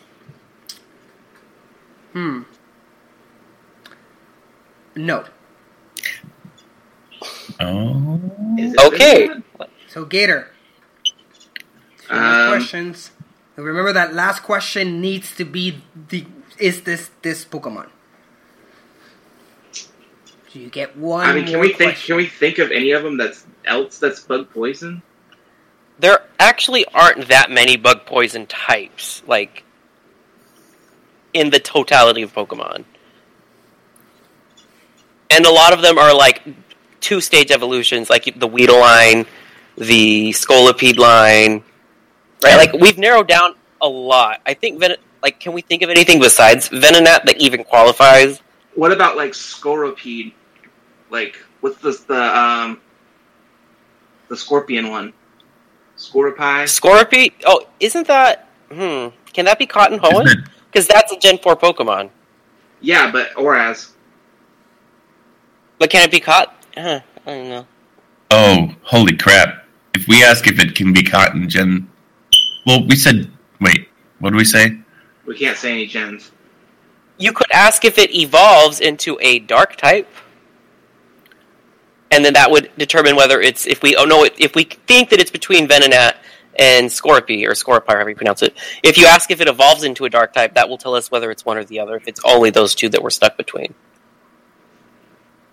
[2.14, 2.44] Hmm.
[4.96, 5.26] No.
[7.60, 8.20] Oh.
[8.88, 9.30] Okay.
[9.88, 10.52] So, Gator.
[12.08, 13.12] Two Um, questions.
[13.56, 16.26] Remember that last question needs to be the
[16.58, 17.88] is this this Pokemon?
[20.52, 21.28] So you get one.
[21.28, 21.92] I mean, can more we think?
[21.92, 22.08] question.
[22.08, 25.02] Can we think of any of them that's else that's bug poison?
[26.00, 29.64] There actually aren't that many bug poison types, like
[31.34, 32.86] in the totality of Pokemon.
[35.30, 36.42] and a lot of them are like
[37.02, 39.26] two stage evolutions, like the Weedle line,
[39.78, 41.64] the Scolipede line.
[42.44, 44.42] Right, like we've narrowed down a lot.
[44.46, 48.42] I think Ven- like can we think of anything besides Venonat that even qualifies?
[48.76, 50.34] What about like Scoropede?
[51.10, 52.80] Like what's this the um
[54.28, 55.14] the scorpion one?
[55.98, 56.64] Scorpii?
[56.64, 57.34] Scorpy?
[57.46, 59.08] Oh, isn't that hmm?
[59.34, 60.48] Can that be Cotton Hoenn?
[60.72, 62.10] Because that's a Gen Four Pokemon.
[62.82, 63.92] Yeah, but ORAS.
[65.78, 66.56] But can it be caught?
[66.78, 67.68] Uh, I don't know.
[68.32, 69.66] Oh, holy crap!
[69.94, 71.90] If we ask if it can be caught in Gen,
[72.66, 73.90] well, we said wait.
[74.20, 74.78] What do we say?
[75.26, 76.32] We can't say any gens.
[77.18, 80.08] You could ask if it evolves into a Dark type,
[82.12, 85.20] and then that would determine whether it's if we oh no if we think that
[85.20, 86.18] it's between Venonat
[86.58, 88.58] and Scorpy or Scorpire, however you pronounce it.
[88.84, 91.32] If you ask if it evolves into a Dark type, that will tell us whether
[91.32, 91.96] it's one or the other.
[91.96, 93.74] If it's only those two that we're stuck between.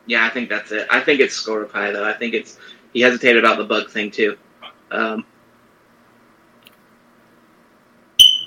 [0.06, 0.86] Yeah, I think that's it.
[0.90, 2.04] I think it's Scorpii though.
[2.04, 2.58] I think it's
[2.92, 4.36] he hesitated about the bug thing too.
[4.90, 5.24] Um,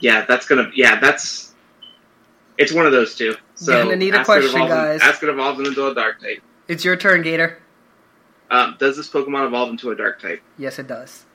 [0.02, 0.72] yeah, that's gonna.
[0.74, 1.54] Yeah, that's.
[2.58, 3.36] It's one of those two.
[3.56, 5.02] So You're gonna need a ask it question, in- guys.
[5.02, 6.42] ask it evolves into a dark type.
[6.68, 7.58] It's your turn, Gator.
[8.52, 10.42] Um, does this Pokemon evolve into a dark type?
[10.58, 11.26] Yes, it does.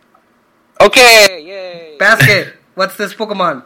[0.81, 1.97] Okay, yay!
[1.99, 2.55] Basket.
[2.75, 3.65] What's this Pokemon?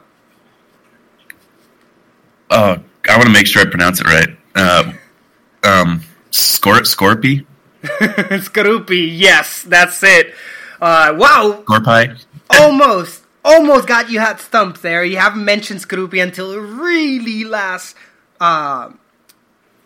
[2.51, 2.77] Oh,
[3.09, 4.29] I want to make sure I pronounce it right.
[4.55, 4.93] Uh,
[5.65, 7.47] um, Scor- Scorpy?
[7.83, 9.09] Skorupi.
[9.11, 10.35] Yes, that's it.
[10.81, 12.23] Uh, wow, Scorpie?
[12.51, 15.05] almost, almost got you hat stumped there.
[15.05, 17.97] You haven't mentioned Skorupi until really last
[18.41, 18.91] uh,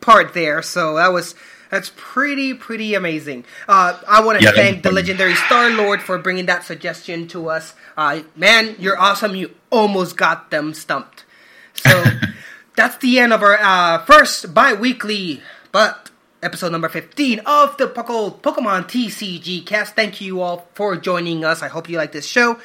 [0.00, 1.34] part there, so that was
[1.72, 3.46] that's pretty pretty amazing.
[3.66, 7.48] Uh, I want to Yeah, thank the legendary Star Lord for bringing that suggestion to
[7.48, 7.72] us.
[7.96, 9.34] Uh, man, you're awesome.
[9.34, 11.24] You almost got them stumped.
[11.72, 12.04] So
[12.76, 15.40] that's the end of our uh, first bi-weekly,
[15.72, 16.10] but
[16.42, 19.96] episode number 15 of the Pokemon TCG cast.
[19.96, 21.62] Thank you all for joining us.
[21.62, 22.60] I hope you like this show.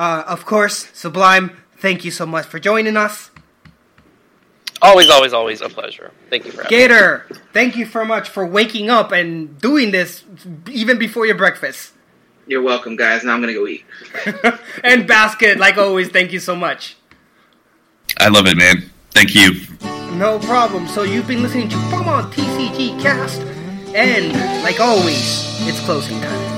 [0.00, 3.30] Uh, of course, Sublime, thank you so much for joining us.
[4.80, 6.12] Always, always, always a pleasure.
[6.30, 6.82] Thank you for having me.
[6.82, 10.24] Gator, thank you so much for waking up and doing this
[10.70, 11.94] even before your breakfast.
[12.46, 13.24] You're welcome, guys.
[13.24, 13.84] Now I'm gonna go eat.
[14.84, 16.96] And Basket, like always, thank you so much.
[18.18, 18.90] I love it, man.
[19.10, 19.66] Thank you.
[20.16, 20.86] No problem.
[20.88, 23.40] So you've been listening to Pokemon TCG Cast,
[23.94, 24.32] and
[24.62, 26.57] like always, it's closing time.